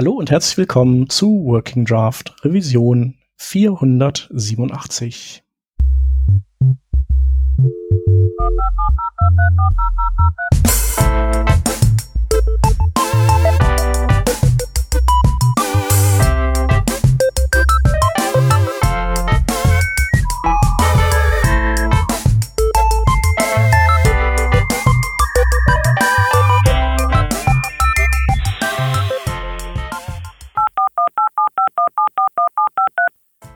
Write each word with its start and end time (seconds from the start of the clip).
Hallo 0.00 0.12
und 0.12 0.30
herzlich 0.30 0.56
willkommen 0.56 1.10
zu 1.10 1.44
Working 1.44 1.84
Draft 1.84 2.34
Revision 2.42 3.18
487. 3.36 5.42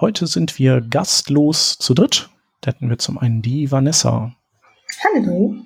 Heute 0.00 0.28
sind 0.28 0.60
wir 0.60 0.80
gastlos 0.80 1.76
zu 1.76 1.92
dritt. 1.92 2.28
Da 2.60 2.70
hätten 2.70 2.88
wir 2.88 2.98
zum 2.98 3.18
einen 3.18 3.42
die 3.42 3.72
Vanessa. 3.72 4.32
Hallo. 5.02 5.56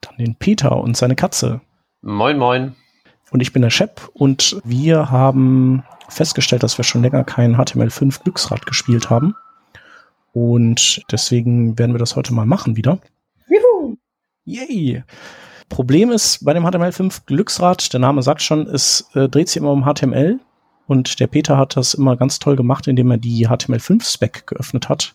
Dann 0.00 0.16
den 0.18 0.34
Peter 0.34 0.76
und 0.76 0.96
seine 0.96 1.14
Katze. 1.14 1.60
Moin, 2.02 2.36
moin. 2.36 2.74
Und 3.30 3.40
ich 3.40 3.52
bin 3.52 3.62
der 3.62 3.70
Shep 3.70 4.10
und 4.12 4.60
wir 4.64 5.12
haben 5.12 5.84
festgestellt, 6.08 6.64
dass 6.64 6.78
wir 6.78 6.84
schon 6.84 7.02
länger 7.02 7.22
kein 7.22 7.54
HTML5 7.54 8.24
Glücksrad 8.24 8.66
gespielt 8.66 9.08
haben. 9.08 9.36
Und 10.32 11.04
deswegen 11.12 11.78
werden 11.78 11.94
wir 11.94 12.00
das 12.00 12.16
heute 12.16 12.34
mal 12.34 12.46
machen 12.46 12.76
wieder. 12.76 12.98
Juhu. 13.48 13.96
Yay! 14.46 15.04
Problem 15.68 16.10
ist 16.10 16.44
bei 16.44 16.54
dem 16.54 16.66
HTML5 16.66 17.20
Glücksrad, 17.24 17.92
der 17.92 18.00
Name 18.00 18.22
sagt 18.22 18.42
schon, 18.42 18.66
es 18.66 19.08
äh, 19.14 19.28
dreht 19.28 19.48
sich 19.48 19.58
immer 19.58 19.70
um 19.70 19.84
HTML 19.84 20.40
und 20.90 21.20
der 21.20 21.28
Peter 21.28 21.56
hat 21.56 21.76
das 21.76 21.94
immer 21.94 22.16
ganz 22.16 22.40
toll 22.40 22.56
gemacht, 22.56 22.88
indem 22.88 23.12
er 23.12 23.16
die 23.16 23.46
HTML5-Spec 23.46 24.48
geöffnet 24.48 24.88
hat 24.88 25.12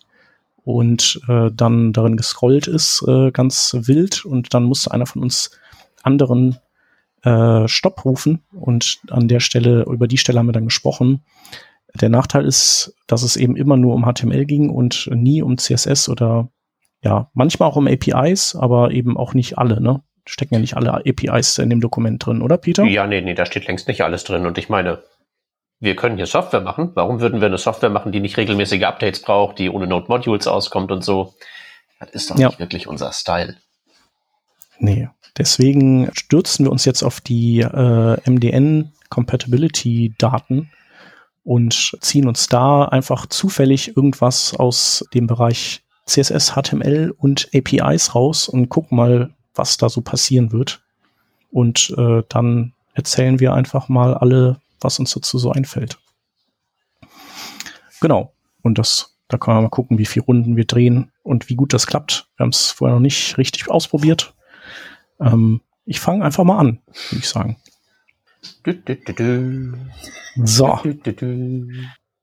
und 0.64 1.20
äh, 1.28 1.50
dann 1.52 1.92
darin 1.92 2.16
gescrollt 2.16 2.66
ist, 2.66 3.04
äh, 3.06 3.30
ganz 3.30 3.76
wild. 3.80 4.24
Und 4.24 4.54
dann 4.54 4.64
musste 4.64 4.92
einer 4.92 5.04
von 5.04 5.20
uns 5.20 5.50
anderen 6.02 6.56
äh, 7.24 7.68
Stopp 7.68 8.06
rufen. 8.06 8.42
Und 8.54 9.00
an 9.10 9.28
der 9.28 9.40
Stelle, 9.40 9.82
über 9.82 10.08
die 10.08 10.16
Stelle 10.16 10.38
haben 10.38 10.46
wir 10.46 10.54
dann 10.54 10.64
gesprochen. 10.64 11.22
Der 11.92 12.08
Nachteil 12.08 12.46
ist, 12.46 12.94
dass 13.06 13.22
es 13.22 13.36
eben 13.36 13.54
immer 13.54 13.76
nur 13.76 13.94
um 13.94 14.10
HTML 14.10 14.46
ging 14.46 14.70
und 14.70 15.10
nie 15.12 15.42
um 15.42 15.58
CSS 15.58 16.08
oder 16.08 16.48
ja, 17.02 17.30
manchmal 17.34 17.68
auch 17.68 17.76
um 17.76 17.86
APIs, 17.86 18.56
aber 18.56 18.92
eben 18.92 19.18
auch 19.18 19.34
nicht 19.34 19.58
alle, 19.58 19.82
ne? 19.82 20.02
Stecken 20.24 20.54
ja 20.54 20.60
nicht 20.60 20.78
alle 20.78 20.94
APIs 20.94 21.58
in 21.58 21.68
dem 21.68 21.82
Dokument 21.82 22.24
drin, 22.24 22.40
oder 22.40 22.56
Peter? 22.56 22.84
Ja, 22.84 23.06
nee, 23.06 23.20
nee, 23.20 23.34
da 23.34 23.44
steht 23.44 23.66
längst 23.66 23.88
nicht 23.88 24.00
alles 24.00 24.24
drin. 24.24 24.46
Und 24.46 24.56
ich 24.56 24.70
meine, 24.70 25.02
wir 25.80 25.96
können 25.96 26.16
hier 26.16 26.26
Software 26.26 26.60
machen. 26.60 26.92
Warum 26.94 27.20
würden 27.20 27.40
wir 27.40 27.46
eine 27.46 27.58
Software 27.58 27.90
machen, 27.90 28.12
die 28.12 28.20
nicht 28.20 28.36
regelmäßige 28.36 28.82
Updates 28.84 29.20
braucht, 29.20 29.58
die 29.58 29.70
ohne 29.70 29.86
Node 29.86 30.06
Modules 30.08 30.46
auskommt 30.46 30.90
und 30.90 31.04
so? 31.04 31.34
Das 32.00 32.10
ist 32.10 32.30
doch 32.30 32.38
ja. 32.38 32.48
nicht 32.48 32.58
wirklich 32.58 32.86
unser 32.86 33.12
Style. 33.12 33.56
Nee, 34.78 35.08
deswegen 35.36 36.10
stürzen 36.14 36.66
wir 36.66 36.72
uns 36.72 36.84
jetzt 36.84 37.02
auf 37.02 37.20
die 37.20 37.60
äh, 37.60 38.30
MDN 38.30 38.92
Compatibility 39.08 40.14
Daten 40.18 40.70
und 41.44 41.96
ziehen 42.00 42.26
uns 42.26 42.48
da 42.48 42.86
einfach 42.86 43.26
zufällig 43.26 43.96
irgendwas 43.96 44.54
aus 44.54 45.04
dem 45.14 45.26
Bereich 45.26 45.82
CSS, 46.06 46.54
HTML 46.54 47.14
und 47.16 47.48
APIs 47.54 48.14
raus 48.14 48.48
und 48.48 48.68
gucken 48.68 48.96
mal, 48.96 49.30
was 49.54 49.76
da 49.76 49.88
so 49.88 50.00
passieren 50.00 50.52
wird. 50.52 50.82
Und 51.50 51.94
äh, 51.96 52.22
dann 52.28 52.72
erzählen 52.94 53.40
wir 53.40 53.54
einfach 53.54 53.88
mal 53.88 54.14
alle 54.14 54.60
was 54.80 54.98
uns 54.98 55.12
dazu 55.12 55.38
so 55.38 55.50
einfällt. 55.52 55.98
Genau. 58.00 58.32
Und 58.62 58.78
das, 58.78 59.16
da 59.28 59.38
kann 59.38 59.54
man 59.54 59.64
mal 59.64 59.70
gucken, 59.70 59.98
wie 59.98 60.06
viele 60.06 60.26
Runden 60.26 60.56
wir 60.56 60.64
drehen 60.64 61.12
und 61.22 61.48
wie 61.48 61.54
gut 61.54 61.72
das 61.72 61.86
klappt. 61.86 62.28
Wir 62.36 62.44
haben 62.44 62.50
es 62.50 62.70
vorher 62.70 62.96
noch 62.96 63.02
nicht 63.02 63.38
richtig 63.38 63.70
ausprobiert. 63.70 64.34
Ähm, 65.20 65.60
ich 65.84 66.00
fange 66.00 66.24
einfach 66.24 66.44
mal 66.44 66.58
an, 66.58 66.80
würde 67.10 67.20
ich 67.20 67.28
sagen. 67.28 67.56
So. 70.44 70.78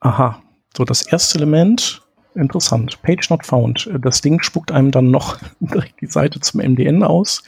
Aha. 0.02 0.42
So, 0.76 0.84
das 0.84 1.04
erste 1.08 1.38
Element. 1.38 2.02
Interessant. 2.36 3.02
Page 3.04 3.30
not 3.30 3.46
found. 3.46 3.90
Das 4.02 4.22
Ding 4.22 4.42
spuckt 4.42 4.72
einem 4.72 4.92
dann 4.92 5.12
noch 5.12 5.40
direkt 5.60 6.02
die 6.02 6.08
Seite 6.08 6.40
zum 6.40 6.62
MDN 6.62 7.04
aus. 7.04 7.44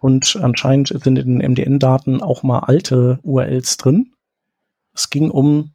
Und 0.00 0.36
anscheinend 0.42 0.88
sind 0.88 1.18
in 1.18 1.38
den 1.38 1.52
MDN-Daten 1.52 2.20
auch 2.20 2.42
mal 2.42 2.60
alte 2.60 3.20
URLs 3.22 3.76
drin. 3.76 4.11
Es 4.94 5.10
ging 5.10 5.30
um 5.30 5.72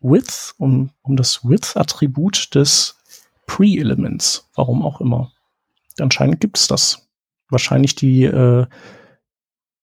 Width, 0.00 0.54
um, 0.58 0.90
um 1.02 1.16
das 1.16 1.48
Width-Attribut 1.48 2.54
des 2.54 2.96
Pre-Elements. 3.46 4.48
Warum 4.54 4.82
auch 4.82 5.00
immer. 5.00 5.32
Anscheinend 6.00 6.40
gibt 6.40 6.58
es 6.58 6.66
das. 6.66 7.08
Wahrscheinlich 7.48 7.94
die, 7.94 8.24
äh, 8.24 8.66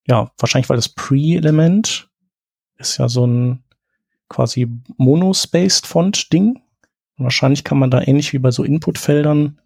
ja, 0.07 0.31
wahrscheinlich 0.37 0.69
weil 0.69 0.77
das 0.77 0.89
Pre-Element 0.89 2.09
ist 2.77 2.97
ja 2.97 3.09
so 3.09 3.25
ein 3.25 3.63
quasi 4.27 4.67
monospaced 4.97 5.85
Font-Ding. 5.85 6.61
Wahrscheinlich 7.17 7.63
kann 7.63 7.77
man 7.77 7.91
da 7.91 8.01
ähnlich 8.01 8.33
wie 8.33 8.39
bei 8.39 8.51
so 8.51 8.63
Inputfeldern 8.63 9.59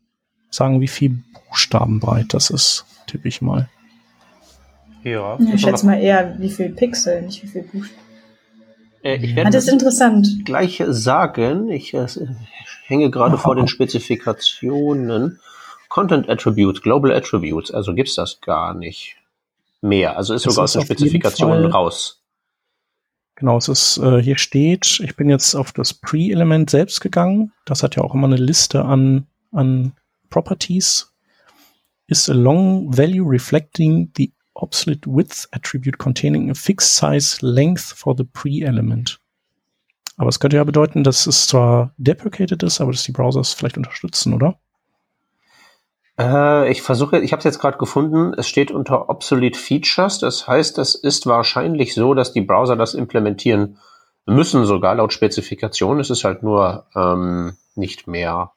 sagen, 0.49 0.81
wie 0.81 0.87
viel 0.87 1.23
Buchstaben 1.33 1.99
breit 1.99 2.33
das 2.33 2.49
ist, 2.49 2.85
tippe 3.07 3.27
ich 3.27 3.41
mal. 3.41 3.69
Ja 5.03 5.37
ich 5.53 5.61
schätze 5.61 5.85
mal 5.85 5.99
eher, 5.99 6.39
wie 6.39 6.49
viel 6.49 6.69
Pixel, 6.69 7.21
nicht 7.21 7.43
wie 7.43 7.47
viel 7.47 7.63
Buchstaben. 7.63 8.12
Äh, 9.03 9.17
ich 9.17 9.35
werde 9.35 9.49
ah, 9.49 9.51
das, 9.51 9.65
das 9.65 9.73
interessant. 9.73 10.45
gleich 10.45 10.81
sagen. 10.87 11.69
Ich 11.69 11.93
äh, 11.93 12.07
hänge 12.85 13.11
gerade 13.11 13.35
oh. 13.35 13.39
vor 13.39 13.55
den 13.55 13.67
Spezifikationen. 13.67 15.39
Content 15.89 16.27
Attributes, 16.27 16.81
Global 16.81 17.11
Attributes, 17.11 17.69
also 17.69 17.93
gibt's 17.93 18.15
das 18.15 18.41
gar 18.41 18.73
nicht 18.73 19.15
mehr. 19.81 20.17
Also 20.17 20.33
ist 20.33 20.43
das 20.43 20.55
sogar 20.55 20.65
ist 20.65 20.75
aus 20.75 20.87
den 20.87 20.97
Spezifikationen 20.97 21.65
raus. 21.65 22.23
Genau, 23.35 23.57
es 23.57 23.67
ist, 23.67 23.97
äh, 23.97 24.21
hier 24.21 24.37
steht, 24.37 24.99
ich 25.03 25.15
bin 25.15 25.29
jetzt 25.29 25.53
auf 25.53 25.71
das 25.71 25.93
Pre-Element 25.93 26.71
selbst 26.71 26.99
gegangen. 26.99 27.51
Das 27.65 27.83
hat 27.83 27.95
ja 27.95 28.03
auch 28.03 28.15
immer 28.15 28.25
eine 28.25 28.37
Liste 28.37 28.85
an, 28.85 29.27
an 29.51 29.93
Properties. 30.31 31.13
Is 32.07 32.27
a 32.27 32.33
long 32.33 32.95
value 32.95 33.23
reflecting 33.23 34.11
the 34.17 34.31
obsolete 34.53 35.09
width 35.09 35.47
attribute 35.51 35.97
containing 35.97 36.49
a 36.49 36.53
fixed 36.53 36.95
size 36.95 37.37
length 37.41 37.93
for 37.93 38.15
the 38.15 38.23
pre-element. 38.23 39.19
Aber 40.17 40.29
es 40.29 40.39
könnte 40.39 40.57
ja 40.57 40.63
bedeuten, 40.63 41.03
dass 41.03 41.25
es 41.25 41.47
zwar 41.47 41.93
deprecated 41.97 42.61
ist, 42.63 42.81
aber 42.81 42.91
dass 42.91 43.03
die 43.03 43.11
Browser 43.11 43.39
es 43.39 43.53
vielleicht 43.53 43.77
unterstützen, 43.77 44.33
oder? 44.33 44.59
Äh, 46.19 46.71
ich 46.71 46.81
versuche, 46.81 47.19
ich 47.19 47.31
habe 47.31 47.39
es 47.39 47.45
jetzt 47.45 47.59
gerade 47.59 47.77
gefunden. 47.77 48.33
Es 48.37 48.47
steht 48.47 48.71
unter 48.71 49.09
obsolete 49.09 49.57
features. 49.57 50.19
Das 50.19 50.47
heißt, 50.47 50.77
es 50.77 50.95
ist 50.95 51.25
wahrscheinlich 51.25 51.95
so, 51.95 52.13
dass 52.13 52.33
die 52.33 52.41
Browser 52.41 52.75
das 52.75 52.93
implementieren 52.93 53.77
müssen, 54.25 54.65
sogar 54.65 54.95
laut 54.95 55.13
Spezifikation. 55.13 55.99
Es 55.99 56.09
ist 56.09 56.23
halt 56.23 56.43
nur 56.43 56.85
ähm, 56.95 57.57
nicht 57.75 58.07
mehr. 58.07 58.51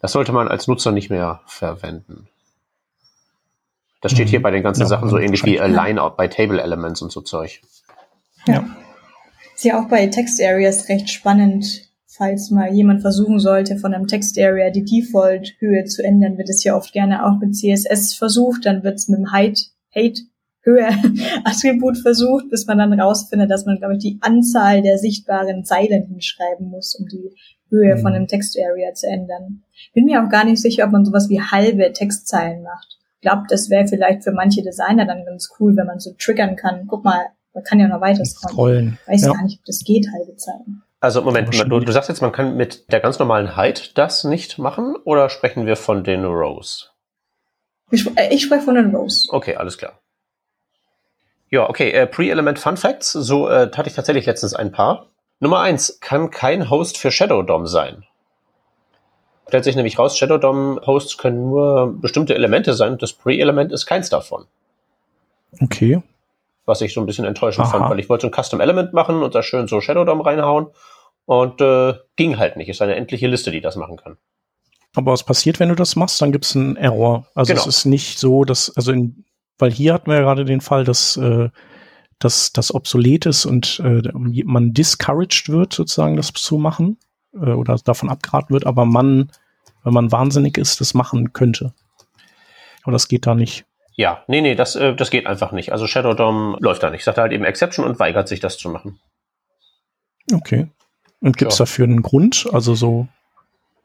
Das 0.00 0.12
sollte 0.12 0.32
man 0.32 0.48
als 0.48 0.68
Nutzer 0.68 0.92
nicht 0.92 1.10
mehr 1.10 1.40
verwenden. 1.46 2.28
Das 4.00 4.12
steht 4.12 4.28
hier 4.28 4.38
mhm. 4.38 4.44
bei 4.44 4.50
den 4.50 4.62
ganzen 4.62 4.82
ja, 4.82 4.86
Sachen 4.86 5.08
so 5.08 5.18
ähnlich 5.18 5.44
wie 5.44 5.60
Align 5.60 5.98
bei 6.16 6.28
Table 6.28 6.62
Elements 6.62 7.02
und 7.02 7.10
so 7.10 7.20
Zeug. 7.20 7.60
Ja. 8.46 8.64
Ist 9.54 9.64
ja 9.64 9.80
auch 9.80 9.88
bei 9.88 10.06
Text 10.06 10.40
Areas 10.40 10.88
recht 10.88 11.10
spannend, 11.10 11.88
falls 12.06 12.50
mal 12.50 12.72
jemand 12.72 13.02
versuchen 13.02 13.40
sollte, 13.40 13.76
von 13.76 13.92
einem 13.92 14.06
Text 14.06 14.38
Area 14.38 14.70
die 14.70 14.84
Default-Höhe 14.84 15.84
zu 15.84 16.04
ändern, 16.04 16.38
wird 16.38 16.48
es 16.48 16.62
ja 16.62 16.76
oft 16.76 16.92
gerne 16.92 17.26
auch 17.26 17.40
mit 17.40 17.56
CSS 17.56 18.14
versucht, 18.14 18.66
dann 18.66 18.84
wird 18.84 18.94
es 18.96 19.08
mit 19.08 19.18
dem 19.18 19.32
Height, 19.32 19.58
Height, 19.94 20.20
Höhe 20.62 20.88
Attribut 21.44 21.98
versucht, 21.98 22.50
bis 22.50 22.66
man 22.66 22.78
dann 22.78 23.00
rausfindet, 23.00 23.50
dass 23.50 23.66
man, 23.66 23.78
glaube 23.78 23.94
ich, 23.94 24.00
die 24.00 24.18
Anzahl 24.20 24.82
der 24.82 24.98
sichtbaren 24.98 25.64
Zeilen 25.64 26.06
hinschreiben 26.06 26.68
muss, 26.68 26.94
um 26.94 27.06
die 27.06 27.34
Höhe 27.68 27.96
mhm. 27.96 28.00
von 28.00 28.12
einem 28.12 28.26
Text 28.28 28.56
Area 28.58 28.94
zu 28.94 29.08
ändern. 29.08 29.62
Bin 29.92 30.04
mir 30.04 30.22
auch 30.22 30.28
gar 30.28 30.44
nicht 30.44 30.60
sicher, 30.60 30.84
ob 30.84 30.92
man 30.92 31.04
sowas 31.04 31.28
wie 31.28 31.40
halbe 31.40 31.92
Textzeilen 31.92 32.62
macht 32.62 32.97
glaube, 33.20 33.42
das 33.48 33.70
wäre 33.70 33.86
vielleicht 33.86 34.24
für 34.24 34.32
manche 34.32 34.62
Designer 34.62 35.06
dann 35.06 35.24
ganz 35.24 35.50
cool, 35.58 35.76
wenn 35.76 35.86
man 35.86 36.00
so 36.00 36.14
triggern 36.18 36.56
kann. 36.56 36.86
Guck 36.86 37.04
mal, 37.04 37.26
man 37.54 37.64
kann 37.64 37.80
ja 37.80 37.88
noch 37.88 38.00
weiter 38.00 38.24
scrollen. 38.24 38.98
Weiß 39.06 39.22
ja. 39.22 39.32
gar 39.32 39.42
nicht, 39.42 39.58
ob 39.58 39.64
das 39.64 39.82
geht, 39.84 40.06
halbe 40.12 40.36
Zeilen. 40.36 40.82
Also 41.00 41.22
Moment, 41.22 41.54
du, 41.54 41.80
du, 41.80 41.92
sagst 41.92 42.08
jetzt, 42.08 42.22
man 42.22 42.32
kann 42.32 42.56
mit 42.56 42.90
der 42.90 42.98
ganz 43.00 43.18
normalen 43.20 43.56
Height 43.56 43.96
das 43.96 44.24
nicht 44.24 44.58
machen 44.58 44.96
oder 45.04 45.28
sprechen 45.28 45.64
wir 45.64 45.76
von 45.76 46.02
den 46.02 46.24
Rows? 46.24 46.92
Ich, 47.90 48.06
äh, 48.16 48.34
ich 48.34 48.42
spreche 48.42 48.62
von 48.62 48.74
den 48.74 48.94
Rows. 48.94 49.28
Okay, 49.30 49.54
alles 49.56 49.78
klar. 49.78 50.00
Ja, 51.50 51.68
okay, 51.68 51.90
äh, 51.90 52.06
Pre-Element 52.06 52.58
Fun 52.58 52.76
Facts, 52.76 53.12
so 53.12 53.48
äh, 53.48 53.70
hatte 53.74 53.88
ich 53.88 53.94
tatsächlich 53.94 54.26
letztens 54.26 54.54
ein 54.54 54.72
paar. 54.72 55.06
Nummer 55.40 55.60
eins, 55.60 55.98
kann 56.00 56.30
kein 56.30 56.68
Host 56.68 56.98
für 56.98 57.12
Shadow 57.12 57.42
DOM 57.42 57.66
sein. 57.66 58.04
Stellt 59.48 59.64
sich 59.64 59.76
nämlich 59.76 59.98
raus, 59.98 60.16
Shadow 60.16 60.36
DOM 60.36 60.78
Hosts 60.86 61.16
können 61.16 61.48
nur 61.48 61.94
bestimmte 61.98 62.34
Elemente 62.34 62.74
sein 62.74 62.92
und 62.92 63.02
das 63.02 63.14
Pre-Element 63.14 63.72
ist 63.72 63.86
keins 63.86 64.10
davon. 64.10 64.44
Okay. 65.60 66.02
Was 66.66 66.82
ich 66.82 66.92
so 66.92 67.00
ein 67.00 67.06
bisschen 67.06 67.24
enttäuschend 67.24 67.66
Aha. 67.66 67.78
fand, 67.78 67.90
weil 67.90 67.98
ich 67.98 68.10
wollte 68.10 68.22
so 68.22 68.28
ein 68.28 68.42
Custom 68.42 68.60
Element 68.60 68.92
machen 68.92 69.22
und 69.22 69.34
da 69.34 69.42
schön 69.42 69.66
so 69.66 69.80
Shadow 69.80 70.04
DOM 70.04 70.20
reinhauen 70.20 70.66
und 71.24 71.62
äh, 71.62 71.94
ging 72.16 72.36
halt 72.36 72.56
nicht. 72.58 72.68
Ist 72.68 72.82
eine 72.82 72.94
endliche 72.94 73.26
Liste, 73.26 73.50
die 73.50 73.62
das 73.62 73.76
machen 73.76 73.96
kann. 73.96 74.18
Aber 74.94 75.12
was 75.12 75.22
passiert, 75.22 75.60
wenn 75.60 75.70
du 75.70 75.74
das 75.74 75.96
machst? 75.96 76.20
Dann 76.20 76.30
gibt 76.30 76.44
es 76.44 76.54
einen 76.54 76.76
Error. 76.76 77.26
Also 77.34 77.54
genau. 77.54 77.62
es 77.62 77.66
ist 77.66 77.84
nicht 77.86 78.18
so, 78.18 78.44
dass, 78.44 78.76
also 78.76 78.92
in, 78.92 79.24
weil 79.58 79.70
hier 79.70 79.94
hatten 79.94 80.10
wir 80.10 80.16
ja 80.16 80.22
gerade 80.22 80.44
den 80.44 80.60
Fall, 80.60 80.84
dass, 80.84 81.16
äh, 81.16 81.48
dass 82.18 82.52
das 82.52 82.74
obsolet 82.74 83.24
ist 83.24 83.46
und 83.46 83.80
äh, 83.82 84.02
man 84.12 84.74
discouraged 84.74 85.48
wird, 85.48 85.72
sozusagen 85.72 86.16
das 86.16 86.34
zu 86.34 86.58
machen 86.58 86.98
äh, 87.34 87.52
oder 87.52 87.76
davon 87.84 88.10
abgeraten 88.10 88.52
wird, 88.52 88.66
aber 88.66 88.84
man, 88.84 89.30
wenn 89.84 89.94
man 89.94 90.12
wahnsinnig 90.12 90.58
ist, 90.58 90.80
das 90.80 90.94
machen 90.94 91.32
könnte. 91.32 91.72
Aber 92.82 92.92
das 92.92 93.08
geht 93.08 93.26
da 93.26 93.34
nicht. 93.34 93.64
Ja, 93.94 94.22
nee, 94.28 94.40
nee, 94.40 94.54
das, 94.54 94.76
äh, 94.76 94.94
das 94.94 95.10
geht 95.10 95.26
einfach 95.26 95.52
nicht. 95.52 95.72
Also 95.72 95.86
Shadow 95.86 96.14
DOM 96.14 96.56
läuft 96.60 96.82
da 96.82 96.90
nicht. 96.90 97.02
Sagt 97.04 97.18
halt 97.18 97.32
eben 97.32 97.44
Exception 97.44 97.84
und 97.84 97.98
weigert 97.98 98.28
sich, 98.28 98.38
das 98.38 98.56
zu 98.56 98.68
machen. 98.70 99.00
Okay. 100.32 100.68
Und 101.20 101.36
gibt 101.36 101.52
es 101.52 101.58
ja. 101.58 101.64
dafür 101.64 101.84
einen 101.84 102.02
Grund? 102.02 102.48
Also 102.52 102.74
so. 102.74 103.08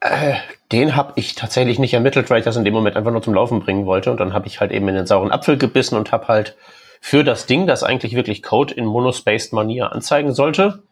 Äh, 0.01 0.35
den 0.71 0.95
habe 0.95 1.13
ich 1.15 1.33
tatsächlich 1.33 1.79
nicht 1.79 1.93
ermittelt, 1.93 2.29
weil 2.29 2.39
ich 2.39 2.45
das 2.45 2.57
in 2.57 2.63
dem 2.63 2.73
Moment 2.73 2.95
einfach 2.95 3.11
nur 3.11 3.23
zum 3.23 3.33
Laufen 3.33 3.59
bringen 3.61 3.85
wollte. 3.85 4.11
Und 4.11 4.19
dann 4.19 4.33
habe 4.33 4.47
ich 4.47 4.59
halt 4.59 4.71
eben 4.71 4.87
in 4.87 4.95
den 4.95 5.07
sauren 5.07 5.31
Apfel 5.31 5.57
gebissen 5.57 5.95
und 5.95 6.11
habe 6.11 6.27
halt 6.27 6.55
für 7.01 7.23
das 7.23 7.47
Ding, 7.47 7.67
das 7.67 7.83
eigentlich 7.83 8.15
wirklich 8.15 8.43
Code 8.43 8.73
in 8.73 8.85
monospaced 8.85 9.51
Manier 9.51 9.91
anzeigen 9.91 10.33
sollte, 10.33 10.83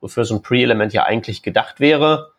wofür 0.00 0.24
so 0.24 0.34
ein 0.34 0.42
Pre-Element 0.42 0.92
ja 0.92 1.04
eigentlich 1.04 1.42
gedacht 1.42 1.80
wäre, 1.80 2.32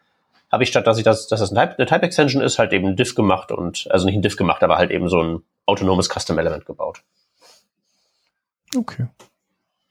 habe 0.52 0.64
ich 0.64 0.70
statt, 0.70 0.86
dass 0.86 0.98
ich 0.98 1.04
das, 1.04 1.28
dass 1.28 1.40
das 1.40 1.52
eine 1.52 1.62
Type, 1.62 1.80
eine 1.80 1.88
Type 1.88 2.04
Extension 2.04 2.42
ist, 2.42 2.60
halt 2.60 2.74
eben 2.74 2.88
ein 2.88 2.96
Diff 2.96 3.16
gemacht 3.16 3.52
und, 3.52 3.88
also 3.90 4.06
nicht 4.06 4.16
ein 4.16 4.22
Diff 4.22 4.36
gemacht, 4.36 4.64
aber 4.64 4.78
halt 4.78 4.92
eben 4.92 5.08
so 5.08 5.22
ein 5.22 5.44
autonomes 5.66 6.10
Custom 6.10 6.38
Element 6.38 6.66
gebaut. 6.66 7.02
Okay. 8.76 9.08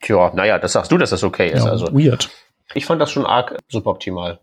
Tja, 0.03 0.33
naja, 0.35 0.59
das 0.59 0.73
sagst 0.73 0.93
du, 0.93 0.99
dass 0.99 1.11
das 1.11 1.25
okay 1.25 1.51
ist. 1.51 1.65
Ja, 1.65 1.71
also, 1.71 1.87
weird. 1.93 2.31
Ich 2.75 2.87
fand 2.87 3.01
das 3.01 3.11
schon 3.11 3.27
arg 3.27 3.57
suboptimal. 3.69 4.41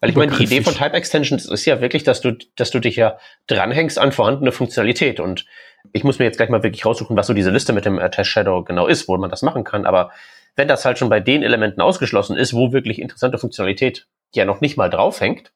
Weil 0.00 0.10
ich 0.10 0.16
meine, 0.16 0.32
die 0.32 0.44
Idee 0.44 0.62
von 0.62 0.74
Type 0.74 0.94
Extensions 0.94 1.46
ist 1.46 1.64
ja 1.66 1.80
wirklich, 1.80 2.02
dass 2.02 2.20
du, 2.20 2.32
dass 2.56 2.70
du 2.70 2.80
dich 2.80 2.96
ja 2.96 3.18
dranhängst 3.46 3.98
an 3.98 4.12
vorhandene 4.12 4.52
Funktionalität. 4.52 5.20
Und 5.20 5.44
ich 5.92 6.02
muss 6.02 6.18
mir 6.18 6.24
jetzt 6.24 6.38
gleich 6.38 6.48
mal 6.48 6.62
wirklich 6.62 6.86
raussuchen, 6.86 7.16
was 7.16 7.26
so 7.26 7.34
diese 7.34 7.50
Liste 7.50 7.72
mit 7.72 7.84
dem 7.84 7.98
Attach 7.98 8.24
Shadow 8.24 8.62
genau 8.64 8.86
ist, 8.86 9.06
wo 9.06 9.16
man 9.18 9.30
das 9.30 9.42
machen 9.42 9.64
kann. 9.64 9.84
Aber 9.84 10.10
wenn 10.56 10.68
das 10.68 10.84
halt 10.84 10.98
schon 10.98 11.08
bei 11.08 11.20
den 11.20 11.42
Elementen 11.42 11.80
ausgeschlossen 11.80 12.36
ist, 12.36 12.54
wo 12.54 12.72
wirklich 12.72 13.00
interessante 13.00 13.38
Funktionalität 13.38 14.08
ja 14.34 14.44
noch 14.44 14.60
nicht 14.60 14.76
mal 14.76 14.90
draufhängt, 14.90 15.52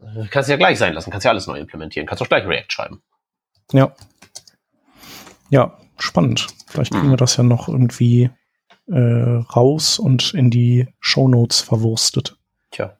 äh, 0.00 0.26
kannst 0.30 0.48
du 0.48 0.52
ja 0.52 0.56
gleich 0.56 0.78
sein 0.78 0.94
lassen, 0.94 1.10
kannst 1.10 1.24
ja 1.24 1.30
alles 1.30 1.46
neu 1.46 1.58
implementieren, 1.58 2.06
kannst 2.06 2.22
auch 2.22 2.28
gleich 2.28 2.46
React 2.46 2.70
schreiben. 2.70 3.02
Ja. 3.72 3.94
Ja, 5.50 5.78
spannend. 5.98 6.48
Vielleicht 6.66 6.92
kriegen 6.92 7.10
wir 7.10 7.16
das 7.16 7.36
ja 7.36 7.44
noch 7.44 7.68
irgendwie 7.68 8.30
äh, 8.88 8.98
raus 8.98 9.98
und 9.98 10.34
in 10.34 10.50
die 10.50 10.88
Show 11.00 11.28
Notes 11.28 11.60
verwurstet. 11.60 12.36
Tja, 12.70 12.96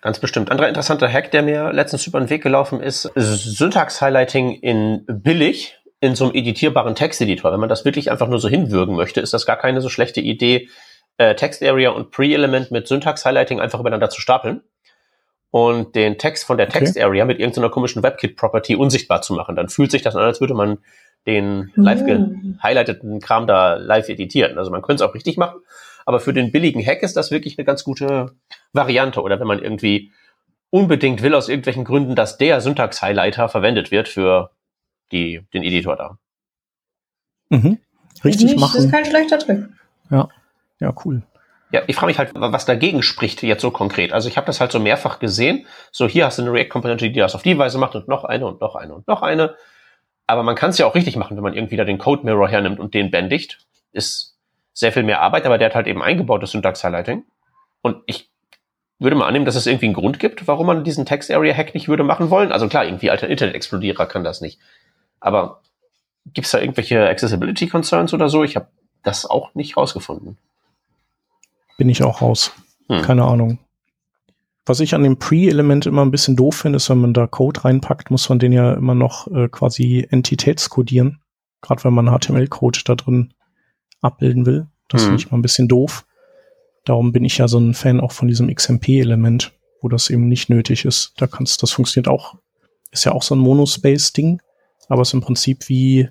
ganz 0.00 0.18
bestimmt. 0.18 0.50
Anderer 0.50 0.68
interessanter 0.68 1.12
Hack, 1.12 1.30
der 1.32 1.42
mir 1.42 1.72
letztens 1.72 2.06
über 2.06 2.20
den 2.20 2.30
Weg 2.30 2.42
gelaufen 2.42 2.80
ist, 2.80 3.10
Syntax-Highlighting 3.14 4.54
in 4.54 5.04
billig 5.06 5.77
in 6.00 6.14
so 6.14 6.24
einem 6.24 6.34
editierbaren 6.34 6.94
Texteditor. 6.94 7.52
Wenn 7.52 7.60
man 7.60 7.68
das 7.68 7.84
wirklich 7.84 8.10
einfach 8.10 8.28
nur 8.28 8.38
so 8.38 8.48
hinwürgen 8.48 8.94
möchte, 8.94 9.20
ist 9.20 9.34
das 9.34 9.46
gar 9.46 9.56
keine 9.56 9.80
so 9.80 9.88
schlechte 9.88 10.20
Idee, 10.20 10.68
äh, 11.16 11.34
Text 11.34 11.62
Area 11.62 11.90
und 11.90 12.10
Pre-Element 12.10 12.70
mit 12.70 12.86
Syntax-Highlighting 12.86 13.60
einfach 13.60 13.80
übereinander 13.80 14.08
zu 14.08 14.20
stapeln 14.20 14.62
und 15.50 15.96
den 15.96 16.18
Text 16.18 16.44
von 16.44 16.56
der 16.56 16.68
Text 16.68 16.98
Area 17.00 17.24
mit 17.24 17.40
irgendeiner 17.40 17.70
komischen 17.70 18.02
WebKit-Property 18.02 18.76
unsichtbar 18.76 19.22
zu 19.22 19.34
machen. 19.34 19.56
Dann 19.56 19.68
fühlt 19.68 19.90
sich 19.90 20.02
das 20.02 20.14
an, 20.14 20.22
als 20.22 20.40
würde 20.40 20.54
man 20.54 20.78
den 21.26 21.72
live 21.74 22.04
gehighlighteten 22.04 23.20
Kram 23.20 23.46
da 23.46 23.74
live 23.74 24.08
editieren. 24.08 24.56
Also 24.56 24.70
man 24.70 24.82
könnte 24.82 25.02
es 25.02 25.10
auch 25.10 25.14
richtig 25.14 25.36
machen, 25.36 25.60
aber 26.06 26.20
für 26.20 26.32
den 26.32 26.52
billigen 26.52 26.84
Hack 26.84 27.02
ist 27.02 27.16
das 27.16 27.30
wirklich 27.30 27.58
eine 27.58 27.64
ganz 27.64 27.82
gute 27.82 28.32
Variante. 28.72 29.20
Oder 29.20 29.40
wenn 29.40 29.46
man 29.46 29.62
irgendwie 29.62 30.12
unbedingt 30.70 31.22
will 31.22 31.34
aus 31.34 31.48
irgendwelchen 31.48 31.84
Gründen, 31.84 32.14
dass 32.14 32.38
der 32.38 32.60
Syntax-Highlighter 32.60 33.48
verwendet 33.48 33.90
wird 33.90 34.08
für 34.08 34.50
die, 35.12 35.42
den 35.52 35.62
Editor 35.62 35.96
da. 35.96 36.18
Mhm. 37.50 37.78
Richtig 38.24 38.46
nicht, 38.46 38.60
machen. 38.60 38.76
Das 38.76 38.84
ist 38.84 38.90
kein 38.90 39.04
schlechter 39.04 39.38
Trick. 39.38 39.64
Ja, 40.10 40.28
ja, 40.80 40.94
cool. 41.04 41.22
Ja, 41.70 41.82
ich 41.86 41.96
frage 41.96 42.06
mich 42.06 42.18
halt, 42.18 42.30
was 42.34 42.64
dagegen 42.64 43.02
spricht 43.02 43.42
jetzt 43.42 43.60
so 43.60 43.70
konkret. 43.70 44.12
Also 44.12 44.28
ich 44.28 44.36
habe 44.36 44.46
das 44.46 44.60
halt 44.60 44.72
so 44.72 44.80
mehrfach 44.80 45.18
gesehen. 45.18 45.66
So, 45.92 46.08
hier 46.08 46.24
hast 46.24 46.38
du 46.38 46.42
eine 46.42 46.52
React-Komponente, 46.52 47.10
die 47.10 47.20
das 47.20 47.34
auf 47.34 47.42
die 47.42 47.58
Weise 47.58 47.76
macht 47.78 47.94
und 47.94 48.08
noch 48.08 48.24
eine 48.24 48.46
und 48.46 48.60
noch 48.60 48.74
eine 48.74 48.94
und 48.94 49.06
noch 49.06 49.22
eine. 49.22 49.54
Aber 50.26 50.42
man 50.42 50.54
kann 50.54 50.70
es 50.70 50.78
ja 50.78 50.86
auch 50.86 50.94
richtig 50.94 51.16
machen, 51.16 51.36
wenn 51.36 51.44
man 51.44 51.54
irgendwie 51.54 51.76
da 51.76 51.84
den 51.84 51.98
Code 51.98 52.24
Mirror 52.24 52.48
hernimmt 52.48 52.80
und 52.80 52.94
den 52.94 53.10
bändigt. 53.10 53.58
Ist 53.92 54.38
sehr 54.72 54.92
viel 54.92 55.02
mehr 55.02 55.20
Arbeit, 55.20 55.44
aber 55.44 55.58
der 55.58 55.66
hat 55.68 55.74
halt 55.74 55.86
eben 55.86 56.02
eingebautes 56.02 56.52
Syntax-Highlighting. 56.52 57.24
Und 57.82 58.02
ich 58.06 58.30
würde 58.98 59.16
mal 59.16 59.26
annehmen, 59.26 59.44
dass 59.44 59.54
es 59.54 59.66
irgendwie 59.66 59.86
einen 59.86 59.94
Grund 59.94 60.18
gibt, 60.18 60.46
warum 60.46 60.66
man 60.66 60.84
diesen 60.84 61.04
Text-Area-Hack 61.04 61.74
nicht 61.74 61.88
würde 61.88 62.02
machen 62.02 62.30
wollen. 62.30 62.50
Also 62.50 62.68
klar, 62.68 62.84
irgendwie 62.84 63.10
alter 63.10 63.28
Internet-Explodierer 63.28 64.06
kann 64.06 64.24
das 64.24 64.40
nicht. 64.40 64.58
Aber 65.20 65.62
gibt 66.32 66.46
es 66.46 66.52
da 66.52 66.60
irgendwelche 66.60 67.08
Accessibility-Concerns 67.08 68.14
oder 68.14 68.28
so? 68.28 68.44
Ich 68.44 68.56
habe 68.56 68.68
das 69.02 69.26
auch 69.26 69.54
nicht 69.54 69.76
rausgefunden. 69.76 70.36
Bin 71.76 71.88
ich 71.88 72.02
auch 72.02 72.22
raus. 72.22 72.52
Hm. 72.88 73.02
Keine 73.02 73.24
Ahnung. 73.24 73.58
Was 74.66 74.80
ich 74.80 74.94
an 74.94 75.02
dem 75.02 75.18
Pre-Element 75.18 75.86
immer 75.86 76.04
ein 76.04 76.10
bisschen 76.10 76.36
doof 76.36 76.56
finde, 76.56 76.76
ist, 76.76 76.90
wenn 76.90 76.98
man 76.98 77.14
da 77.14 77.26
Code 77.26 77.64
reinpackt, 77.64 78.10
muss 78.10 78.28
man 78.28 78.38
den 78.38 78.52
ja 78.52 78.74
immer 78.74 78.94
noch 78.94 79.26
äh, 79.28 79.48
quasi 79.48 80.06
entitätskodieren. 80.10 81.20
Gerade 81.62 81.84
wenn 81.84 81.94
man 81.94 82.06
HTML-Code 82.06 82.80
da 82.84 82.94
drin 82.94 83.32
abbilden 84.00 84.44
will. 84.44 84.66
Das 84.88 85.02
mhm. 85.02 85.06
finde 85.06 85.22
ich 85.22 85.30
mal 85.30 85.38
ein 85.38 85.42
bisschen 85.42 85.68
doof. 85.68 86.04
Darum 86.84 87.12
bin 87.12 87.24
ich 87.24 87.38
ja 87.38 87.48
so 87.48 87.58
ein 87.58 87.74
Fan 87.74 88.00
auch 88.00 88.12
von 88.12 88.28
diesem 88.28 88.54
XMP-Element, 88.54 89.52
wo 89.80 89.88
das 89.88 90.10
eben 90.10 90.28
nicht 90.28 90.50
nötig 90.50 90.84
ist. 90.84 91.14
Da 91.16 91.26
kannst, 91.26 91.62
das 91.62 91.70
funktioniert 91.70 92.08
auch, 92.08 92.36
ist 92.90 93.04
ja 93.04 93.12
auch 93.12 93.22
so 93.22 93.34
ein 93.34 93.40
Monospace-Ding, 93.40 94.40
aber 94.88 95.02
es 95.02 95.08
ist 95.08 95.14
im 95.14 95.20
Prinzip 95.20 95.68
wie 95.68 96.08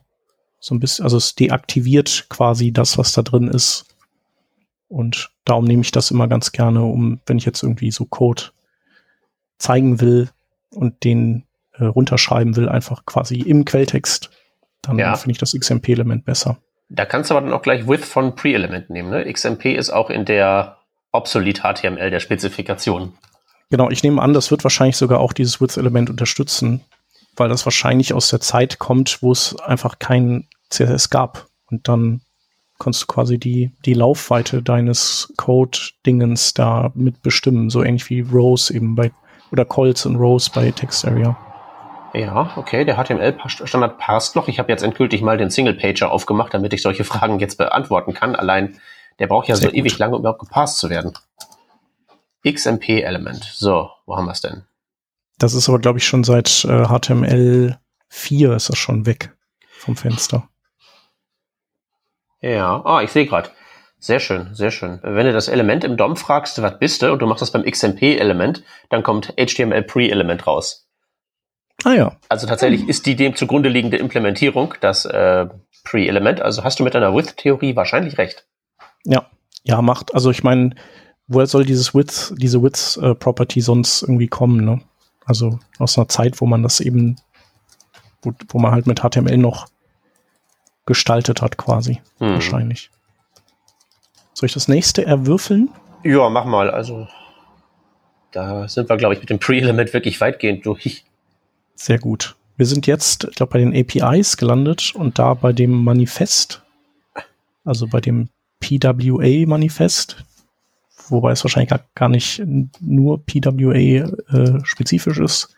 so 0.60 0.74
ein 0.74 0.80
bisschen, 0.80 1.04
also 1.04 1.18
es 1.18 1.36
deaktiviert 1.36 2.28
quasi 2.30 2.72
das, 2.72 2.98
was 2.98 3.12
da 3.12 3.22
drin 3.22 3.48
ist 3.48 3.86
und 4.88 5.32
darum 5.46 5.66
nehme 5.66 5.82
ich 5.82 5.92
das 5.92 6.12
immer 6.12 6.28
ganz 6.28 6.52
gerne, 6.52 6.84
um, 6.84 7.20
wenn 7.26 7.38
ich 7.38 7.46
jetzt 7.46 7.64
irgendwie 7.64 7.92
so 7.92 8.06
Code 8.06 8.44
zeigen 9.58 10.00
will 10.02 10.30
und 10.70 11.04
den 11.04 11.44
äh, 11.74 11.86
runterschreiben 11.86 12.56
will, 12.56 12.70
einfach 12.70 13.06
quasi 13.06 13.40
im 13.40 13.66
Quelltext, 13.66 14.30
dann 14.82 14.98
ja. 14.98 15.16
finde 15.16 15.32
ich 15.34 15.38
das 15.38 15.54
XMP-Element 15.54 16.26
besser. 16.26 16.58
Da 16.90 17.06
kannst 17.06 17.30
du 17.30 17.36
aber 17.36 17.46
dann 17.46 17.54
auch 17.54 17.62
gleich 17.62 17.88
with 17.88 18.06
von 18.06 18.36
Pre-Element 18.36 18.90
nehmen. 18.90 19.10
Ne? 19.10 19.32
XMP 19.32 19.66
ist 19.66 19.90
auch 19.90 20.10
in 20.10 20.26
der 20.26 20.78
obsolete 21.12 21.62
HTML 21.62 22.10
der 22.10 22.20
Spezifikation. 22.20 23.14
Genau, 23.70 23.90
ich 23.90 24.04
nehme 24.04 24.22
an, 24.22 24.34
das 24.34 24.52
wird 24.52 24.64
wahrscheinlich 24.64 24.96
sogar 24.96 25.20
auch 25.20 25.34
dieses 25.34 25.60
with-Element 25.60 26.10
unterstützen, 26.10 26.82
weil 27.38 27.50
das 27.50 27.66
wahrscheinlich 27.66 28.14
aus 28.14 28.30
der 28.30 28.42
Zeit 28.42 28.80
kommt, 28.80 29.22
wo 29.22 29.32
es 29.32 29.56
einfach 29.60 30.00
kein 30.00 30.48
CSS 30.70 31.10
gab. 31.10 31.48
Und 31.70 31.88
dann 31.88 32.22
kannst 32.80 33.04
du 33.04 33.06
quasi 33.08 33.38
die, 33.38 33.72
die 33.86 33.94
Laufweite 33.94 34.62
deines 34.62 35.34
Code-Dingens 35.38 36.54
da 36.54 36.92
mit 36.94 37.22
bestimmen, 37.22 37.70
so 37.70 37.84
ähnlich 37.84 38.10
wie 38.10 38.22
Rows 38.22 38.70
eben 38.70 38.96
bei, 38.96 39.12
oder 39.52 39.66
Calls 39.66 40.06
und 40.06 40.18
Rows 40.18 40.50
bei 40.50 40.72
Text 40.72 41.06
Area. 41.06 41.38
Ja, 42.14 42.52
okay, 42.56 42.86
der 42.86 42.96
HTML-Standard 42.96 43.98
passt 43.98 44.36
noch. 44.36 44.48
Ich 44.48 44.60
habe 44.60 44.72
jetzt 44.72 44.84
endgültig 44.84 45.22
mal 45.22 45.38
den 45.38 45.50
Single-Pager 45.50 46.12
aufgemacht, 46.12 46.54
damit 46.54 46.74
ich 46.74 46.82
solche 46.82 47.04
Fragen 47.04 47.40
jetzt 47.40 47.58
beantworten 47.58 48.14
kann. 48.14 48.36
Allein, 48.36 48.80
der 49.20 49.28
braucht 49.28 49.48
ja 49.48 49.56
Sehr 49.56 49.70
so 49.70 49.70
gut. 49.70 49.78
ewig 49.78 49.98
lange, 49.98 50.16
um 50.16 50.22
überhaupt 50.22 50.40
gepasst 50.40 50.80
zu 50.80 50.90
werden. 50.90 51.14
XMP-Element. 52.48 53.44
So, 53.44 53.90
wo 54.06 54.16
haben 54.16 54.26
wir 54.26 54.32
es 54.32 54.42
denn? 54.42 54.64
Das 55.38 55.54
ist 55.54 55.70
aber, 55.70 55.80
glaube 55.80 56.00
ich, 56.00 56.08
schon 56.08 56.24
seit 56.24 56.66
äh, 56.66 56.86
HTML 56.88 57.78
4 58.10 58.54
ist 58.54 58.70
das 58.70 58.78
schon 58.78 59.06
weg 59.06 59.36
vom 59.62 59.96
Fenster. 59.96 60.50
Ja, 62.42 62.82
ah, 62.86 63.02
ich 63.02 63.12
sehe 63.12 63.26
gerade. 63.26 63.50
Sehr 64.00 64.20
schön, 64.20 64.54
sehr 64.54 64.70
schön. 64.70 65.00
Wenn 65.02 65.26
du 65.26 65.34
das 65.34 65.48
Element 65.48 65.84
im 65.84 65.98
DOM 65.98 66.16
fragst, 66.18 66.62
was 66.62 66.78
bist 66.78 67.02
du, 67.02 67.12
und 67.12 67.20
du 67.20 67.26
machst 67.26 67.42
das 67.42 67.52
beim 67.52 67.64
XMP-Element, 67.64 68.64
dann 68.90 69.02
kommt 69.02 69.34
HTML-Pre-Element 69.38 70.46
raus. 70.46 70.88
Ah 71.84 71.94
ja. 71.94 72.16
Also 72.30 72.48
tatsächlich 72.48 72.88
ist 72.88 73.06
die 73.06 73.16
dem 73.16 73.36
zugrunde 73.36 73.70
liegende 73.70 73.98
Implementierung 73.98 74.76
das 74.82 75.06
äh, 75.06 75.48
Pre-Element. 75.84 76.42
Also 76.42 76.64
hast 76.64 76.80
du 76.80 76.84
mit 76.84 76.94
deiner 76.94 77.16
With-Theorie 77.16 77.76
wahrscheinlich 77.76 78.18
recht. 78.18 78.48
Ja, 79.04 79.26
ja, 79.64 79.82
macht. 79.82 80.14
Also 80.14 80.30
ich 80.30 80.44
meine, 80.44 80.76
woher 81.28 81.48
soll 81.48 81.66
dieses 81.66 81.96
Width, 81.96 82.34
diese 82.38 82.62
Width-Property 82.62 83.62
sonst 83.62 84.04
irgendwie 84.04 84.28
kommen, 84.28 84.64
ne? 84.64 84.82
Also 85.28 85.60
aus 85.78 85.98
einer 85.98 86.08
Zeit, 86.08 86.42
wo 86.42 86.46
man 86.46 86.64
das 86.64 86.80
eben, 86.80 87.18
wo, 88.22 88.34
wo 88.48 88.60
man 88.60 88.72
halt 88.72 88.88
mit 88.88 89.02
HTML 89.02 89.38
noch 89.38 89.68
gestaltet 90.86 91.42
hat, 91.42 91.58
quasi. 91.58 92.02
Hm. 92.20 92.34
Wahrscheinlich. 92.34 92.90
Soll 94.34 94.48
ich 94.48 94.54
das 94.54 94.68
nächste 94.68 95.06
erwürfeln? 95.06 95.70
Ja, 96.04 96.30
mach 96.30 96.46
mal. 96.46 96.72
Also, 96.72 97.08
da 98.32 98.68
sind 98.68 98.90
wir, 98.90 98.98
glaube 98.98 99.16
ich, 99.16 99.20
mit 99.20 99.30
dem 99.30 99.40
Pre-Element 99.40 99.94
wirklich 99.94 100.22
weitgehend 100.22 100.66
durch. 100.66 101.04
Sehr 101.76 102.00
gut. 102.00 102.36
Wir 102.56 102.66
sind 102.66 102.88
jetzt, 102.88 103.26
ich 103.26 103.36
glaube, 103.36 103.52
bei 103.52 103.60
den 103.60 103.76
APIs 103.76 104.38
gelandet 104.38 104.94
und 104.96 105.20
da 105.20 105.34
bei 105.34 105.54
dem 105.54 105.84
Manifest, 105.84 106.64
also 107.66 107.88
bei 107.88 108.00
dem 108.00 108.30
PWA-Manifest, 108.62 110.24
wobei 111.10 111.32
es 111.32 111.44
wahrscheinlich 111.44 111.70
gar, 111.70 111.82
gar 111.96 112.10
nicht 112.10 112.42
nur 112.80 113.26
PWA 113.26 113.74
äh, 113.76 114.60
spezifisch 114.64 115.20
ist. 115.20 115.56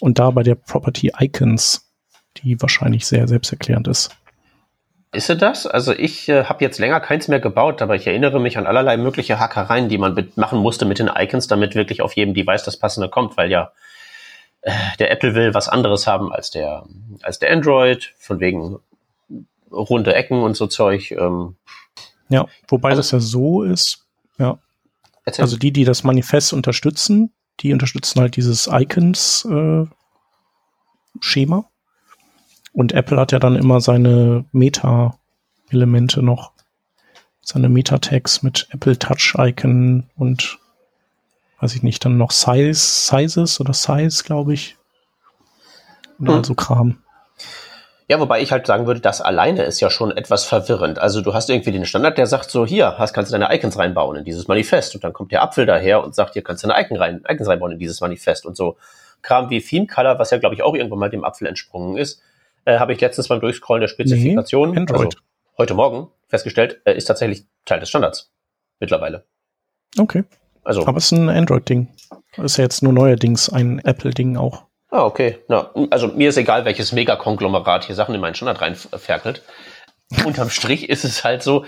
Und 0.00 0.18
da 0.18 0.30
bei 0.30 0.42
der 0.42 0.54
Property 0.54 1.12
Icons, 1.18 1.90
die 2.38 2.60
wahrscheinlich 2.60 3.06
sehr 3.06 3.26
selbsterklärend 3.26 3.88
ist. 3.88 4.10
Ist 5.10 5.26
sie 5.26 5.36
das? 5.36 5.66
Also 5.66 5.92
ich 5.92 6.28
äh, 6.28 6.44
habe 6.44 6.62
jetzt 6.62 6.78
länger 6.78 7.00
keins 7.00 7.28
mehr 7.28 7.40
gebaut, 7.40 7.80
aber 7.80 7.96
ich 7.96 8.06
erinnere 8.06 8.40
mich 8.40 8.58
an 8.58 8.66
allerlei 8.66 8.96
mögliche 8.98 9.40
Hackereien, 9.40 9.88
die 9.88 9.96
man 9.96 10.30
machen 10.36 10.58
musste 10.58 10.84
mit 10.84 10.98
den 10.98 11.10
Icons, 11.14 11.46
damit 11.46 11.74
wirklich 11.74 12.02
auf 12.02 12.12
jedem 12.14 12.34
Device 12.34 12.62
das 12.62 12.78
passende 12.78 13.08
kommt, 13.08 13.36
weil 13.38 13.50
ja 13.50 13.72
äh, 14.60 14.72
der 14.98 15.10
Apple 15.10 15.34
will 15.34 15.54
was 15.54 15.68
anderes 15.68 16.06
haben 16.06 16.30
als 16.30 16.50
der 16.50 16.84
als 17.22 17.38
der 17.38 17.50
Android, 17.50 18.12
von 18.18 18.38
wegen 18.38 18.78
runde 19.72 20.14
Ecken 20.14 20.42
und 20.42 20.56
so 20.56 20.66
Zeug. 20.66 21.10
Ähm. 21.12 21.56
Ja, 22.28 22.46
wobei 22.68 22.90
also, 22.90 23.00
das 23.00 23.10
ja 23.10 23.20
so 23.20 23.62
ist, 23.62 24.04
ja, 24.38 24.58
Erzähl. 25.28 25.42
Also 25.42 25.58
die, 25.58 25.72
die 25.72 25.84
das 25.84 26.04
Manifest 26.04 26.54
unterstützen, 26.54 27.34
die 27.60 27.74
unterstützen 27.74 28.20
halt 28.20 28.36
dieses 28.36 28.66
Icons-Schema. 28.66 29.88
Äh, 31.58 31.62
und 32.72 32.92
Apple 32.92 33.18
hat 33.18 33.32
ja 33.32 33.38
dann 33.38 33.56
immer 33.56 33.80
seine 33.82 34.46
Meta-Elemente 34.52 36.22
noch. 36.22 36.52
Seine 37.42 37.68
Meta-Tags 37.68 38.42
mit 38.42 38.68
Apple 38.70 38.98
Touch-Icon 38.98 40.08
und 40.16 40.58
weiß 41.60 41.74
ich 41.74 41.82
nicht, 41.82 42.04
dann 42.04 42.16
noch 42.16 42.30
Size, 42.30 42.74
Sizes 42.74 43.60
oder 43.60 43.74
Size, 43.74 44.24
glaube 44.24 44.54
ich. 44.54 44.76
Und 46.18 46.28
hm. 46.28 46.34
also 46.36 46.54
Kram. 46.54 47.02
Ja, 48.08 48.18
wobei 48.20 48.40
ich 48.40 48.52
halt 48.52 48.66
sagen 48.66 48.86
würde, 48.86 49.00
das 49.00 49.20
alleine 49.20 49.64
ist 49.64 49.80
ja 49.80 49.90
schon 49.90 50.16
etwas 50.16 50.46
verwirrend. 50.46 50.98
Also 50.98 51.20
du 51.20 51.34
hast 51.34 51.50
irgendwie 51.50 51.72
den 51.72 51.84
Standard, 51.84 52.16
der 52.16 52.26
sagt 52.26 52.50
so, 52.50 52.64
hier, 52.64 52.96
hast, 52.96 53.12
kannst 53.12 53.30
du 53.30 53.38
deine 53.38 53.54
Icons 53.54 53.78
reinbauen 53.78 54.16
in 54.16 54.24
dieses 54.24 54.48
Manifest. 54.48 54.94
Und 54.94 55.04
dann 55.04 55.12
kommt 55.12 55.30
der 55.30 55.42
Apfel 55.42 55.66
daher 55.66 56.02
und 56.02 56.14
sagt, 56.14 56.32
hier 56.32 56.42
kannst 56.42 56.64
du 56.64 56.68
deine 56.68 56.82
Icon 56.82 56.96
rein, 56.96 57.22
Icons 57.28 57.48
reinbauen 57.48 57.72
in 57.72 57.78
dieses 57.78 58.00
Manifest. 58.00 58.46
Und 58.46 58.56
so 58.56 58.78
Kram 59.20 59.50
wie 59.50 59.60
Theme 59.60 59.86
Color, 59.86 60.18
was 60.18 60.30
ja, 60.30 60.38
glaube 60.38 60.54
ich, 60.54 60.62
auch 60.62 60.74
irgendwann 60.74 60.98
mal 60.98 61.10
dem 61.10 61.22
Apfel 61.22 61.46
entsprungen 61.46 61.98
ist, 61.98 62.22
äh, 62.64 62.78
habe 62.78 62.94
ich 62.94 63.00
letztens 63.00 63.28
beim 63.28 63.40
Durchscrollen 63.40 63.82
der 63.82 63.88
Spezifikation, 63.88 64.70
nee, 64.70 64.86
also 64.90 65.08
heute 65.58 65.74
Morgen, 65.74 66.08
festgestellt, 66.28 66.80
äh, 66.84 66.96
ist 66.96 67.06
tatsächlich 67.06 67.44
Teil 67.64 67.80
des 67.80 67.90
Standards 67.90 68.30
mittlerweile. 68.80 69.24
Okay. 69.98 70.24
Also, 70.64 70.86
Aber 70.86 70.98
es 70.98 71.06
ist 71.06 71.12
ein 71.12 71.28
Android-Ding. 71.28 71.88
Ist 72.36 72.58
ja 72.58 72.64
jetzt 72.64 72.82
nur 72.82 72.92
neuerdings 72.92 73.50
ein 73.50 73.80
Apple-Ding 73.80 74.36
auch. 74.36 74.67
Ah, 74.90 75.04
okay. 75.04 75.38
Na, 75.48 75.70
also 75.90 76.08
mir 76.08 76.30
ist 76.30 76.36
egal, 76.36 76.64
welches 76.64 76.92
Megakonglomerat 76.92 77.84
hier 77.84 77.94
Sachen 77.94 78.14
in 78.14 78.20
meinen 78.20 78.34
Standard 78.34 78.60
reinferkelt. 78.60 79.42
Unterm 80.24 80.48
Strich 80.48 80.88
ist 80.88 81.04
es 81.04 81.24
halt 81.24 81.42
so, 81.42 81.66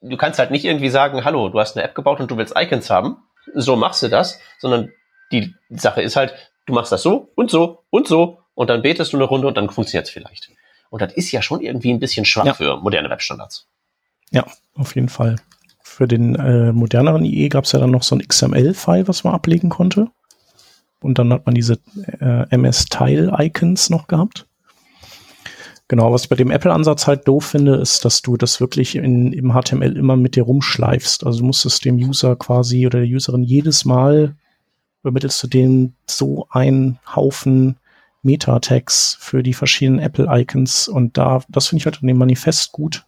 du 0.00 0.16
kannst 0.16 0.38
halt 0.38 0.50
nicht 0.50 0.64
irgendwie 0.64 0.90
sagen, 0.90 1.24
hallo, 1.24 1.48
du 1.48 1.58
hast 1.58 1.76
eine 1.76 1.84
App 1.84 1.94
gebaut 1.94 2.20
und 2.20 2.30
du 2.30 2.36
willst 2.36 2.54
Icons 2.56 2.90
haben. 2.90 3.16
So 3.54 3.74
machst 3.74 4.02
du 4.02 4.08
das, 4.08 4.38
sondern 4.58 4.92
die 5.32 5.54
Sache 5.70 6.02
ist 6.02 6.16
halt, 6.16 6.34
du 6.66 6.72
machst 6.72 6.92
das 6.92 7.02
so 7.02 7.32
und 7.34 7.50
so 7.50 7.84
und 7.90 8.06
so 8.06 8.38
und 8.54 8.70
dann 8.70 8.82
betest 8.82 9.12
du 9.12 9.16
eine 9.16 9.24
Runde 9.24 9.48
und 9.48 9.56
dann 9.56 9.68
funktioniert 9.70 10.06
es 10.06 10.12
vielleicht. 10.12 10.50
Und 10.90 11.02
das 11.02 11.12
ist 11.14 11.32
ja 11.32 11.42
schon 11.42 11.60
irgendwie 11.60 11.92
ein 11.92 12.00
bisschen 12.00 12.24
schwach 12.24 12.46
ja. 12.46 12.54
für 12.54 12.76
moderne 12.76 13.10
Webstandards. 13.10 13.68
Ja, 14.30 14.46
auf 14.74 14.94
jeden 14.94 15.08
Fall. 15.08 15.36
Für 15.82 16.06
den 16.06 16.36
äh, 16.36 16.72
moderneren 16.72 17.24
IE 17.24 17.48
gab 17.48 17.64
es 17.64 17.72
ja 17.72 17.80
dann 17.80 17.90
noch 17.90 18.02
so 18.02 18.14
ein 18.14 18.26
XML-File, 18.26 19.08
was 19.08 19.24
man 19.24 19.34
ablegen 19.34 19.70
konnte. 19.70 20.08
Und 21.00 21.18
dann 21.18 21.32
hat 21.32 21.46
man 21.46 21.54
diese 21.54 21.78
äh, 22.20 22.48
MS-Tile-Icons 22.50 23.90
noch 23.90 24.06
gehabt. 24.06 24.46
Genau, 25.88 26.12
was 26.12 26.22
ich 26.22 26.28
bei 26.28 26.36
dem 26.36 26.52
Apple-Ansatz 26.52 27.06
halt 27.06 27.26
doof 27.26 27.46
finde, 27.46 27.74
ist, 27.74 28.04
dass 28.04 28.22
du 28.22 28.36
das 28.36 28.60
wirklich 28.60 28.94
in, 28.94 29.32
im 29.32 29.52
HTML 29.52 29.96
immer 29.96 30.16
mit 30.16 30.36
dir 30.36 30.44
rumschleifst. 30.44 31.26
Also 31.26 31.40
du 31.40 31.46
musst 31.46 31.66
es 31.66 31.80
dem 31.80 31.96
User 31.96 32.36
quasi 32.36 32.86
oder 32.86 33.00
der 33.00 33.08
Userin 33.08 33.42
jedes 33.42 33.84
Mal 33.84 34.36
übermittelst 35.02 35.42
du 35.42 35.46
denen 35.48 35.96
so 36.06 36.46
einen 36.50 37.00
Haufen 37.16 37.76
Meta-Tags 38.22 39.16
für 39.18 39.42
die 39.42 39.54
verschiedenen 39.54 39.98
Apple-Icons. 39.98 40.88
Und 40.88 41.16
da, 41.16 41.42
das 41.48 41.66
finde 41.66 41.80
ich 41.80 41.86
halt 41.86 42.02
in 42.02 42.08
dem 42.08 42.18
Manifest 42.18 42.72
gut, 42.72 43.06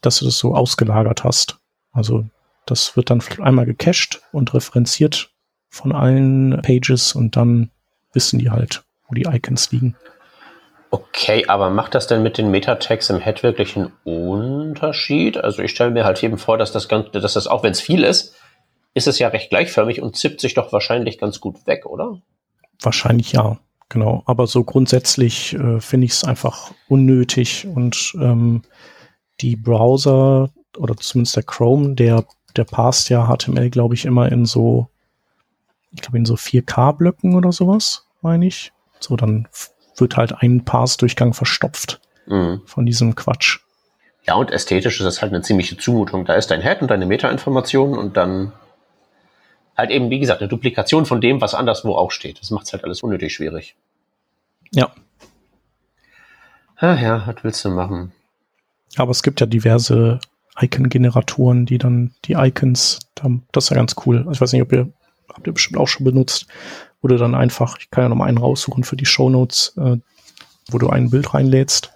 dass 0.00 0.20
du 0.20 0.24
das 0.24 0.38
so 0.38 0.54
ausgelagert 0.54 1.24
hast. 1.24 1.58
Also 1.92 2.24
das 2.64 2.96
wird 2.96 3.10
dann 3.10 3.22
einmal 3.40 3.66
gecached 3.66 4.22
und 4.32 4.54
referenziert 4.54 5.32
von 5.70 5.92
allen 5.92 6.60
Pages 6.62 7.14
und 7.14 7.36
dann 7.36 7.70
wissen 8.12 8.38
die 8.38 8.50
halt, 8.50 8.82
wo 9.08 9.14
die 9.14 9.22
Icons 9.22 9.70
liegen. 9.72 9.96
Okay, 10.90 11.46
aber 11.46 11.70
macht 11.70 11.94
das 11.94 12.08
denn 12.08 12.22
mit 12.22 12.36
den 12.36 12.50
Meta-Tags 12.50 13.10
im 13.10 13.20
Head 13.20 13.44
wirklich 13.44 13.76
einen 13.76 13.92
Unterschied? 14.02 15.38
Also 15.38 15.62
ich 15.62 15.70
stelle 15.70 15.92
mir 15.92 16.04
halt 16.04 16.22
eben 16.22 16.36
vor, 16.36 16.58
dass 16.58 16.72
das 16.72 16.88
Ganze, 16.88 17.20
dass 17.20 17.34
das 17.34 17.46
auch 17.46 17.62
wenn 17.62 17.70
es 17.70 17.80
viel 17.80 18.02
ist, 18.02 18.34
ist 18.92 19.06
es 19.06 19.20
ja 19.20 19.28
recht 19.28 19.50
gleichförmig 19.50 20.02
und 20.02 20.16
zippt 20.16 20.40
sich 20.40 20.54
doch 20.54 20.72
wahrscheinlich 20.72 21.18
ganz 21.18 21.38
gut 21.38 21.64
weg, 21.68 21.86
oder? 21.86 22.20
Wahrscheinlich 22.82 23.30
ja, 23.30 23.60
genau. 23.88 24.24
Aber 24.26 24.48
so 24.48 24.64
grundsätzlich 24.64 25.54
äh, 25.54 25.80
finde 25.80 26.06
ich 26.06 26.12
es 26.12 26.24
einfach 26.24 26.72
unnötig 26.88 27.68
und 27.72 28.12
ähm, 28.20 28.62
die 29.40 29.54
Browser 29.54 30.50
oder 30.76 30.96
zumindest 30.96 31.36
der 31.36 31.44
Chrome, 31.44 31.94
der 31.94 32.24
der 32.56 32.64
passt 32.64 33.10
ja 33.10 33.28
HTML, 33.32 33.70
glaube 33.70 33.94
ich, 33.94 34.04
immer 34.04 34.30
in 34.30 34.44
so 34.44 34.88
ich 35.92 36.02
glaube, 36.02 36.18
in 36.18 36.24
so 36.24 36.34
4K-Blöcken 36.34 37.34
oder 37.34 37.52
sowas, 37.52 38.06
meine 38.22 38.46
ich. 38.46 38.72
So, 39.00 39.16
dann 39.16 39.48
wird 39.96 40.16
halt 40.16 40.34
ein 40.40 40.64
Parse-Durchgang 40.64 41.34
verstopft 41.34 42.00
mhm. 42.26 42.62
von 42.64 42.86
diesem 42.86 43.14
Quatsch. 43.14 43.60
Ja, 44.26 44.34
und 44.34 44.50
ästhetisch 44.50 45.00
ist 45.00 45.06
das 45.06 45.22
halt 45.22 45.32
eine 45.32 45.42
ziemliche 45.42 45.76
Zumutung. 45.76 46.24
Da 46.24 46.34
ist 46.34 46.50
dein 46.50 46.62
Head 46.62 46.82
und 46.82 46.90
deine 46.90 47.06
Meta-Information 47.06 47.96
und 47.96 48.16
dann 48.16 48.52
halt 49.76 49.90
eben, 49.90 50.10
wie 50.10 50.20
gesagt, 50.20 50.40
eine 50.40 50.48
Duplikation 50.48 51.06
von 51.06 51.20
dem, 51.20 51.40
was 51.40 51.54
anderswo 51.54 51.94
auch 51.94 52.10
steht. 52.10 52.40
Das 52.40 52.50
macht 52.50 52.66
es 52.66 52.72
halt 52.72 52.84
alles 52.84 53.02
unnötig 53.02 53.34
schwierig. 53.34 53.76
Ja. 54.72 54.92
Ach 56.76 57.00
ja, 57.00 57.26
was 57.26 57.42
willst 57.42 57.64
du 57.64 57.70
machen? 57.70 58.12
Aber 58.96 59.10
es 59.10 59.22
gibt 59.22 59.40
ja 59.40 59.46
diverse 59.46 60.20
Icon-Generatoren, 60.60 61.66
die 61.66 61.78
dann 61.78 62.14
die 62.24 62.34
Icons, 62.34 63.00
das 63.52 63.64
ist 63.64 63.70
ja 63.70 63.76
ganz 63.76 63.96
cool. 64.04 64.26
Ich 64.30 64.40
weiß 64.40 64.52
nicht, 64.52 64.62
ob 64.62 64.72
ihr 64.72 64.92
habt 65.34 65.46
ihr 65.46 65.52
bestimmt 65.52 65.78
auch 65.78 65.88
schon 65.88 66.04
benutzt, 66.04 66.46
wo 67.00 67.08
du 67.08 67.16
dann 67.16 67.34
einfach, 67.34 67.78
ich 67.78 67.90
kann 67.90 68.04
ja 68.04 68.08
noch 68.08 68.16
mal 68.16 68.26
einen 68.26 68.38
raussuchen 68.38 68.84
für 68.84 68.96
die 68.96 69.06
Show 69.06 69.30
Notes, 69.30 69.74
äh, 69.78 69.96
wo 70.70 70.78
du 70.78 70.88
ein 70.90 71.10
Bild 71.10 71.34
reinlädst 71.34 71.92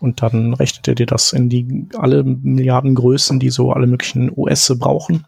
und 0.00 0.22
dann 0.22 0.54
rechnet 0.54 0.86
er 0.88 0.94
dir 0.94 1.06
das 1.06 1.32
in 1.32 1.48
die 1.48 1.88
alle 1.96 2.22
Milliarden 2.22 2.94
Größen, 2.94 3.40
die 3.40 3.50
so 3.50 3.72
alle 3.72 3.86
möglichen 3.86 4.30
OS 4.30 4.72
brauchen. 4.78 5.26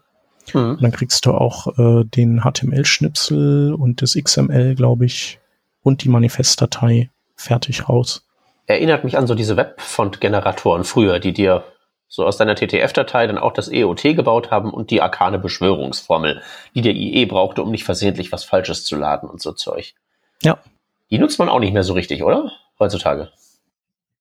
Mhm. 0.53 0.71
Und 0.71 0.83
dann 0.83 0.91
kriegst 0.91 1.25
du 1.25 1.31
auch 1.31 1.77
äh, 1.77 2.05
den 2.05 2.41
HTML-Schnipsel 2.41 3.73
und 3.73 4.01
das 4.01 4.15
XML, 4.15 4.75
glaube 4.75 5.05
ich, 5.05 5.39
und 5.83 6.03
die 6.03 6.09
Manifestdatei 6.09 7.09
fertig 7.35 7.89
raus. 7.89 8.25
Erinnert 8.65 9.03
mich 9.03 9.17
an 9.17 9.27
so 9.27 9.35
diese 9.35 9.57
Webfont-Generatoren 9.57 10.83
früher, 10.83 11.19
die 11.19 11.33
dir 11.33 11.63
so 12.13 12.25
aus 12.25 12.35
deiner 12.35 12.55
TTF-Datei 12.55 13.25
dann 13.25 13.37
auch 13.37 13.53
das 13.53 13.71
EOT 13.71 14.03
gebaut 14.03 14.51
haben 14.51 14.73
und 14.73 14.91
die 14.91 15.01
arkane 15.01 15.39
Beschwörungsformel, 15.39 16.41
die 16.75 16.81
der 16.81 16.93
IE 16.93 17.25
brauchte, 17.25 17.63
um 17.63 17.71
nicht 17.71 17.85
versehentlich 17.85 18.33
was 18.33 18.43
Falsches 18.43 18.83
zu 18.83 18.97
laden 18.97 19.29
und 19.29 19.41
so 19.41 19.53
Zeug. 19.53 19.93
Ja. 20.43 20.59
Die 21.09 21.19
nutzt 21.19 21.39
man 21.39 21.47
auch 21.47 21.61
nicht 21.61 21.71
mehr 21.71 21.83
so 21.83 21.93
richtig, 21.93 22.21
oder? 22.21 22.51
Heutzutage. 22.77 23.31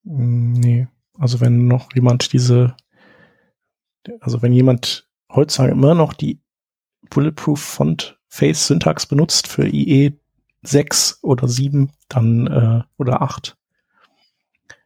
Nee. 0.05 0.87
Also 1.19 1.41
wenn 1.41 1.67
noch 1.67 1.93
jemand 1.93 2.33
diese, 2.33 2.77
also 4.21 4.41
wenn 4.41 4.53
jemand 4.53 5.09
heutzutage 5.29 5.73
immer 5.73 5.97
noch 5.97 6.15
die 6.15 6.39
Bulletproof 7.11 7.61
Font 7.61 8.21
Face 8.29 8.69
Syntax 8.69 9.07
benutzt 9.07 9.49
für 9.49 9.67
IE 9.67 10.13
6 10.63 11.19
oder 11.23 11.49
7, 11.49 11.91
dann 12.09 12.47
äh, 12.47 12.83
oder 12.99 13.21
8, 13.21 13.57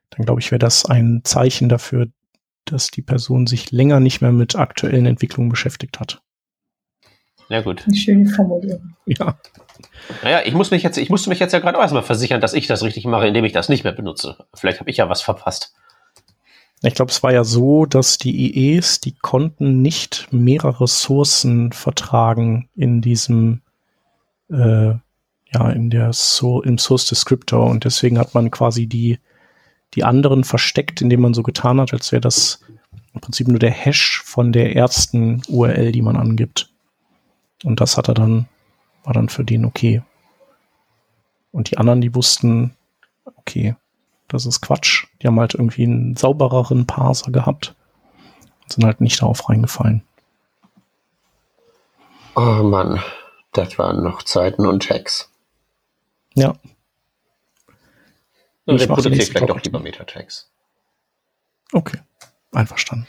dann 0.08 0.24
glaube 0.24 0.40
ich, 0.40 0.50
wäre 0.50 0.58
das 0.58 0.86
ein 0.86 1.20
Zeichen 1.24 1.68
dafür, 1.68 2.08
dass 2.64 2.88
die 2.88 3.02
Person 3.02 3.46
sich 3.46 3.70
länger 3.70 4.00
nicht 4.00 4.20
mehr 4.20 4.32
mit 4.32 4.56
aktuellen 4.56 5.06
Entwicklungen 5.06 5.50
beschäftigt 5.50 6.00
hat. 6.00 6.22
Ja, 7.48 7.60
gut. 7.60 7.84
Eine 7.86 7.96
schöne 7.96 8.28
Formulierung. 8.30 8.96
Ja. 9.06 9.38
Naja, 10.22 10.42
ich 10.44 10.54
muss 10.54 10.70
mich 10.70 10.82
jetzt, 10.82 10.96
ich 10.96 11.10
musste 11.10 11.28
mich 11.28 11.38
jetzt 11.38 11.52
ja 11.52 11.58
gerade 11.58 11.76
auch 11.78 11.82
erstmal 11.82 12.02
versichern, 12.02 12.40
dass 12.40 12.54
ich 12.54 12.66
das 12.66 12.82
richtig 12.82 13.04
mache, 13.04 13.26
indem 13.26 13.44
ich 13.44 13.52
das 13.52 13.68
nicht 13.68 13.84
mehr 13.84 13.92
benutze. 13.92 14.46
Vielleicht 14.54 14.80
habe 14.80 14.90
ich 14.90 14.96
ja 14.96 15.08
was 15.08 15.22
verpasst. 15.22 15.74
Ich 16.82 16.94
glaube, 16.94 17.10
es 17.10 17.22
war 17.22 17.32
ja 17.32 17.44
so, 17.44 17.86
dass 17.86 18.18
die 18.18 18.74
IEs, 18.76 19.00
die 19.00 19.14
konnten 19.14 19.80
nicht 19.80 20.28
mehrere 20.30 20.82
Ressourcen 20.82 21.72
vertragen 21.72 22.68
in 22.74 23.00
diesem, 23.00 23.62
äh, 24.50 24.92
ja, 25.52 25.70
in 25.70 25.88
der 25.88 26.12
so 26.12 26.62
im 26.62 26.76
Source 26.76 27.06
Descriptor 27.06 27.66
und 27.66 27.84
deswegen 27.84 28.18
hat 28.18 28.34
man 28.34 28.50
quasi 28.50 28.86
die, 28.86 29.18
die 29.94 30.04
anderen 30.04 30.44
versteckt, 30.44 31.00
indem 31.02 31.20
man 31.20 31.34
so 31.34 31.42
getan 31.42 31.80
hat, 31.80 31.92
als 31.92 32.12
wäre 32.12 32.20
das 32.20 32.60
im 33.12 33.20
Prinzip 33.20 33.48
nur 33.48 33.58
der 33.58 33.70
Hash 33.70 34.22
von 34.24 34.52
der 34.52 34.74
ersten 34.74 35.42
URL, 35.48 35.92
die 35.92 36.02
man 36.02 36.16
angibt. 36.16 36.70
Und 37.62 37.80
das 37.80 37.96
hat 37.96 38.08
er 38.08 38.14
dann, 38.14 38.48
war 39.04 39.14
dann 39.14 39.28
für 39.28 39.44
den 39.44 39.64
okay. 39.64 40.02
Und 41.52 41.70
die 41.70 41.78
anderen, 41.78 42.00
die 42.00 42.14
wussten, 42.14 42.76
okay, 43.24 43.76
das 44.28 44.46
ist 44.46 44.60
Quatsch. 44.60 45.06
Die 45.22 45.28
haben 45.28 45.38
halt 45.38 45.54
irgendwie 45.54 45.84
einen 45.84 46.16
saubereren 46.16 46.86
Parser 46.86 47.30
gehabt 47.30 47.76
und 48.62 48.72
sind 48.72 48.84
halt 48.84 49.00
nicht 49.00 49.22
darauf 49.22 49.48
reingefallen. 49.48 50.02
Oh 52.34 52.64
Mann, 52.64 53.00
das 53.52 53.78
waren 53.78 54.02
noch 54.02 54.24
Zeiten 54.24 54.66
und 54.66 54.88
Tags. 54.88 55.30
Ja. 56.34 56.54
Und 58.66 58.80
ich 58.80 58.88
produziere 58.88 59.26
vielleicht 59.26 59.48
doch 59.48 59.62
lieber 59.62 59.80
Meta-Tags. 59.80 60.50
Okay, 61.72 61.98
einverstanden. 62.52 63.06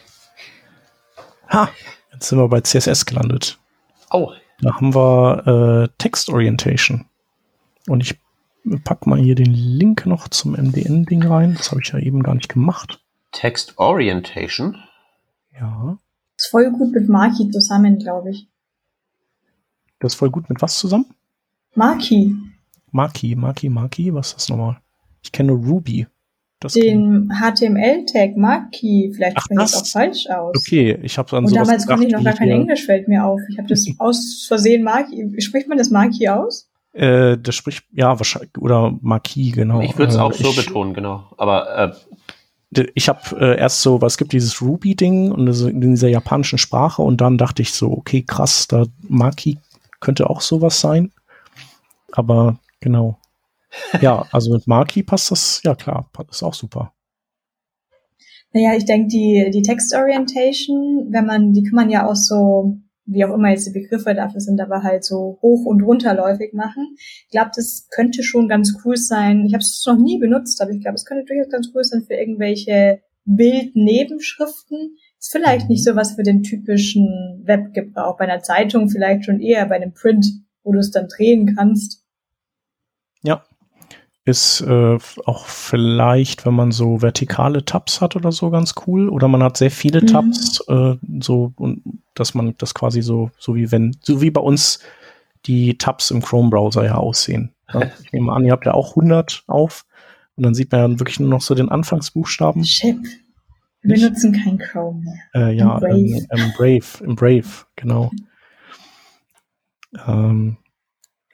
Ha, 1.49 1.69
jetzt 2.11 2.29
sind 2.29 2.39
wir 2.39 2.47
bei 2.47 2.61
CSS 2.61 3.05
gelandet. 3.05 3.59
Oh. 4.11 4.31
Da 4.61 4.75
haben 4.75 4.95
wir 4.95 5.87
äh, 5.87 5.93
Text 5.97 6.29
Orientation. 6.29 7.05
Und 7.87 8.01
ich 8.01 8.19
pack 8.83 9.05
mal 9.05 9.19
hier 9.19 9.35
den 9.35 9.53
Link 9.53 10.05
noch 10.05 10.27
zum 10.29 10.53
MDN-Ding 10.53 11.23
rein. 11.25 11.55
Das 11.55 11.71
habe 11.71 11.81
ich 11.81 11.89
ja 11.89 11.99
eben 11.99 12.23
gar 12.23 12.35
nicht 12.35 12.49
gemacht. 12.49 13.01
Text 13.31 13.77
Orientation? 13.77 14.77
Ja. 15.53 15.97
ist 16.37 16.47
voll 16.47 16.71
gut 16.71 16.93
mit 16.93 17.07
Marki 17.09 17.49
zusammen, 17.51 17.99
glaube 17.99 18.31
ich. 18.31 18.47
Das 19.99 20.13
ist 20.13 20.19
voll 20.19 20.31
gut 20.31 20.49
mit 20.49 20.61
was 20.61 20.79
zusammen? 20.79 21.05
Marki. 21.75 22.35
Marki, 22.91 23.35
Marki, 23.35 23.69
Marki, 23.69 24.13
was 24.13 24.27
ist 24.27 24.35
das 24.35 24.49
nochmal? 24.49 24.81
Ich 25.25 25.31
kenne 25.31 25.53
nur 25.53 25.65
Ruby. 25.65 26.05
Das 26.59 26.73
Den 26.73 27.29
HTML-Tag 27.29 28.37
Marki, 28.37 29.11
vielleicht 29.13 29.41
spreche 29.41 29.63
ich 29.63 29.75
auch 29.75 29.85
falsch 29.85 30.27
aus. 30.27 30.55
Okay, 30.55 30.97
ich 31.01 31.17
habe 31.17 31.29
dann 31.31 31.45
Und 31.45 31.55
damals 31.55 31.85
konnte 31.85 32.05
ich 32.05 32.13
noch 32.13 32.23
gar 32.23 32.33
kein 32.33 32.49
Englisch, 32.49 32.85
fällt 32.85 33.07
mir 33.07 33.25
auf. 33.25 33.41
Ich 33.49 33.57
habe 33.57 33.67
das 33.67 33.85
aus 33.97 34.45
Versehen 34.47 34.83
Marki. 34.83 35.41
Spricht 35.41 35.67
man 35.67 35.77
das 35.77 35.89
Marki 35.89 36.29
aus? 36.29 36.69
Äh, 36.93 37.37
das 37.39 37.55
spricht, 37.55 37.85
ja, 37.91 38.17
wahrscheinlich, 38.17 38.57
oder 38.59 38.97
Marquis, 39.01 39.53
genau. 39.53 39.81
Ich 39.81 39.97
würde 39.97 40.13
es 40.13 40.17
auch 40.17 40.31
äh, 40.31 40.43
so 40.43 40.53
betonen, 40.53 40.93
genau. 40.93 41.25
Aber 41.37 41.93
äh, 42.73 42.85
ich 42.93 43.09
habe 43.09 43.19
äh, 43.39 43.59
erst 43.59 43.81
so, 43.81 44.01
was 44.01 44.17
gibt 44.17 44.31
dieses 44.31 44.61
Ruby-Ding 44.61 45.31
und 45.31 45.47
in 45.47 45.81
dieser 45.81 46.07
japanischen 46.07 46.57
Sprache 46.57 47.01
und 47.01 47.19
dann 47.19 47.37
dachte 47.37 47.63
ich 47.63 47.73
so, 47.73 47.91
okay, 47.91 48.21
krass, 48.21 48.67
da 48.67 48.85
Maki 49.01 49.57
könnte 49.99 50.29
auch 50.29 50.41
sowas 50.41 50.79
sein. 50.79 51.11
Aber 52.11 52.59
genau. 52.79 53.17
Ja, 54.01 54.25
also 54.31 54.51
mit 54.53 54.67
Maki 54.67 55.03
passt 55.03 55.31
das, 55.31 55.61
ja 55.63 55.75
klar, 55.75 56.09
ist 56.29 56.43
auch 56.43 56.53
super. 56.53 56.93
Naja, 58.51 58.75
ich 58.75 58.85
denke, 58.85 59.07
die, 59.07 59.49
die 59.53 59.61
Text-Orientation, 59.61 61.07
wenn 61.11 61.25
man, 61.25 61.53
die 61.53 61.63
kann 61.63 61.75
man 61.75 61.89
ja 61.89 62.07
auch 62.07 62.15
so 62.15 62.77
wie 63.05 63.23
auch 63.23 63.33
immer 63.33 63.49
jetzt 63.49 63.67
die 63.67 63.79
Begriffe 63.79 64.15
dafür 64.15 64.41
sind, 64.41 64.59
aber 64.59 64.83
halt 64.83 65.03
so 65.03 65.37
hoch- 65.41 65.65
und 65.65 65.81
runterläufig 65.81 66.53
machen. 66.53 66.95
Ich 66.97 67.29
glaube, 67.31 67.51
das 67.55 67.87
könnte 67.91 68.23
schon 68.23 68.47
ganz 68.47 68.75
cool 68.83 68.97
sein. 68.97 69.45
Ich 69.45 69.53
habe 69.53 69.61
es 69.61 69.83
noch 69.85 69.97
nie 69.97 70.17
benutzt, 70.17 70.61
aber 70.61 70.71
ich 70.71 70.81
glaube, 70.81 70.95
es 70.95 71.05
könnte 71.05 71.25
durchaus 71.25 71.51
ganz 71.51 71.69
cool 71.73 71.83
sein 71.83 72.03
für 72.03 72.15
irgendwelche 72.15 73.01
Bildnebenschriften. 73.25 74.97
Ist 75.19 75.31
vielleicht 75.31 75.69
nicht 75.69 75.83
so 75.83 75.95
was 75.95 76.13
für 76.13 76.23
den 76.23 76.43
typischen 76.43 77.43
Webgebrauch. 77.43 78.17
Bei 78.17 78.25
einer 78.25 78.41
Zeitung 78.41 78.89
vielleicht 78.89 79.25
schon 79.25 79.39
eher 79.39 79.65
bei 79.67 79.75
einem 79.75 79.93
Print, 79.93 80.25
wo 80.63 80.71
du 80.71 80.79
es 80.79 80.91
dann 80.91 81.07
drehen 81.07 81.55
kannst. 81.55 82.03
Ist 84.27 84.61
äh, 84.61 84.97
auch 85.25 85.45
vielleicht, 85.45 86.47
wenn 86.47 86.55
man 86.55 86.71
so 86.71 87.03
vertikale 87.03 87.63
Tabs 87.63 88.01
hat 88.01 88.15
oder 88.15 88.31
so, 88.31 88.49
ganz 88.49 88.73
cool. 88.87 89.07
Oder 89.07 89.27
man 89.27 89.43
hat 89.43 89.55
sehr 89.57 89.69
viele 89.69 90.01
mhm. 90.01 90.07
Tabs, 90.07 90.63
äh, 90.67 90.95
so 91.19 91.53
und 91.57 91.83
dass 92.15 92.33
man 92.33 92.55
das 92.57 92.73
quasi 92.73 93.03
so, 93.03 93.29
so 93.37 93.55
wie 93.55 93.71
wenn, 93.71 93.95
so 94.01 94.21
wie 94.21 94.31
bei 94.31 94.41
uns 94.41 94.79
die 95.45 95.77
Tabs 95.77 96.09
im 96.09 96.23
Chrome-Browser 96.23 96.83
ja 96.85 96.95
aussehen. 96.95 97.53
Ja, 97.71 97.83
ich 98.03 98.11
nehme 98.13 98.33
an, 98.33 98.43
ihr 98.45 98.51
habt 98.51 98.65
ja 98.65 98.73
auch 98.73 98.91
100 98.91 99.43
auf 99.45 99.85
und 100.35 100.43
dann 100.43 100.55
sieht 100.55 100.71
man 100.71 100.81
ja 100.81 100.99
wirklich 100.99 101.19
nur 101.19 101.29
noch 101.29 101.41
so 101.41 101.53
den 101.53 101.69
Anfangsbuchstaben. 101.69 102.63
Chip. 102.63 102.97
Wir 103.81 103.95
benutzen 103.95 104.33
kein 104.33 104.57
Chrome 104.57 105.03
mehr. 105.03 105.49
Äh, 105.49 105.55
ja, 105.55 105.77
Brave. 105.77 105.99
Ähm, 105.99 106.27
ähm, 106.31 106.53
Brave, 106.57 107.03
im 107.03 107.15
Brave, 107.15 107.65
genau. 107.75 108.11
ähm, 110.07 110.57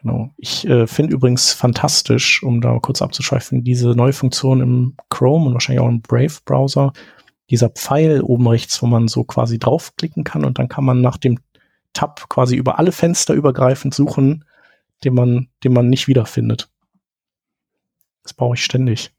Genau. 0.01 0.31
Ich 0.37 0.67
äh, 0.67 0.87
finde 0.87 1.13
übrigens 1.13 1.53
fantastisch, 1.53 2.41
um 2.41 2.59
da 2.59 2.79
kurz 2.79 3.01
abzuschweifen, 3.01 3.63
diese 3.63 3.89
neue 3.89 4.13
Funktion 4.13 4.61
im 4.61 4.95
Chrome 5.09 5.47
und 5.47 5.53
wahrscheinlich 5.53 5.81
auch 5.81 5.89
im 5.89 6.01
Brave-Browser, 6.01 6.91
dieser 7.51 7.69
Pfeil 7.69 8.21
oben 8.21 8.47
rechts, 8.47 8.81
wo 8.81 8.87
man 8.87 9.07
so 9.07 9.23
quasi 9.23 9.59
draufklicken 9.59 10.23
kann 10.23 10.43
und 10.43 10.57
dann 10.57 10.69
kann 10.69 10.85
man 10.85 11.01
nach 11.01 11.17
dem 11.17 11.39
Tab 11.93 12.29
quasi 12.29 12.55
über 12.55 12.79
alle 12.79 12.91
Fenster 12.91 13.33
übergreifend 13.33 13.93
suchen, 13.93 14.45
den 15.03 15.13
man, 15.13 15.49
den 15.63 15.73
man 15.73 15.89
nicht 15.89 16.07
wiederfindet. 16.07 16.69
Das 18.23 18.33
brauche 18.33 18.55
ich 18.55 18.63
ständig. 18.63 19.11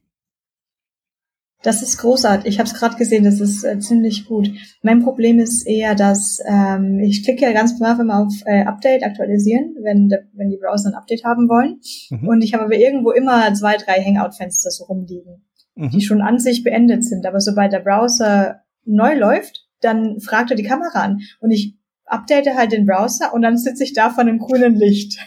Das 1.63 1.81
ist 1.81 1.99
großartig. 1.99 2.47
Ich 2.47 2.59
habe 2.59 2.69
es 2.69 2.75
gerade 2.75 2.97
gesehen, 2.97 3.25
das 3.25 3.41
ist 3.41 3.65
äh, 3.65 3.79
ziemlich 3.79 4.27
gut. 4.27 4.51
Mein 4.83 5.03
Problem 5.03 5.39
ist 5.39 5.67
eher, 5.67 5.95
dass 5.95 6.41
ähm, 6.45 6.99
ich 6.99 7.23
klicke 7.23 7.45
ja 7.45 7.53
ganz 7.53 7.79
brav 7.79 8.01
immer 8.01 8.21
auf 8.21 8.35
äh, 8.47 8.65
Update, 8.65 9.05
aktualisieren, 9.05 9.77
wenn, 9.81 10.09
de, 10.09 10.19
wenn 10.35 10.51
die 10.51 10.57
Browser 10.57 10.91
ein 10.91 10.95
Update 10.95 11.25
haben 11.25 11.49
wollen. 11.49 11.81
Mhm. 12.11 12.29
Und 12.29 12.43
ich 12.43 12.53
habe 12.53 12.65
aber 12.65 12.75
irgendwo 12.75 13.13
immer 13.13 13.55
zwei, 13.55 13.77
drei 13.77 14.03
Hangout-Fenster 14.03 14.71
so 14.71 14.85
rumliegen, 14.85 15.45
mhm. 15.77 15.91
die 15.91 16.01
schon 16.01 16.21
an 16.21 16.41
sich 16.41 16.65
beendet 16.65 17.05
sind. 17.05 17.27
Aber 17.27 17.41
sobald 17.41 17.73
der 17.73 17.81
Browser 17.81 18.63
neu 18.85 19.17
läuft, 19.17 19.69
dann 19.81 20.21
fragt 20.21 20.51
er 20.51 20.57
die 20.57 20.65
Kamera 20.65 21.01
an. 21.01 21.21
Und 21.41 21.53
ich 21.53 21.77
update 22.07 22.55
halt 22.57 22.73
den 22.73 22.87
Browser 22.87 23.33
und 23.33 23.43
dann 23.43 23.57
sitze 23.57 23.85
ich 23.85 23.95
da 23.95 24.11
von 24.11 24.29
einem 24.29 24.39
grünen 24.39 24.75
Licht. 24.75 25.19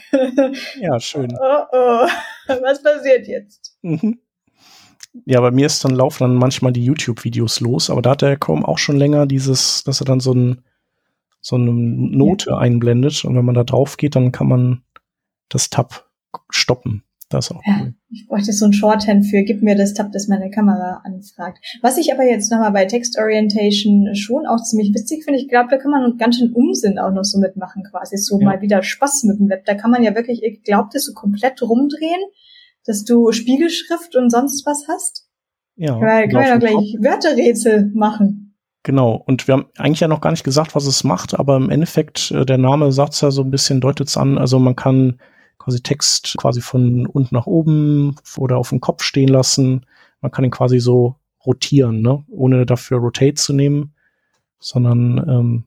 ja, 0.80 1.00
schön. 1.00 1.32
Oh, 1.40 1.64
oh. 1.72 2.06
Was 2.62 2.82
passiert 2.82 3.26
jetzt? 3.26 3.76
Mhm. 3.82 4.20
Ja, 5.24 5.40
bei 5.40 5.50
mir 5.50 5.66
ist 5.66 5.84
dann 5.84 5.94
laufen 5.94 6.24
dann 6.24 6.34
manchmal 6.34 6.72
die 6.72 6.84
YouTube-Videos 6.84 7.60
los, 7.60 7.90
aber 7.90 8.02
da 8.02 8.10
hat 8.10 8.22
der 8.22 8.36
Chrome 8.36 8.66
auch 8.66 8.78
schon 8.78 8.96
länger 8.96 9.26
dieses, 9.26 9.84
dass 9.84 10.00
er 10.00 10.04
dann 10.04 10.20
so, 10.20 10.32
ein, 10.32 10.62
so 11.40 11.56
eine 11.56 11.72
Note 11.72 12.50
ja. 12.50 12.58
einblendet 12.58 13.24
und 13.24 13.36
wenn 13.36 13.44
man 13.44 13.54
da 13.54 13.64
drauf 13.64 13.96
geht, 13.96 14.16
dann 14.16 14.32
kann 14.32 14.48
man 14.48 14.82
das 15.48 15.70
Tab 15.70 16.10
stoppen. 16.50 17.02
Das 17.28 17.50
auch 17.50 17.60
ja, 17.66 17.80
cool. 17.80 17.94
Ich 18.08 18.28
bräuchte 18.28 18.52
so 18.52 18.66
ein 18.66 18.72
Shorthand 18.72 19.26
für, 19.26 19.42
gib 19.42 19.60
mir 19.60 19.74
das 19.74 19.94
Tab, 19.94 20.12
das 20.12 20.28
meine 20.28 20.48
Kamera 20.48 21.00
anfragt. 21.02 21.58
Was 21.82 21.98
ich 21.98 22.12
aber 22.12 22.22
jetzt 22.22 22.52
nochmal 22.52 22.70
bei 22.70 22.84
Text 22.84 23.18
Orientation 23.18 24.14
schon 24.14 24.46
auch 24.46 24.62
ziemlich 24.62 24.94
witzig 24.94 25.24
finde, 25.24 25.40
ich 25.40 25.48
glaube, 25.48 25.68
da 25.70 25.76
kann 25.76 25.90
man 25.90 26.16
ganz 26.18 26.38
schön 26.38 26.52
Unsinn 26.52 27.00
auch 27.00 27.10
noch 27.10 27.24
so 27.24 27.40
mitmachen 27.40 27.82
quasi. 27.90 28.16
So 28.16 28.38
ja. 28.38 28.46
mal 28.46 28.60
wieder 28.60 28.80
Spaß 28.80 29.24
mit 29.24 29.40
dem 29.40 29.48
Web. 29.48 29.64
Da 29.64 29.74
kann 29.74 29.90
man 29.90 30.04
ja 30.04 30.14
wirklich, 30.14 30.44
ich 30.44 30.62
glaube, 30.62 30.90
das 30.92 31.04
so 31.04 31.14
komplett 31.14 31.60
rumdrehen 31.62 32.20
dass 32.86 33.04
du 33.04 33.32
Spiegelschrift 33.32 34.16
und 34.16 34.30
sonst 34.30 34.64
was 34.66 34.86
hast? 34.88 35.28
Ja. 35.76 36.00
Weil 36.00 36.28
können 36.28 36.42
wir 36.42 36.48
ja 36.48 36.56
gleich 36.56 36.96
Wörterrätsel 37.00 37.90
machen. 37.94 38.54
Genau, 38.82 39.22
und 39.26 39.48
wir 39.48 39.54
haben 39.54 39.66
eigentlich 39.76 40.00
ja 40.00 40.08
noch 40.08 40.20
gar 40.20 40.30
nicht 40.30 40.44
gesagt, 40.44 40.74
was 40.76 40.86
es 40.86 41.02
macht, 41.02 41.38
aber 41.38 41.56
im 41.56 41.70
Endeffekt, 41.70 42.30
äh, 42.30 42.46
der 42.46 42.58
Name 42.58 42.92
sagt 42.92 43.14
es 43.14 43.20
ja 43.20 43.30
so 43.30 43.42
ein 43.42 43.50
bisschen, 43.50 43.80
deutet 43.80 44.08
es 44.08 44.16
an, 44.16 44.38
also 44.38 44.60
man 44.60 44.76
kann 44.76 45.18
quasi 45.58 45.82
Text 45.82 46.36
quasi 46.38 46.60
von 46.60 47.06
unten 47.06 47.34
nach 47.34 47.46
oben 47.46 48.14
oder 48.36 48.56
auf 48.58 48.68
dem 48.68 48.80
Kopf 48.80 49.02
stehen 49.02 49.28
lassen. 49.28 49.84
Man 50.20 50.30
kann 50.30 50.44
ihn 50.44 50.52
quasi 50.52 50.78
so 50.78 51.16
rotieren, 51.44 52.00
ne? 52.00 52.24
ohne 52.28 52.64
dafür 52.64 52.98
Rotate 52.98 53.34
zu 53.34 53.52
nehmen, 53.52 53.94
sondern 54.60 55.18
ähm, 55.28 55.64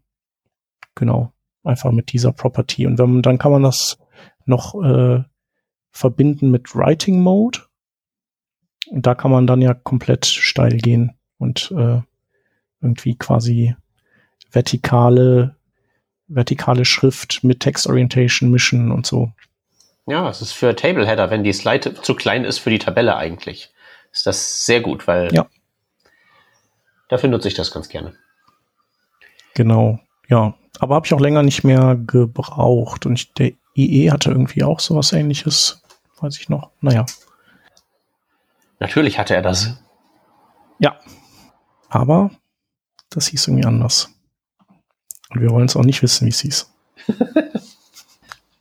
genau, 0.96 1.34
einfach 1.66 1.92
mit 1.92 2.14
dieser 2.14 2.32
Property. 2.32 2.88
Und 2.88 2.98
wenn, 2.98 3.22
dann 3.22 3.38
kann 3.38 3.52
man 3.52 3.64
das 3.64 3.98
noch 4.46 4.82
äh, 4.82 5.24
verbinden 6.00 6.50
mit 6.50 6.76
Writing 6.76 7.22
Mode. 7.22 7.60
Und 8.88 9.06
da 9.06 9.16
kann 9.16 9.32
man 9.32 9.46
dann 9.48 9.62
ja 9.62 9.74
komplett 9.74 10.26
steil 10.26 10.78
gehen 10.78 11.18
und 11.38 11.72
äh, 11.78 12.02
irgendwie 12.82 13.16
quasi 13.16 13.76
vertikale, 14.52 15.56
vertikale 16.28 16.86
Schrift 16.86 17.44
mit 17.44 17.60
Text 17.60 17.86
Orientation 17.88 18.50
mischen 18.50 18.92
und 18.92 19.06
so. 19.06 19.32
Ja, 20.08 20.28
es 20.30 20.42
ist 20.42 20.54
für 20.54 20.76
Table 20.76 21.06
Header, 21.06 21.30
wenn 21.30 21.44
die 21.44 21.54
Slide 21.54 21.94
zu 22.02 22.16
klein 22.16 22.46
ist 22.46 22.60
für 22.60 22.72
die 22.72 22.80
Tabelle 22.80 23.16
eigentlich, 23.16 23.72
ist 24.12 24.26
das 24.26 24.66
sehr 24.66 24.82
gut, 24.82 25.06
weil 25.06 25.32
ja. 25.34 25.46
dafür 27.10 27.30
nutze 27.30 27.50
ich 27.50 27.54
das 27.54 27.72
ganz 27.72 27.90
gerne. 27.90 28.14
Genau, 29.54 30.00
ja. 30.30 30.56
Aber 30.80 30.96
habe 30.96 31.06
ich 31.06 31.14
auch 31.14 31.20
länger 31.20 31.44
nicht 31.44 31.66
mehr 31.66 31.98
gebraucht. 31.98 33.06
Und 33.06 33.20
ich, 33.20 33.34
der 33.34 33.52
IE 33.76 34.10
hatte 34.12 34.32
irgendwie 34.32 34.64
auch 34.64 34.80
sowas 34.80 35.12
ähnliches, 35.12 35.84
weiß 36.22 36.38
ich 36.38 36.50
noch. 36.50 36.72
Naja. 36.82 37.06
Natürlich 38.80 39.20
hatte 39.20 39.36
er 39.36 39.42
das. 39.42 39.78
Ja. 40.80 41.00
Aber 41.90 42.32
das 43.10 43.28
hieß 43.28 43.48
irgendwie 43.48 43.66
anders. 43.66 44.10
Und 45.30 45.42
wir 45.42 45.50
wollen 45.50 45.66
es 45.66 45.76
auch 45.76 45.84
nicht 45.84 46.02
wissen, 46.02 46.26
wie 46.26 46.32
es 46.32 46.40
hieß. 46.40 46.72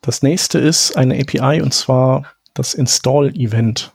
das 0.00 0.22
nächste 0.22 0.58
ist 0.58 0.96
eine 0.96 1.18
API 1.20 1.62
und 1.62 1.72
zwar 1.72 2.24
das 2.54 2.74
Install-Event. 2.74 3.92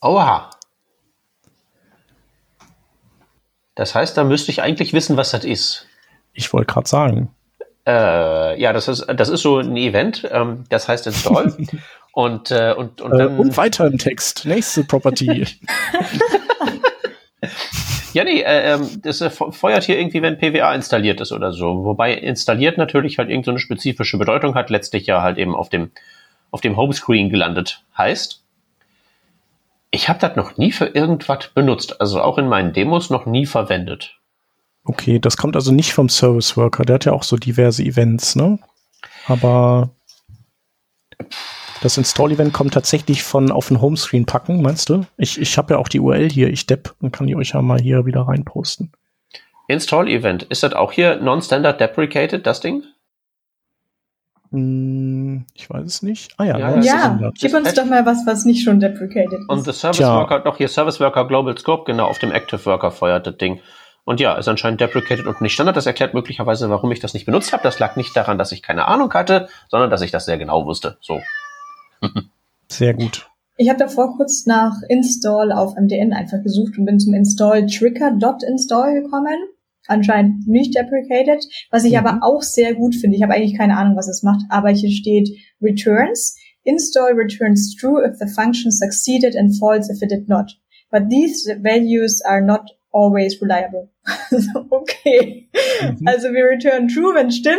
Oha. 0.00 0.50
Das 3.74 3.94
heißt, 3.94 4.16
da 4.16 4.24
müsste 4.24 4.52
ich 4.52 4.62
eigentlich 4.62 4.92
wissen, 4.92 5.16
was 5.16 5.30
das 5.30 5.44
ist. 5.44 5.88
Ich 6.32 6.52
wollte 6.52 6.72
gerade 6.72 6.88
sagen. 6.88 7.34
Äh, 7.86 8.60
ja, 8.60 8.72
das 8.72 8.88
ist, 8.88 9.04
das 9.14 9.28
ist 9.28 9.42
so 9.42 9.58
ein 9.58 9.76
Event, 9.76 10.26
ähm, 10.30 10.64
das 10.70 10.88
heißt 10.88 11.06
Install. 11.06 11.54
und, 12.12 12.50
äh, 12.50 12.74
und, 12.76 13.00
und, 13.00 13.12
Äh, 13.12 13.18
dann, 13.18 13.38
und 13.38 13.56
weiter 13.56 13.86
im 13.86 13.98
Text. 13.98 14.44
Nächste 14.46 14.84
Property. 14.84 15.46
Ja, 18.14 18.22
nee, 18.22 18.42
äh, 18.42 18.74
ähm, 18.74 19.02
das 19.02 19.20
äh, 19.20 19.28
fe- 19.28 19.50
feuert 19.50 19.82
hier 19.82 19.98
irgendwie, 19.98 20.22
wenn 20.22 20.38
PWA 20.38 20.72
installiert 20.72 21.20
ist 21.20 21.32
oder 21.32 21.52
so. 21.52 21.84
Wobei 21.84 22.14
installiert 22.14 22.78
natürlich 22.78 23.18
halt 23.18 23.28
irgendeine 23.28 23.44
so 23.44 23.50
eine 23.50 23.58
spezifische 23.58 24.18
Bedeutung 24.18 24.54
hat, 24.54 24.70
letztlich 24.70 25.06
ja 25.06 25.20
halt 25.20 25.36
eben 25.36 25.54
auf 25.56 25.68
dem, 25.68 25.90
auf 26.52 26.60
dem 26.60 26.76
Homescreen 26.76 27.28
gelandet 27.28 27.82
heißt. 27.98 28.40
Ich 29.90 30.08
habe 30.08 30.20
das 30.20 30.36
noch 30.36 30.56
nie 30.56 30.70
für 30.70 30.86
irgendwas 30.86 31.48
benutzt, 31.48 32.00
also 32.00 32.20
auch 32.22 32.38
in 32.38 32.48
meinen 32.48 32.72
Demos 32.72 33.10
noch 33.10 33.26
nie 33.26 33.46
verwendet. 33.46 34.16
Okay, 34.84 35.18
das 35.18 35.36
kommt 35.36 35.56
also 35.56 35.72
nicht 35.72 35.92
vom 35.94 36.08
Service 36.08 36.56
Worker. 36.56 36.84
Der 36.84 36.94
hat 36.96 37.04
ja 37.06 37.12
auch 37.12 37.22
so 37.22 37.36
diverse 37.36 37.82
Events, 37.82 38.36
ne? 38.36 38.58
Aber 39.26 39.90
das 41.82 41.96
Install-Event 41.96 42.52
kommt 42.52 42.74
tatsächlich 42.74 43.22
von 43.22 43.50
auf 43.50 43.68
den 43.68 43.80
Homescreen 43.80 44.26
packen, 44.26 44.62
meinst 44.62 44.88
du? 44.88 45.06
Ich, 45.16 45.40
ich 45.40 45.56
habe 45.58 45.74
ja 45.74 45.80
auch 45.80 45.88
die 45.88 46.00
URL 46.00 46.30
hier, 46.30 46.48
ich 46.48 46.66
depp, 46.66 46.94
und 47.00 47.12
kann 47.12 47.26
die 47.26 47.36
euch 47.36 47.50
ja 47.50 47.62
mal 47.62 47.80
hier 47.80 48.04
wieder 48.06 48.22
reinposten. 48.22 48.92
Install 49.68 50.08
Event, 50.08 50.42
ist 50.44 50.62
das 50.62 50.74
auch 50.74 50.92
hier 50.92 51.16
non-standard 51.16 51.80
deprecated, 51.80 52.46
das 52.46 52.60
Ding? 52.60 52.84
Hm, 54.50 55.46
ich 55.54 55.68
weiß 55.68 55.84
es 55.84 56.02
nicht. 56.02 56.32
Ah 56.36 56.44
ja, 56.44 56.58
Ja, 56.58 57.18
ja, 57.20 57.30
gib 57.38 57.54
uns 57.54 57.74
doch 57.74 57.86
mal 57.86 58.04
was, 58.06 58.24
was 58.26 58.44
nicht 58.44 58.62
schon 58.62 58.80
deprecated 58.80 59.40
Und 59.48 59.58
ist. 59.58 59.64
the 59.64 59.72
Service 59.72 59.96
Tja. 59.98 60.14
Worker, 60.14 60.40
doch 60.40 60.58
hier 60.58 60.68
Service 60.68 61.00
Worker 61.00 61.26
Global 61.26 61.56
Scope, 61.56 61.84
genau, 61.90 62.06
auf 62.06 62.18
dem 62.18 62.30
Active 62.30 62.64
Worker 62.66 62.90
feuert 62.90 63.26
das 63.26 63.36
Ding. 63.38 63.60
Und 64.04 64.20
ja, 64.20 64.34
ist 64.34 64.48
anscheinend 64.48 64.80
deprecated 64.80 65.26
und 65.26 65.40
nicht 65.40 65.54
Standard. 65.54 65.76
Das 65.76 65.86
erklärt 65.86 66.12
möglicherweise, 66.14 66.68
warum 66.68 66.92
ich 66.92 67.00
das 67.00 67.14
nicht 67.14 67.24
benutzt 67.24 67.52
habe. 67.52 67.62
Das 67.62 67.78
lag 67.78 67.96
nicht 67.96 68.14
daran, 68.14 68.36
dass 68.36 68.52
ich 68.52 68.62
keine 68.62 68.86
Ahnung 68.86 69.12
hatte, 69.14 69.48
sondern 69.70 69.90
dass 69.90 70.02
ich 70.02 70.10
das 70.10 70.26
sehr 70.26 70.36
genau 70.38 70.66
wusste. 70.66 70.98
So. 71.00 71.20
Sehr 72.68 72.94
gut. 72.94 73.28
Ich 73.56 73.68
habe 73.68 73.78
davor 73.78 74.16
kurz 74.16 74.46
nach 74.46 74.74
Install 74.88 75.52
auf 75.52 75.74
MDN 75.76 76.12
einfach 76.12 76.42
gesucht 76.42 76.76
und 76.76 76.86
bin 76.86 76.98
zum 76.98 77.14
Install 77.14 77.66
Trigger.install 77.66 79.02
gekommen. 79.02 79.36
Anscheinend 79.86 80.48
nicht 80.48 80.74
deprecated. 80.74 81.44
Was 81.70 81.84
ich 81.84 81.92
Mhm. 81.92 81.98
aber 81.98 82.18
auch 82.22 82.42
sehr 82.42 82.74
gut 82.74 82.94
finde, 82.94 83.16
ich 83.16 83.22
habe 83.22 83.34
eigentlich 83.34 83.56
keine 83.56 83.76
Ahnung, 83.76 83.96
was 83.96 84.08
es 84.08 84.22
macht, 84.22 84.40
aber 84.48 84.70
hier 84.70 84.90
steht 84.90 85.28
Returns. 85.62 86.36
Install 86.64 87.12
returns 87.12 87.76
true 87.76 88.02
if 88.02 88.16
the 88.18 88.26
function 88.26 88.72
succeeded 88.72 89.36
and 89.36 89.54
false 89.58 89.92
if 89.92 90.00
it 90.02 90.10
did 90.10 90.28
not. 90.28 90.52
But 90.90 91.10
these 91.10 91.46
values 91.62 92.22
are 92.24 92.40
not 92.40 92.70
always 92.94 93.40
reliable. 93.42 93.90
okay. 94.70 95.48
Mhm. 95.82 96.06
Also 96.06 96.32
wir 96.32 96.44
return 96.44 96.88
true, 96.88 97.14
wenn 97.14 97.28
es 97.28 97.36
stimmt. 97.36 97.58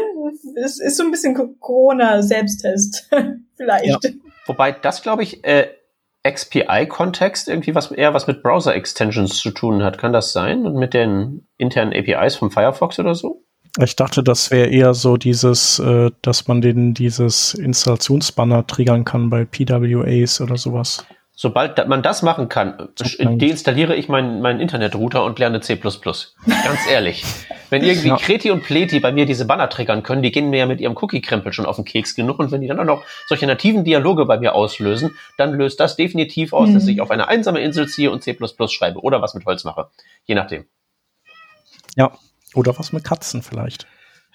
Es 0.56 0.80
ist 0.80 0.98
so 0.98 1.04
ein 1.04 1.12
bisschen 1.12 1.60
Corona-Selbsttest. 1.60 3.10
Vielleicht. 3.58 4.13
Wobei 4.48 4.71
das, 4.71 5.02
glaube 5.02 5.24
ich, 5.24 5.43
äh, 5.43 5.67
XPI-Kontext 6.24 7.48
irgendwie 7.50 7.76
was 7.76 7.91
eher 7.91 8.13
was 8.13 8.28
mit 8.28 8.41
Browser-Extensions 8.41 9.38
zu 9.38 9.52
tun 9.52 9.84
hat. 9.84 9.98
Kann 9.98 10.13
das 10.13 10.32
sein? 10.32 10.65
Und 10.65 10.76
mit 10.76 10.93
den 10.93 11.48
internen 11.58 11.93
APIs 11.93 12.36
vom 12.36 12.50
Firefox 12.50 12.98
oder 13.00 13.13
so? 13.13 13.43
Ich 13.78 13.95
dachte, 13.95 14.24
das 14.24 14.52
wäre 14.52 14.69
eher 14.69 14.93
so 14.93 15.17
dieses, 15.17 15.80
äh, 15.80 16.10
dass 16.21 16.48
man 16.48 16.62
den 16.62 16.93
dieses 16.93 17.54
Installationsbanner 17.54 18.65
triggern 18.67 19.04
kann 19.04 19.30
bei 19.30 19.43
PWAs 19.43 20.39
oder 20.39 20.58
sowas. 20.58 21.06
Sobald 21.38 21.86
man 21.89 22.02
das 22.02 22.21
machen 22.21 22.48
kann, 22.48 22.76
Sozusagen. 22.98 23.38
deinstalliere 23.39 23.93
ich 23.95 24.08
meinen, 24.08 24.41
meinen 24.41 24.62
Internetrouter 24.62 25.26
und 25.26 25.38
lerne 25.38 25.60
C++. 25.60 25.76
Ganz 25.76 26.00
ehrlich. 26.89 27.26
Wenn 27.69 27.84
irgendwie 27.84 28.08
Ja. 28.08 28.15
Kreti 28.15 28.52
und 28.52 28.63
Pleti 28.63 29.02
bei 29.02 29.12
mir 29.12 29.26
diese 29.26 29.43
Banner 29.45 29.69
triggern 29.69 30.02
können, 30.02 30.21
die 30.24 30.32
gehen 30.32 30.50
mir 30.50 30.60
ja 30.60 30.65
mit 30.65 30.80
ihrem 30.80 30.95
Cookie-Krempel 30.95 31.52
schon 31.52 31.65
auf 31.65 31.76
den 31.76 31.84
Keks 31.84 32.15
genug. 32.15 32.39
Und 32.39 32.52
wenn 32.52 32.62
die 32.62 32.67
dann 32.67 32.80
auch 32.80 32.86
noch 32.86 33.04
solche 33.28 33.48
nativen 33.48 33.84
Dialoge 33.84 34.26
bei 34.26 34.39
mir 34.39 34.56
auslösen, 34.56 35.12
dann 35.38 35.54
löst 35.54 35.82
das 35.82 35.98
definitiv 35.98 36.54
aus, 36.54 36.71
dass 36.71 36.84
Mhm. 36.86 36.89
ich 36.89 37.02
auf 37.02 37.12
eine 37.12 37.28
einsame 37.28 37.60
Insel 37.60 37.89
ziehe 37.89 38.12
und 38.12 38.24
C++ 38.24 38.38
schreibe 38.69 39.02
oder 39.02 39.21
was 39.21 39.34
mit 39.34 39.45
Holz 39.45 39.65
mache. 39.65 39.89
Je 40.24 40.36
nachdem. 40.36 40.65
Ja. 41.98 42.12
Oder 42.54 42.80
was 42.80 42.93
mit 42.93 43.04
Katzen 43.04 43.41
vielleicht. 43.41 43.88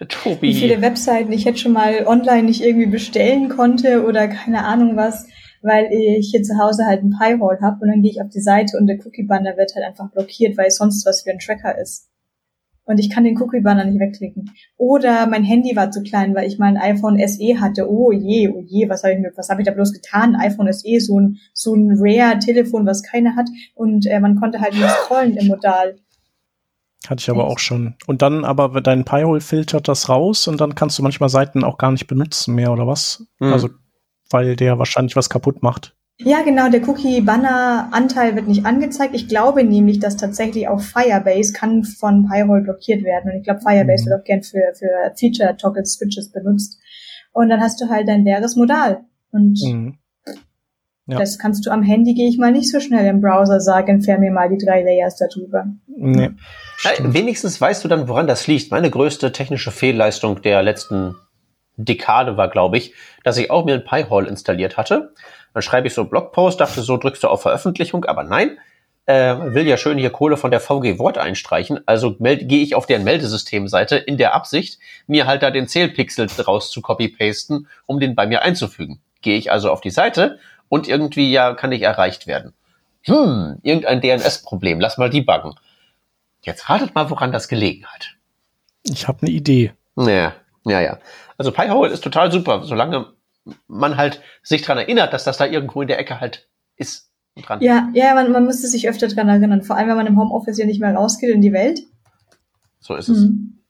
Tobi. 0.08 0.40
wie 0.48 0.54
viele 0.54 0.80
Webseiten 0.80 1.30
ich 1.32 1.44
jetzt 1.44 1.60
schon 1.60 1.72
mal 1.72 2.06
online 2.06 2.44
nicht 2.44 2.62
irgendwie 2.62 2.86
bestellen 2.86 3.50
konnte 3.50 4.04
oder 4.06 4.28
keine 4.28 4.64
Ahnung 4.64 4.96
was, 4.96 5.26
weil 5.62 5.86
ich 5.92 6.30
hier 6.30 6.42
zu 6.42 6.58
Hause 6.58 6.86
halt 6.86 7.02
ein 7.02 7.10
Pi-Hole 7.10 7.58
habe 7.60 7.78
und 7.82 7.88
dann 7.88 8.02
gehe 8.02 8.10
ich 8.10 8.22
auf 8.22 8.30
die 8.30 8.40
Seite 8.40 8.76
und 8.76 8.86
der 8.86 8.98
Cookie-Banner 9.04 9.56
wird 9.56 9.74
halt 9.74 9.84
einfach 9.84 10.10
blockiert, 10.10 10.56
weil 10.56 10.68
es 10.68 10.76
sonst 10.76 11.06
was 11.06 11.22
für 11.22 11.30
ein 11.30 11.38
Tracker 11.38 11.78
ist. 11.78 12.10
Und 12.84 12.98
ich 12.98 13.08
kann 13.08 13.22
den 13.22 13.40
Cookie-Banner 13.40 13.84
nicht 13.84 14.00
wegklicken. 14.00 14.50
Oder 14.76 15.28
mein 15.28 15.44
Handy 15.44 15.76
war 15.76 15.92
zu 15.92 16.02
klein, 16.02 16.34
weil 16.34 16.48
ich 16.48 16.58
mal 16.58 16.76
ein 16.76 16.76
iPhone 16.76 17.20
SE 17.24 17.60
hatte. 17.60 17.88
Oh 17.88 18.10
je, 18.10 18.48
oh 18.48 18.64
je, 18.66 18.88
was 18.88 19.04
habe 19.04 19.14
ich 19.14 19.20
mir, 19.20 19.30
was 19.36 19.48
habe 19.48 19.60
ich 19.60 19.66
da 19.66 19.72
bloß 19.72 19.92
getan? 19.92 20.34
Ein 20.34 20.50
iPhone 20.50 20.72
SE, 20.72 20.98
so 20.98 21.20
ein, 21.20 21.38
so 21.54 21.74
ein 21.74 21.92
Rare-Telefon, 21.96 22.86
was 22.86 23.04
keiner 23.04 23.36
hat. 23.36 23.48
Und 23.74 24.06
äh, 24.06 24.18
man 24.18 24.34
konnte 24.34 24.60
halt 24.60 24.74
nicht 24.74 24.88
scrollen 24.88 25.36
im 25.36 25.46
Modal. 25.46 25.96
Hatte 27.06 27.20
ich 27.20 27.30
aber 27.30 27.44
Echt? 27.44 27.52
auch 27.52 27.58
schon. 27.58 27.94
Und 28.06 28.22
dann 28.22 28.44
aber 28.44 28.80
dein 28.80 29.04
Pi-Hole 29.04 29.40
filtert 29.40 29.86
das 29.86 30.08
raus 30.08 30.48
und 30.48 30.60
dann 30.60 30.74
kannst 30.74 30.98
du 30.98 31.02
manchmal 31.02 31.28
Seiten 31.28 31.64
auch 31.64 31.78
gar 31.78 31.92
nicht 31.92 32.06
benutzen 32.08 32.54
mehr 32.54 32.72
oder 32.72 32.86
was? 32.86 33.26
Hm. 33.38 33.52
Also, 33.52 33.68
weil 34.30 34.56
der 34.56 34.78
wahrscheinlich 34.78 35.16
was 35.16 35.28
kaputt 35.30 35.62
macht. 35.62 35.94
Ja, 36.22 36.42
genau, 36.42 36.68
der 36.68 36.86
Cookie-Banner-Anteil 36.86 38.36
wird 38.36 38.46
nicht 38.46 38.66
angezeigt. 38.66 39.14
Ich 39.14 39.26
glaube 39.28 39.64
nämlich, 39.64 40.00
dass 40.00 40.16
tatsächlich 40.18 40.68
auch 40.68 40.80
Firebase 40.80 41.52
kann 41.54 41.82
von 41.84 42.28
Pi-hole 42.28 42.60
blockiert 42.62 43.02
werden. 43.04 43.30
Und 43.30 43.38
ich 43.38 43.44
glaube, 43.44 43.60
Firebase 43.60 44.04
Mhm. 44.04 44.10
wird 44.10 44.20
auch 44.20 44.24
gern 44.24 44.42
für, 44.42 44.62
für 44.78 45.12
Feature-Toggle-Switches 45.18 46.30
benutzt. 46.32 46.78
Und 47.32 47.48
dann 47.48 47.60
hast 47.60 47.80
du 47.80 47.88
halt 47.88 48.06
dein 48.08 48.24
leeres 48.24 48.54
Modal. 48.56 49.00
Und 49.32 49.58
Mhm. 49.64 49.96
Ja. 51.06 51.18
das 51.18 51.38
kannst 51.38 51.64
du 51.66 51.70
am 51.70 51.82
Handy, 51.82 52.14
gehe 52.14 52.28
ich 52.28 52.38
mal 52.38 52.52
nicht 52.52 52.70
so 52.70 52.78
schnell 52.80 53.06
im 53.06 53.20
Browser 53.20 53.58
sagen, 53.60 53.88
entferne 53.96 54.20
mir 54.20 54.30
mal 54.30 54.48
die 54.48 54.64
drei 54.64 54.82
Layers 54.82 55.16
darüber. 55.16 55.64
Nee. 55.88 56.30
Ja, 56.84 56.90
wenigstens 57.14 57.60
weißt 57.60 57.82
du 57.82 57.88
dann, 57.88 58.08
woran 58.08 58.26
das 58.26 58.46
liegt. 58.46 58.70
Meine 58.70 58.90
größte 58.90 59.32
technische 59.32 59.70
Fehlleistung 59.72 60.40
der 60.42 60.62
letzten 60.62 61.16
Dekade 61.84 62.36
war, 62.36 62.48
glaube 62.48 62.78
ich, 62.78 62.94
dass 63.24 63.36
ich 63.36 63.50
auch 63.50 63.64
mir 63.64 63.74
ein 63.74 63.84
Pi-Hole 63.84 64.28
installiert 64.28 64.76
hatte. 64.76 65.14
Dann 65.54 65.62
schreibe 65.62 65.86
ich 65.88 65.94
so 65.94 66.02
einen 66.02 66.10
Blogpost, 66.10 66.60
dachte 66.60 66.82
so, 66.82 66.96
drückst 66.96 67.22
du 67.22 67.28
auf 67.28 67.42
Veröffentlichung, 67.42 68.04
aber 68.04 68.22
nein, 68.22 68.58
äh, 69.06 69.36
will 69.54 69.66
ja 69.66 69.76
schön 69.76 69.98
hier 69.98 70.10
Kohle 70.10 70.36
von 70.36 70.50
der 70.50 70.60
VG 70.60 70.98
Wort 70.98 71.18
einstreichen, 71.18 71.80
also 71.86 72.14
gehe 72.18 72.62
ich 72.62 72.74
auf 72.74 72.86
deren 72.86 73.02
Meldesystemseite 73.04 73.96
in 73.96 74.18
der 74.18 74.34
Absicht, 74.34 74.78
mir 75.06 75.26
halt 75.26 75.42
da 75.42 75.50
den 75.50 75.66
Zählpixel 75.66 76.28
draus 76.28 76.70
zu 76.70 76.80
copy-pasten, 76.80 77.66
um 77.86 77.98
den 77.98 78.14
bei 78.14 78.26
mir 78.26 78.42
einzufügen. 78.42 79.00
Gehe 79.22 79.36
ich 79.36 79.50
also 79.50 79.70
auf 79.70 79.80
die 79.80 79.90
Seite 79.90 80.38
und 80.68 80.86
irgendwie 80.86 81.30
ja 81.32 81.54
kann 81.54 81.72
ich 81.72 81.82
erreicht 81.82 82.26
werden. 82.26 82.54
Hm, 83.02 83.58
irgendein 83.62 84.00
DNS-Problem, 84.00 84.78
lass 84.78 84.98
mal 84.98 85.10
debuggen. 85.10 85.54
Jetzt 86.42 86.68
ratet 86.68 86.94
mal, 86.94 87.10
woran 87.10 87.32
das 87.32 87.48
gelegen 87.48 87.86
hat. 87.86 88.14
Ich 88.82 89.08
habe 89.08 89.22
eine 89.22 89.30
Idee. 89.30 89.72
Ja, 89.96 90.34
ja, 90.64 90.80
ja. 90.80 90.98
Also 91.40 91.52
Pi-hole 91.52 91.88
ist 91.88 92.04
total 92.04 92.30
super, 92.30 92.64
solange 92.64 93.14
man 93.66 93.96
halt 93.96 94.20
sich 94.42 94.60
dran 94.60 94.76
erinnert, 94.76 95.14
dass 95.14 95.24
das 95.24 95.38
da 95.38 95.46
irgendwo 95.46 95.80
in 95.80 95.88
der 95.88 95.98
Ecke 95.98 96.20
halt 96.20 96.50
ist. 96.76 97.10
Dran. 97.34 97.62
Ja, 97.62 97.88
ja, 97.94 98.12
man, 98.14 98.30
man 98.30 98.44
müsste 98.44 98.66
sich 98.66 98.86
öfter 98.86 99.08
dran 99.08 99.30
erinnern. 99.30 99.62
Vor 99.62 99.74
allem, 99.74 99.88
wenn 99.88 99.96
man 99.96 100.06
im 100.06 100.18
Homeoffice 100.18 100.58
ja 100.58 100.66
nicht 100.66 100.82
mehr 100.82 100.94
rausgeht 100.94 101.30
in 101.30 101.40
die 101.40 101.54
Welt. 101.54 101.80
So 102.78 102.94
ist 102.94 103.08
es. 103.08 103.20
Mhm. 103.20 103.62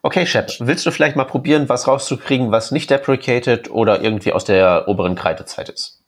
Okay, 0.00 0.24
Shep, 0.24 0.50
willst 0.60 0.86
du 0.86 0.92
vielleicht 0.92 1.16
mal 1.16 1.24
probieren, 1.24 1.68
was 1.68 1.86
rauszukriegen, 1.86 2.50
was 2.50 2.70
nicht 2.70 2.88
deprecated 2.88 3.70
oder 3.70 4.00
irgendwie 4.00 4.32
aus 4.32 4.46
der 4.46 4.88
oberen 4.88 5.14
Kreidezeit 5.14 5.68
ist? 5.68 6.02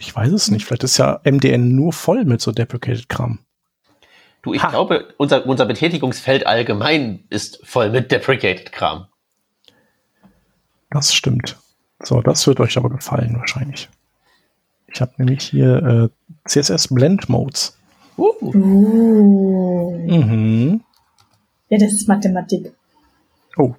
Ich 0.00 0.12
weiß 0.12 0.32
es 0.32 0.50
nicht. 0.50 0.64
Vielleicht 0.64 0.82
ist 0.82 0.98
ja 0.98 1.20
MDN 1.22 1.76
nur 1.76 1.92
voll 1.92 2.24
mit 2.24 2.40
so 2.40 2.50
deprecated 2.50 3.08
Kram. 3.08 3.44
Du, 4.42 4.52
ich 4.54 4.62
Ha. 4.62 4.70
glaube, 4.70 5.14
unser, 5.18 5.46
unser 5.46 5.66
Betätigungsfeld 5.66 6.46
allgemein 6.46 7.24
ist 7.30 7.60
voll 7.64 7.90
mit 7.90 8.10
deprecated 8.10 8.72
Kram. 8.72 9.06
Das 10.90 11.14
stimmt. 11.14 11.56
So, 12.02 12.20
das 12.20 12.46
wird 12.46 12.58
euch 12.60 12.76
aber 12.76 12.90
gefallen 12.90 13.36
wahrscheinlich. 13.38 13.88
Ich 14.88 15.00
habe 15.00 15.12
nämlich 15.16 15.44
hier 15.44 16.10
äh, 16.12 16.48
CSS 16.48 16.88
Blend 16.88 17.28
Modes. 17.28 17.78
Uh. 18.18 18.32
Uh. 18.42 19.96
Mhm. 20.06 20.82
Ja, 21.68 21.78
das 21.78 21.92
ist 21.92 22.08
Mathematik. 22.08 22.74
Oh. 23.56 23.74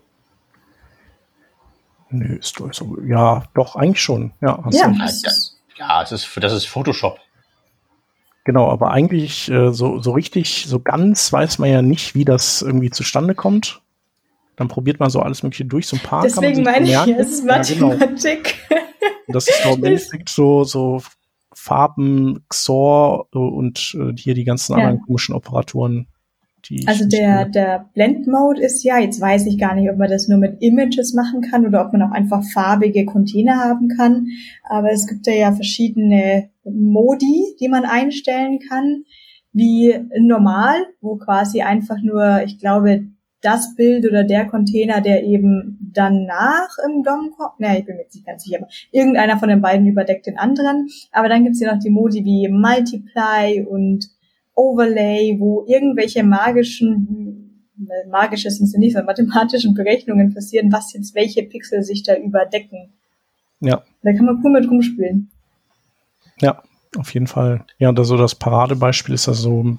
Nö, 2.09 2.37
ist 2.37 2.59
doch 2.59 2.73
so. 2.73 2.97
Ja, 3.05 3.43
doch, 3.53 3.75
eigentlich 3.75 4.01
schon. 4.01 4.33
Ja, 4.41 4.63
hast 4.63 4.75
Ja, 4.75 5.05
ist, 5.05 5.57
Ja, 5.77 6.01
es 6.01 6.11
ist, 6.11 6.29
das 6.37 6.53
ist 6.53 6.65
Photoshop. 6.65 7.19
Genau, 8.45 8.69
aber 8.69 8.91
eigentlich 8.91 9.49
äh, 9.49 9.71
so, 9.71 9.99
so 9.99 10.11
richtig, 10.11 10.65
so 10.67 10.79
ganz 10.79 11.31
weiß 11.31 11.59
man 11.59 11.69
ja 11.69 11.81
nicht, 11.81 12.13
wie 12.13 12.25
das 12.25 12.61
irgendwie 12.61 12.89
zustande 12.89 13.35
kommt. 13.35 13.81
Dann 14.57 14.67
probiert 14.67 14.99
man 14.99 15.09
so 15.09 15.21
alles 15.21 15.43
Mögliche 15.43 15.65
durch, 15.65 15.87
so 15.87 15.95
ein 15.95 16.03
paar. 16.03 16.23
Deswegen 16.23 16.63
meine 16.63 16.85
ich, 16.85 16.91
ja, 16.91 17.05
es 17.05 17.31
ist 17.31 17.45
Mathematik. 17.45 18.55
Ja, 18.69 18.77
genau. 18.77 18.83
Das 19.29 19.47
ist 19.47 19.63
so 19.63 19.69
im 19.75 19.83
Endeffekt 19.83 20.29
so, 20.29 20.63
so 20.63 21.01
Farben, 21.53 22.43
XOR 22.49 23.27
und 23.31 23.95
äh, 23.97 24.13
hier 24.17 24.33
die 24.33 24.43
ganzen 24.43 24.73
ja. 24.73 24.79
anderen 24.79 25.01
komischen 25.01 25.33
Operatoren. 25.33 26.07
Die 26.69 26.87
also 26.87 27.05
der, 27.07 27.45
der 27.45 27.89
Blend 27.93 28.27
Mode 28.27 28.61
ist 28.61 28.83
ja, 28.83 28.97
jetzt 28.97 29.19
weiß 29.19 29.47
ich 29.47 29.57
gar 29.57 29.75
nicht, 29.75 29.89
ob 29.89 29.97
man 29.97 30.09
das 30.09 30.27
nur 30.27 30.37
mit 30.37 30.61
Images 30.61 31.13
machen 31.13 31.41
kann 31.41 31.65
oder 31.65 31.85
ob 31.85 31.91
man 31.91 32.01
auch 32.03 32.11
einfach 32.11 32.43
farbige 32.53 33.05
Container 33.05 33.57
haben 33.57 33.89
kann. 33.89 34.27
Aber 34.63 34.91
es 34.91 35.07
gibt 35.07 35.27
ja, 35.27 35.33
ja 35.33 35.51
verschiedene 35.51 36.49
Modi, 36.63 37.55
die 37.59 37.67
man 37.67 37.85
einstellen 37.85 38.59
kann, 38.59 39.03
wie 39.51 39.95
normal, 40.19 40.77
wo 41.01 41.15
quasi 41.17 41.61
einfach 41.61 42.01
nur, 42.01 42.43
ich 42.43 42.59
glaube, 42.59 43.05
das 43.43 43.75
Bild 43.75 44.07
oder 44.07 44.23
der 44.23 44.45
Container, 44.45 45.01
der 45.01 45.23
eben 45.23 45.77
danach 45.93 46.77
im 46.87 47.03
DOM 47.03 47.31
kommt. 47.37 47.59
Ne, 47.59 47.79
ich 47.79 47.85
bin 47.85 47.97
mir 47.97 48.03
jetzt 48.03 48.15
nicht 48.15 48.25
ganz 48.25 48.43
sicher, 48.43 48.57
aber 48.59 48.69
irgendeiner 48.91 49.37
von 49.37 49.49
den 49.49 49.61
beiden 49.61 49.85
überdeckt 49.85 50.25
den 50.25 50.37
anderen. 50.37 50.87
Aber 51.11 51.29
dann 51.29 51.43
gibt's 51.43 51.59
ja 51.59 51.73
noch 51.73 51.81
die 51.81 51.89
Modi 51.89 52.23
wie 52.23 52.47
Multiply 52.47 53.65
und 53.67 54.07
Overlay, 54.55 55.35
wo 55.39 55.65
irgendwelche 55.67 56.23
magischen, 56.23 57.67
magische 58.09 58.49
sind 58.49 58.67
sie 58.67 58.79
nicht, 58.79 58.93
sondern 58.93 59.07
mathematischen 59.07 59.73
Berechnungen 59.73 60.33
passieren, 60.33 60.71
was 60.71 60.93
jetzt 60.93 61.13
welche 61.13 61.43
Pixel 61.43 61.83
sich 61.83 62.03
da 62.03 62.15
überdecken. 62.15 62.93
Ja. 63.59 63.83
Da 64.03 64.13
kann 64.13 64.25
man 64.25 64.41
cool 64.43 64.51
mit 64.51 64.69
rumspielen. 64.69 65.31
Ja, 66.39 66.61
auf 66.97 67.13
jeden 67.13 67.27
Fall. 67.27 67.65
Ja, 67.77 67.89
und 67.89 68.03
so 68.03 68.17
das 68.17 68.35
Paradebeispiel 68.35 69.15
ist 69.15 69.27
also 69.27 69.77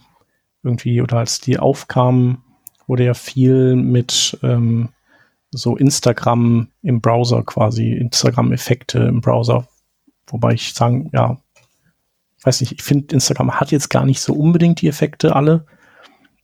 irgendwie, 0.63 1.01
oder 1.03 1.19
als 1.19 1.41
die 1.41 1.59
aufkamen, 1.59 2.43
wurde 2.87 3.05
ja 3.05 3.15
viel 3.15 3.77
mit 3.77 4.39
ähm, 4.43 4.91
so 5.51 5.77
Instagram 5.77 6.69
im 6.83 7.01
Browser 7.01 7.43
quasi, 7.43 7.93
Instagram-Effekte 7.93 8.99
im 8.99 9.21
Browser. 9.21 9.69
Wobei 10.27 10.55
ich 10.55 10.75
sagen, 10.75 11.11
ja, 11.13 11.39
weiß 12.43 12.61
nicht, 12.61 12.73
ich 12.73 12.83
finde, 12.83 13.15
Instagram 13.15 13.59
hat 13.59 13.71
jetzt 13.71 13.89
gar 13.89 14.05
nicht 14.05 14.21
so 14.21 14.35
unbedingt 14.35 14.81
die 14.81 14.89
Effekte 14.89 15.35
alle, 15.37 15.67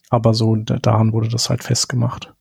aber 0.09 0.35
so 0.35 0.57
daran 0.57 1.12
wurde 1.12 1.29
das 1.29 1.51
halt 1.51 1.62
festgemacht. 1.62 2.33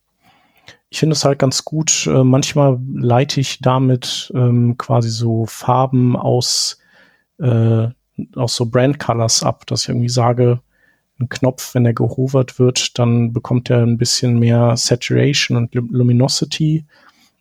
Ich 0.90 0.98
finde 0.98 1.14
es 1.14 1.24
halt 1.24 1.38
ganz 1.38 1.64
gut. 1.64 2.06
Äh, 2.06 2.24
manchmal 2.24 2.80
leite 2.92 3.40
ich 3.40 3.60
damit 3.60 4.32
ähm, 4.34 4.76
quasi 4.76 5.08
so 5.08 5.46
Farben 5.46 6.16
aus, 6.16 6.78
äh, 7.40 7.88
aus 8.36 8.56
so 8.56 8.66
Brand 8.66 8.98
Colors 8.98 9.42
ab, 9.42 9.66
dass 9.66 9.82
ich 9.82 9.88
irgendwie 9.88 10.08
sage, 10.08 10.60
ein 11.20 11.28
Knopf, 11.28 11.74
wenn 11.74 11.86
er 11.86 11.92
gehovert 11.92 12.58
wird, 12.58 12.98
dann 12.98 13.32
bekommt 13.32 13.70
er 13.70 13.82
ein 13.82 13.98
bisschen 13.98 14.38
mehr 14.38 14.76
Saturation 14.76 15.56
und 15.56 15.74
Luminosity. 15.74 16.86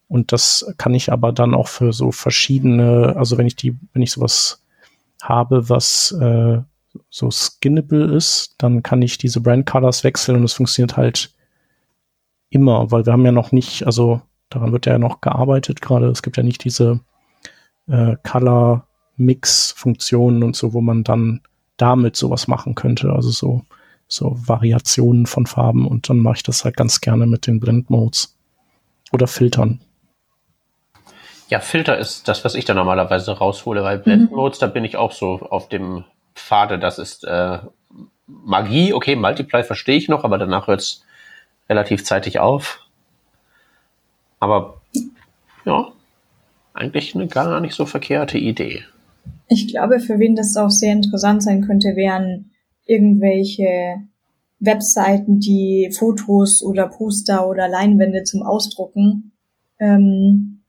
Und 0.08 0.32
das 0.32 0.74
kann 0.78 0.94
ich 0.94 1.12
aber 1.12 1.32
dann 1.32 1.54
auch 1.54 1.68
für 1.68 1.94
so 1.94 2.12
verschiedene, 2.12 3.16
also 3.16 3.38
wenn 3.38 3.48
ich 3.48 3.56
die, 3.56 3.78
wenn 3.94 4.02
ich 4.02 4.12
sowas 4.12 4.64
habe, 5.22 5.70
was 5.70 6.12
äh, 6.20 6.60
so 7.10 7.32
skinnable 7.32 8.16
ist, 8.16 8.56
dann 8.58 8.84
kann 8.84 9.02
ich 9.02 9.18
diese 9.18 9.42
Brand 9.42 9.66
Colors 9.66 10.04
wechseln 10.04 10.38
und 10.38 10.44
es 10.44 10.54
funktioniert 10.54 10.98
halt 10.98 11.34
immer, 12.50 12.92
weil 12.92 13.06
wir 13.06 13.14
haben 13.14 13.26
ja 13.26 13.32
noch 13.32 13.52
nicht, 13.52 13.86
also 13.86 14.22
daran 14.50 14.72
wird 14.72 14.88
ja 14.88 14.98
noch 14.98 15.22
gearbeitet 15.22 15.82
gerade. 15.82 16.08
Es 16.08 16.24
gibt 16.24 16.38
ja 16.38 16.44
nicht 16.44 16.64
diese 16.64 17.02
äh, 17.88 18.16
Color 18.24 18.88
Mix 19.19 19.71
Funktionen 19.71 20.43
und 20.43 20.55
so, 20.55 20.73
wo 20.73 20.82
man 20.82 21.03
dann 21.03 21.41
damit 21.77 22.15
sowas 22.15 22.47
machen 22.47 22.75
könnte. 22.75 23.12
Also 23.12 23.29
so, 23.29 23.62
so 24.08 24.36
Variationen 24.36 25.25
von 25.25 25.45
Farben 25.45 25.88
und 25.88 26.10
dann 26.10 26.19
mache 26.19 26.38
ich 26.38 26.43
das 26.43 26.65
halt 26.65 26.77
ganz 26.77 27.01
gerne 27.01 27.25
mit 27.25 27.47
den 27.47 27.60
Blend 27.60 27.89
Modes 27.89 28.38
oder 29.12 29.27
Filtern. 29.27 29.82
Ja, 31.49 31.60
Filter 31.60 31.97
ist 31.97 32.27
das, 32.27 32.45
was 32.45 32.53
ich 32.53 32.65
da 32.65 32.73
normalerweise 32.75 33.32
raushole, 33.32 33.84
weil 33.84 33.97
Blend 33.97 34.32
Modes, 34.32 34.60
mhm. 34.60 34.62
da 34.62 34.67
bin 34.67 34.86
ich 34.86 34.97
auch 34.97 35.12
so 35.12 35.39
auf 35.49 35.67
dem 35.67 36.03
Pfade, 36.36 36.77
das 36.77 36.99
ist 36.99 37.23
äh, 37.23 37.60
Magie. 38.27 38.93
Okay, 38.93 39.15
Multiply 39.15 39.63
verstehe 39.63 39.97
ich 39.97 40.10
noch, 40.10 40.23
aber 40.23 40.38
danach 40.38 40.67
hört 40.67 40.82
es 40.82 41.03
relativ 41.67 42.05
zeitig 42.05 42.39
auf. 42.39 42.79
Aber 44.39 44.82
ja, 45.65 45.91
eigentlich 46.73 47.15
eine 47.15 47.27
gar 47.27 47.60
nicht 47.60 47.75
so 47.75 47.86
verkehrte 47.86 48.38
Idee. 48.38 48.86
Ich 49.50 49.68
glaube, 49.68 50.00
für 50.00 50.20
wen 50.20 50.36
das 50.36 50.56
auch 50.56 50.70
sehr 50.70 50.94
interessant 50.94 51.44
sein 51.44 51.62
könnte, 51.62 51.96
wären 51.96 52.52
irgendwelche 52.86 53.98
Webseiten, 54.60 55.40
die 55.40 55.92
Fotos 55.98 56.64
oder 56.64 56.88
Poster 56.88 57.48
oder 57.48 57.68
Leinwände 57.68 58.24
zum 58.24 58.44
Ausdrucken 58.44 59.32
ähm, 59.80 60.62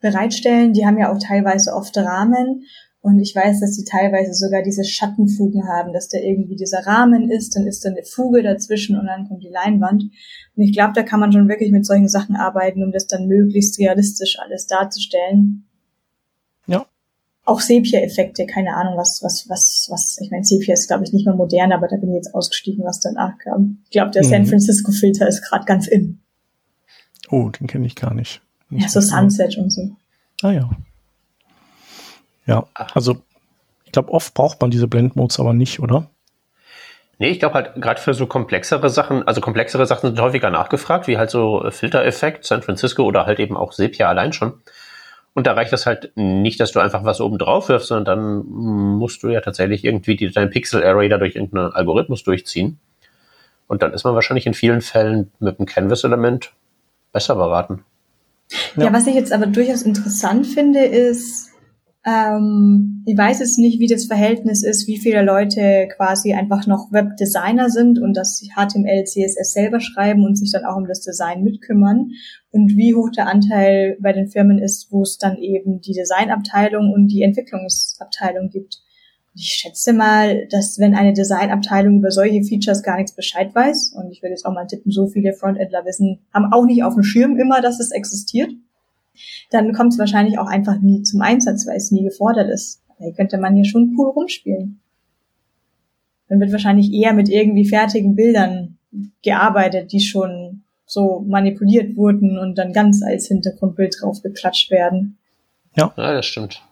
bereitstellen. 0.00 0.72
Die 0.72 0.86
haben 0.86 0.98
ja 0.98 1.12
auch 1.12 1.18
teilweise 1.18 1.74
oft 1.74 1.96
Rahmen 1.96 2.64
und 3.00 3.20
ich 3.20 3.34
weiß, 3.34 3.60
dass 3.60 3.74
sie 3.74 3.84
teilweise 3.84 4.34
sogar 4.34 4.62
diese 4.62 4.84
Schattenfugen 4.84 5.68
haben, 5.68 5.92
dass 5.92 6.08
da 6.08 6.18
irgendwie 6.18 6.56
dieser 6.56 6.84
Rahmen 6.84 7.30
ist, 7.30 7.54
dann 7.54 7.66
ist 7.66 7.84
da 7.84 7.90
eine 7.90 8.02
Fuge 8.02 8.42
dazwischen 8.42 8.98
und 8.98 9.06
dann 9.06 9.28
kommt 9.28 9.42
die 9.42 9.50
Leinwand. 9.50 10.02
Und 10.02 10.62
ich 10.62 10.72
glaube, 10.72 10.92
da 10.94 11.02
kann 11.02 11.20
man 11.20 11.32
schon 11.32 11.48
wirklich 11.48 11.70
mit 11.70 11.86
solchen 11.86 12.08
Sachen 12.08 12.34
arbeiten, 12.34 12.82
um 12.82 12.90
das 12.90 13.06
dann 13.06 13.28
möglichst 13.28 13.78
realistisch 13.78 14.38
alles 14.40 14.66
darzustellen. 14.66 15.67
Auch 17.48 17.60
Sepia-Effekte, 17.60 18.44
keine 18.44 18.76
Ahnung, 18.76 18.98
was, 18.98 19.22
was, 19.22 19.48
was, 19.48 19.88
was, 19.90 20.18
ich 20.20 20.30
meine, 20.30 20.44
Sepia 20.44 20.74
ist, 20.74 20.86
glaube 20.86 21.04
ich, 21.04 21.14
nicht 21.14 21.24
mehr 21.24 21.34
modern, 21.34 21.72
aber 21.72 21.88
da 21.88 21.96
bin 21.96 22.10
ich 22.10 22.16
jetzt 22.16 22.34
ausgestiegen, 22.34 22.84
was 22.84 23.00
danach 23.00 23.38
kam. 23.38 23.78
Ich 23.84 23.90
glaube, 23.92 24.10
der 24.10 24.22
mhm. 24.22 24.28
San 24.28 24.46
Francisco-Filter 24.46 25.26
ist 25.26 25.40
gerade 25.48 25.64
ganz 25.64 25.86
in. 25.86 26.20
Oh, 27.30 27.48
den 27.48 27.66
kenne 27.66 27.86
ich 27.86 27.96
gar 27.96 28.12
nicht. 28.12 28.42
nicht 28.68 28.82
ja, 28.82 28.88
so 28.90 29.00
Sunset 29.00 29.56
und 29.56 29.70
so. 29.70 29.92
Ah 30.42 30.50
ja. 30.52 30.68
Ja, 32.44 32.66
also 32.92 33.16
ich 33.86 33.92
glaube, 33.92 34.12
oft 34.12 34.34
braucht 34.34 34.60
man 34.60 34.70
diese 34.70 34.86
Blend-Modes 34.86 35.40
aber 35.40 35.54
nicht, 35.54 35.80
oder? 35.80 36.10
Nee, 37.18 37.30
ich 37.30 37.38
glaube 37.38 37.54
halt 37.54 37.76
gerade 37.76 37.98
für 37.98 38.12
so 38.12 38.26
komplexere 38.26 38.90
Sachen, 38.90 39.26
also 39.26 39.40
komplexere 39.40 39.86
Sachen 39.86 40.08
sind 40.08 40.20
häufiger 40.20 40.50
nachgefragt, 40.50 41.08
wie 41.08 41.16
halt 41.16 41.30
so 41.30 41.64
Filter-Effekt, 41.70 42.44
San 42.44 42.60
Francisco 42.60 43.04
oder 43.04 43.24
halt 43.24 43.40
eben 43.40 43.56
auch 43.56 43.72
Sepia 43.72 44.06
allein 44.06 44.34
schon. 44.34 44.60
Und 45.38 45.46
da 45.46 45.52
reicht 45.52 45.72
das 45.72 45.86
halt 45.86 46.10
nicht, 46.16 46.58
dass 46.58 46.72
du 46.72 46.80
einfach 46.80 47.04
was 47.04 47.20
oben 47.20 47.38
drauf 47.38 47.68
wirfst, 47.68 47.86
sondern 47.86 48.04
dann 48.04 48.44
musst 48.98 49.22
du 49.22 49.28
ja 49.28 49.40
tatsächlich 49.40 49.84
irgendwie 49.84 50.16
die, 50.16 50.32
dein 50.32 50.50
Pixel-Array 50.50 51.08
dadurch 51.08 51.36
irgendeinen 51.36 51.70
Algorithmus 51.70 52.24
durchziehen. 52.24 52.80
Und 53.68 53.82
dann 53.82 53.92
ist 53.92 54.02
man 54.02 54.16
wahrscheinlich 54.16 54.46
in 54.46 54.54
vielen 54.54 54.80
Fällen 54.80 55.30
mit 55.38 55.60
dem 55.60 55.66
Canvas-Element 55.66 56.50
besser 57.12 57.36
beraten. 57.36 57.84
Ja. 58.76 58.86
ja, 58.86 58.92
was 58.92 59.06
ich 59.06 59.14
jetzt 59.14 59.32
aber 59.32 59.46
durchaus 59.46 59.82
interessant 59.82 60.44
finde, 60.44 60.84
ist, 60.84 61.50
ähm, 62.04 63.04
ich 63.06 63.16
weiß 63.16 63.38
jetzt 63.38 63.60
nicht, 63.60 63.78
wie 63.78 63.86
das 63.86 64.06
Verhältnis 64.06 64.64
ist, 64.64 64.88
wie 64.88 64.98
viele 64.98 65.22
Leute 65.22 65.86
quasi 65.96 66.34
einfach 66.34 66.66
noch 66.66 66.90
Webdesigner 66.90 67.70
sind 67.70 68.00
und 68.00 68.14
das 68.14 68.42
HTML, 68.56 69.04
CSS 69.04 69.52
selber 69.52 69.78
schreiben 69.78 70.24
und 70.24 70.34
sich 70.34 70.50
dann 70.50 70.64
auch 70.64 70.76
um 70.76 70.88
das 70.88 71.02
Design 71.02 71.44
mitkümmern 71.44 72.10
und 72.50 72.76
wie 72.76 72.94
hoch 72.94 73.10
der 73.10 73.28
Anteil 73.28 73.96
bei 74.00 74.12
den 74.12 74.28
Firmen 74.28 74.58
ist, 74.58 74.90
wo 74.90 75.02
es 75.02 75.18
dann 75.18 75.36
eben 75.36 75.80
die 75.80 75.92
Designabteilung 75.92 76.92
und 76.92 77.08
die 77.08 77.22
Entwicklungsabteilung 77.22 78.48
gibt. 78.50 78.80
Und 79.34 79.40
ich 79.40 79.48
schätze 79.48 79.92
mal, 79.92 80.46
dass 80.50 80.78
wenn 80.78 80.94
eine 80.94 81.12
Designabteilung 81.12 81.98
über 81.98 82.10
solche 82.10 82.42
Features 82.42 82.82
gar 82.82 82.96
nichts 82.96 83.14
Bescheid 83.14 83.54
weiß, 83.54 83.94
und 83.96 84.10
ich 84.10 84.22
würde 84.22 84.30
jetzt 84.30 84.46
auch 84.46 84.54
mal 84.54 84.66
tippen, 84.66 84.90
so 84.90 85.06
viele 85.06 85.34
Frontendler 85.34 85.84
wissen, 85.84 86.20
haben 86.32 86.52
auch 86.52 86.64
nicht 86.64 86.82
auf 86.82 86.94
dem 86.94 87.02
Schirm 87.02 87.36
immer, 87.36 87.60
dass 87.60 87.80
es 87.80 87.90
existiert 87.90 88.50
dann 89.50 89.72
kommt 89.72 89.92
es 89.92 89.98
wahrscheinlich 89.98 90.38
auch 90.38 90.46
einfach 90.46 90.80
nie 90.80 91.02
zum 91.02 91.20
Einsatz, 91.20 91.66
weil 91.66 91.76
es 91.76 91.90
nie 91.90 92.04
gefordert 92.04 92.50
ist. 92.50 92.82
Da 92.98 93.10
könnte 93.12 93.38
man 93.38 93.54
hier 93.54 93.64
schon 93.64 93.94
cool 93.98 94.10
rumspielen. 94.10 94.80
Dann 96.28 96.40
wird 96.40 96.52
wahrscheinlich 96.52 96.92
eher 96.92 97.14
mit 97.14 97.28
irgendwie 97.28 97.66
fertigen 97.66 98.14
Bildern 98.14 98.78
gearbeitet, 99.22 99.92
die 99.92 100.00
schon 100.00 100.62
so 100.88 101.20
manipuliert 101.28 101.96
wurden 101.96 102.38
und 102.38 102.56
dann 102.56 102.72
ganz 102.72 103.02
als 103.02 103.28
Hintergrundbild 103.28 103.96
drauf 104.00 104.22
geklatscht 104.22 104.70
werden. 104.70 105.18
Ja. 105.76 105.92
ja, 105.96 106.14
das 106.14 106.26
stimmt. 106.26 106.62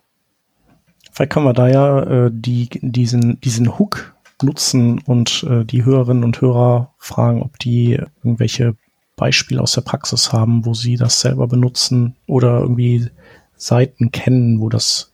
Vielleicht 1.13 1.33
können 1.33 1.47
wir 1.47 1.53
da 1.53 1.69
ja 1.69 2.03
äh, 2.03 2.31
die, 2.33 2.69
diesen, 2.81 3.41
diesen 3.41 3.79
Hook 3.79 4.15
nutzen 4.43 5.01
und 5.01 5.47
äh, 5.49 5.65
die 5.65 5.85
Hörerinnen 5.85 6.25
und 6.25 6.41
Hörer 6.41 6.95
fragen, 6.99 7.43
ob 7.43 7.59
die 7.59 8.01
irgendwelche 8.25 8.75
Beispiel 9.17 9.59
aus 9.59 9.73
der 9.73 9.83
Praxis 9.83 10.33
haben, 10.33 10.65
wo 10.65 10.75
sie 10.75 10.97
das 10.97 11.21
selber 11.21 11.47
benutzen 11.47 12.17
oder 12.27 12.59
irgendwie 12.61 13.09
Seiten 13.57 14.13
kennen, 14.13 14.61
wo 14.61 14.69
das, 14.69 15.13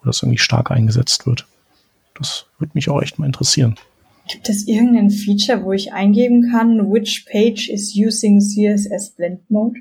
wo 0.00 0.06
das 0.06 0.22
irgendwie 0.22 0.38
stark 0.38 0.70
eingesetzt 0.70 1.26
wird. 1.26 1.46
Das 2.14 2.46
würde 2.58 2.72
mich 2.74 2.88
auch 2.88 3.02
echt 3.02 3.18
mal 3.18 3.26
interessieren. 3.26 3.76
Gibt 4.28 4.48
es 4.48 4.68
irgendein 4.68 5.10
Feature, 5.10 5.64
wo 5.64 5.72
ich 5.72 5.92
eingeben 5.92 6.50
kann, 6.52 6.92
which 6.92 7.26
page 7.30 7.70
is 7.70 7.96
using 7.96 8.40
CSS 8.40 9.10
Blend 9.10 9.50
Mode? 9.50 9.80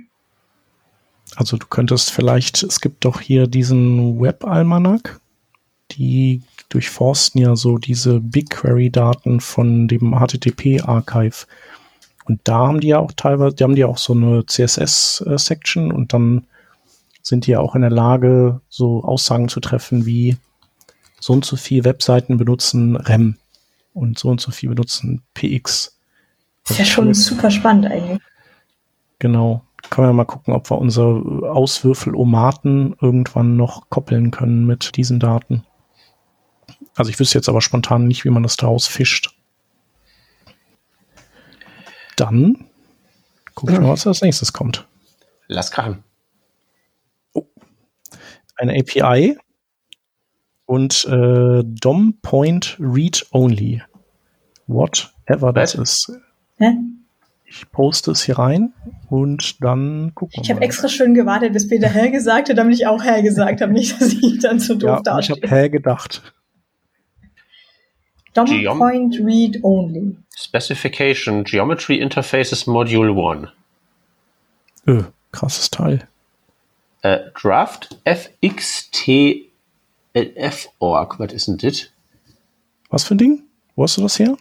Also 1.35 1.57
du 1.57 1.67
könntest 1.67 2.11
vielleicht, 2.11 2.63
es 2.63 2.79
gibt 2.79 3.03
doch 3.03 3.19
hier 3.19 3.47
diesen 3.47 4.19
Web-Almanac, 4.19 5.19
die 5.91 6.41
durchforsten 6.69 7.41
ja 7.41 7.55
so 7.55 7.77
diese 7.77 8.19
BigQuery-Daten 8.21 9.41
von 9.41 9.87
dem 9.87 10.15
HTTP-Archive. 10.15 11.45
Und 12.25 12.41
da 12.45 12.67
haben 12.67 12.79
die 12.79 12.87
ja 12.87 12.99
auch 12.99 13.11
teilweise, 13.13 13.55
die 13.55 13.63
haben 13.63 13.75
die 13.75 13.85
auch 13.85 13.97
so 13.97 14.13
eine 14.13 14.45
CSS-Section 14.45 15.91
und 15.91 16.13
dann 16.13 16.47
sind 17.21 17.45
die 17.45 17.51
ja 17.51 17.59
auch 17.59 17.75
in 17.75 17.81
der 17.81 17.91
Lage, 17.91 18.61
so 18.69 19.03
Aussagen 19.03 19.49
zu 19.49 19.59
treffen 19.59 20.05
wie 20.05 20.37
so 21.19 21.33
und 21.33 21.45
so 21.45 21.55
viele 21.57 21.83
Webseiten 21.83 22.37
benutzen 22.37 22.95
REM 22.95 23.35
und 23.97 24.17
so 24.17 24.29
und 24.29 24.41
so 24.41 24.51
viel 24.51 24.69
benutzen 24.69 25.23
PX. 25.33 25.99
Das 26.63 26.71
ist 26.71 26.79
ja 26.79 26.85
schon 26.85 27.13
super 27.13 27.49
spannend 27.51 27.87
eigentlich. 27.87 28.19
Genau. 29.19 29.63
Können 29.89 30.09
wir 30.09 30.13
mal 30.13 30.25
gucken, 30.25 30.53
ob 30.53 30.69
wir 30.69 30.77
unsere 30.77 31.49
Auswürfel-Omaten 31.49 32.95
irgendwann 33.01 33.55
noch 33.55 33.89
koppeln 33.89 34.31
können 34.31 34.65
mit 34.65 34.97
diesen 34.97 35.19
Daten. 35.19 35.65
Also 36.95 37.09
ich 37.09 37.19
wüsste 37.19 37.37
jetzt 37.37 37.47
aber 37.47 37.61
spontan 37.61 38.07
nicht, 38.07 38.25
wie 38.25 38.29
man 38.29 38.43
das 38.43 38.57
daraus 38.57 38.87
fischt. 38.87 39.35
Dann 42.15 42.65
gucken 43.53 43.81
wir, 43.81 43.89
was 43.89 44.07
als 44.07 44.21
nächstes 44.21 44.51
kommt. 44.51 44.87
Lass 45.47 45.71
krachen. 45.71 46.03
Oh. 47.33 47.45
Eine 48.55 48.79
API 48.79 49.37
und 50.67 51.05
äh, 51.05 51.63
DOM 51.63 52.19
Point 52.21 52.77
Read 52.79 53.25
Only. 53.31 53.81
Whatever 54.67 55.51
das 55.53 55.73
ist. 55.73 56.11
Hä? 56.57 56.73
Ich 57.45 57.71
poste 57.71 58.11
es 58.11 58.23
hier 58.23 58.37
rein 58.37 58.73
und 59.09 59.63
dann 59.63 60.11
gucken 60.13 60.33
wir 60.35 60.43
Ich 60.43 60.51
habe 60.51 60.61
extra 60.61 60.89
schön 60.89 61.13
gewartet, 61.13 61.53
bis 61.53 61.67
Peter 61.67 61.87
Hell 61.87 62.11
gesagt 62.11 62.49
hat, 62.49 62.57
damit 62.57 62.75
ich 62.75 62.85
auch 62.85 63.01
Hell 63.01 63.23
gesagt 63.23 63.61
habe. 63.61 63.71
Nicht, 63.71 63.93
dass 64.01 64.13
ich 64.13 64.39
dann 64.39 64.59
so 64.59 64.75
doof 64.75 65.01
ja, 65.05 65.19
ich 65.19 65.29
habe 65.31 65.39
dastehe. 65.39 65.49
hä 65.63 65.69
gedacht. 65.69 66.33
DOM 68.33 68.45
Geom- 68.45 68.77
Point 68.77 69.19
Read 69.23 69.63
Only. 69.63 70.17
Specification 70.37 71.43
Geometry 71.45 71.95
Interfaces 71.95 72.67
Module 72.67 73.11
1. 73.11 73.47
Öh, 74.87 75.03
krasses 75.31 75.69
Teil. 75.71 76.07
Äh, 77.01 77.19
Draft 77.39 77.97
FXTLF.org. 80.13 81.19
Was 81.19 81.33
ist 81.33 81.47
denn 81.47 81.57
das? 81.57 81.89
Was 82.89 83.03
für 83.03 83.15
ein 83.15 83.17
Ding? 83.17 83.43
Wo 83.75 83.83
hast 83.83 83.97
du 83.97 84.01
das 84.01 84.19
her? 84.19 84.37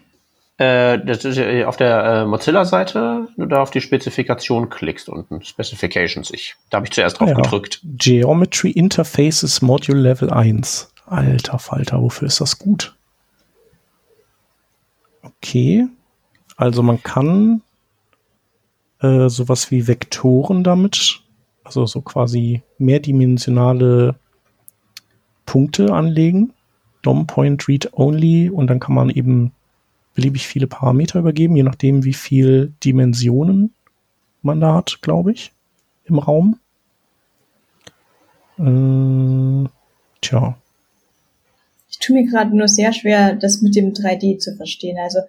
Äh, 0.58 1.04
das 1.04 1.24
ist 1.24 1.38
auf 1.66 1.76
der 1.76 2.04
äh, 2.04 2.26
Mozilla-Seite, 2.26 3.28
du 3.36 3.46
da 3.46 3.60
auf 3.60 3.70
die 3.70 3.82
Spezifikation 3.82 4.70
klickst 4.70 5.08
unten. 5.08 5.42
Specifications. 5.42 6.30
Ich, 6.30 6.56
da 6.70 6.76
habe 6.76 6.86
ich 6.86 6.92
zuerst 6.92 7.20
drauf 7.20 7.28
ja. 7.28 7.34
gedrückt. 7.34 7.80
Geometry 7.84 8.70
Interfaces 8.70 9.60
Module 9.60 10.00
Level 10.00 10.30
1. 10.30 10.92
Alter 11.04 11.58
Falter, 11.58 12.00
wofür 12.00 12.26
ist 12.26 12.40
das 12.40 12.58
gut? 12.58 12.94
Okay. 15.22 15.86
Also 16.56 16.82
man 16.82 17.02
kann 17.02 17.62
äh, 19.00 19.28
sowas 19.28 19.70
wie 19.70 19.86
Vektoren 19.86 20.64
damit, 20.64 21.20
also 21.64 21.84
so 21.84 22.00
quasi 22.00 22.62
mehrdimensionale 22.78 24.16
Punkte 25.46 25.92
anlegen. 25.92 26.52
DOM 27.02 27.26
Point 27.26 27.68
Read 27.68 27.92
Only 27.92 28.50
und 28.50 28.66
dann 28.66 28.80
kann 28.80 28.94
man 28.94 29.10
eben 29.10 29.52
beliebig 30.14 30.46
viele 30.46 30.66
Parameter 30.66 31.20
übergeben, 31.20 31.54
je 31.56 31.62
nachdem 31.62 32.04
wie 32.04 32.14
viel 32.14 32.72
Dimensionen 32.82 33.72
man 34.42 34.60
da 34.60 34.74
hat, 34.74 34.98
glaube 35.02 35.32
ich, 35.32 35.52
im 36.04 36.18
Raum. 36.18 36.58
Äh, 38.58 39.68
tja, 40.20 40.56
Ich 41.90 41.98
tue 41.98 42.16
mir 42.16 42.26
gerade 42.28 42.56
nur 42.56 42.68
sehr 42.68 42.92
schwer, 42.92 43.34
das 43.34 43.62
mit 43.62 43.76
dem 43.76 43.92
3D 43.92 44.38
zu 44.38 44.56
verstehen. 44.56 44.96
Also 44.98 45.20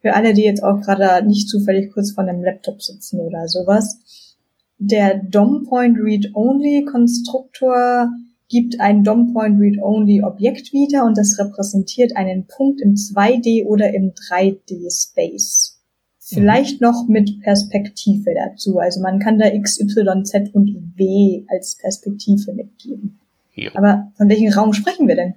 für 0.00 0.14
alle, 0.14 0.32
die 0.32 0.42
jetzt 0.42 0.62
auch 0.62 0.80
gerade 0.80 1.26
nicht 1.26 1.48
zufällig 1.48 1.92
kurz 1.92 2.12
vor 2.12 2.24
einem 2.24 2.42
Laptop 2.42 2.80
sitzen 2.80 3.20
oder 3.20 3.48
sowas. 3.48 4.36
Der 4.78 5.16
DOM 5.16 5.64
Point 5.64 5.98
Read 5.98 6.30
Only 6.34 6.84
Konstruktor 6.84 8.08
gibt 8.48 8.80
ein 8.80 9.02
DOM 9.02 9.32
Point 9.32 9.60
Read 9.60 9.82
Only 9.82 10.22
Objekt 10.22 10.72
wieder 10.72 11.04
und 11.04 11.18
das 11.18 11.38
repräsentiert 11.38 12.16
einen 12.16 12.46
Punkt 12.46 12.80
im 12.80 12.94
2D 12.94 13.64
oder 13.66 13.92
im 13.92 14.12
3D 14.12 14.90
Space. 14.90 15.80
Vielleicht 16.18 16.80
noch 16.80 17.06
mit 17.06 17.40
Perspektive 17.40 18.34
dazu. 18.34 18.78
Also 18.78 19.00
man 19.00 19.20
kann 19.20 19.38
da 19.38 19.46
X, 19.46 19.80
Y, 19.80 20.24
Z 20.24 20.52
und 20.54 20.94
W 20.96 21.44
als 21.48 21.76
Perspektive 21.76 22.52
mitgeben. 22.52 23.20
Jo. 23.54 23.70
Aber 23.74 24.12
von 24.16 24.28
welchem 24.28 24.52
Raum 24.52 24.72
sprechen 24.72 25.06
wir 25.06 25.14
denn? 25.14 25.34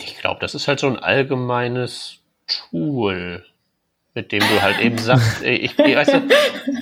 Ich 0.00 0.18
glaube, 0.18 0.40
das 0.40 0.54
ist 0.54 0.66
halt 0.66 0.80
so 0.80 0.88
ein 0.88 0.98
allgemeines 0.98 2.18
Tool, 2.46 3.44
mit 4.16 4.32
dem 4.32 4.40
du 4.40 4.62
halt 4.62 4.80
eben 4.80 4.98
sagst, 4.98 5.42
äh, 5.44 5.54
ich, 5.54 5.78
weißt 5.78 6.14
du, 6.14 6.22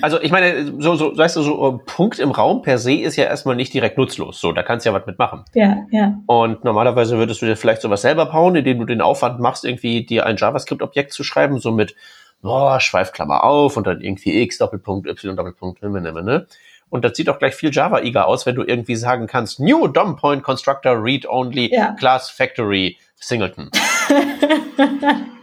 also 0.01 0.19
ich 0.21 0.31
meine, 0.31 0.81
so, 0.81 0.95
so, 0.95 1.15
weißt 1.15 1.35
du, 1.35 1.41
so 1.41 1.71
ein 1.71 1.85
Punkt 1.85 2.17
im 2.17 2.31
Raum 2.31 2.61
per 2.61 2.77
se 2.77 2.93
ist 2.93 3.17
ja 3.17 3.25
erstmal 3.25 3.55
nicht 3.57 3.73
direkt 3.73 3.97
nutzlos. 3.97 4.39
So, 4.39 4.53
da 4.53 4.63
kannst 4.63 4.85
du 4.85 4.89
ja 4.89 4.95
was 4.95 5.05
mitmachen. 5.05 5.43
Ja, 5.53 5.85
ja. 5.91 6.17
Und 6.25 6.63
normalerweise 6.63 7.17
würdest 7.17 7.41
du 7.41 7.45
dir 7.45 7.57
vielleicht 7.57 7.81
sowas 7.81 8.01
selber 8.01 8.25
bauen, 8.27 8.55
indem 8.55 8.79
du 8.79 8.85
den 8.85 9.01
Aufwand 9.01 9.39
machst, 9.39 9.65
irgendwie 9.65 10.05
dir 10.05 10.25
ein 10.25 10.37
JavaScript-Objekt 10.37 11.11
zu 11.11 11.23
schreiben, 11.23 11.59
so 11.59 11.71
mit, 11.71 11.95
boah, 12.41 12.79
Schweifklammer 12.79 13.43
auf 13.43 13.75
und 13.75 13.85
dann 13.85 14.01
irgendwie 14.01 14.41
x, 14.41 14.57
Doppelpunkt, 14.57 15.07
y, 15.07 15.35
Doppelpunkt, 15.35 15.83
ne, 15.83 15.89
ne, 15.89 16.23
ne. 16.23 16.47
Und 16.89 17.03
das 17.03 17.17
sieht 17.17 17.29
auch 17.29 17.39
gleich 17.39 17.55
viel 17.55 17.71
Java-iger 17.73 18.27
aus, 18.27 18.45
wenn 18.45 18.55
du 18.55 18.63
irgendwie 18.63 18.95
sagen 18.95 19.27
kannst, 19.27 19.59
New 19.59 19.87
DOM 19.87 20.15
Point 20.15 20.43
Constructor 20.43 21.03
Read 21.03 21.27
Only 21.27 21.73
Ja. 21.73 21.93
Class 21.99 22.29
Factory 22.29 22.97
Singleton. 23.15 23.69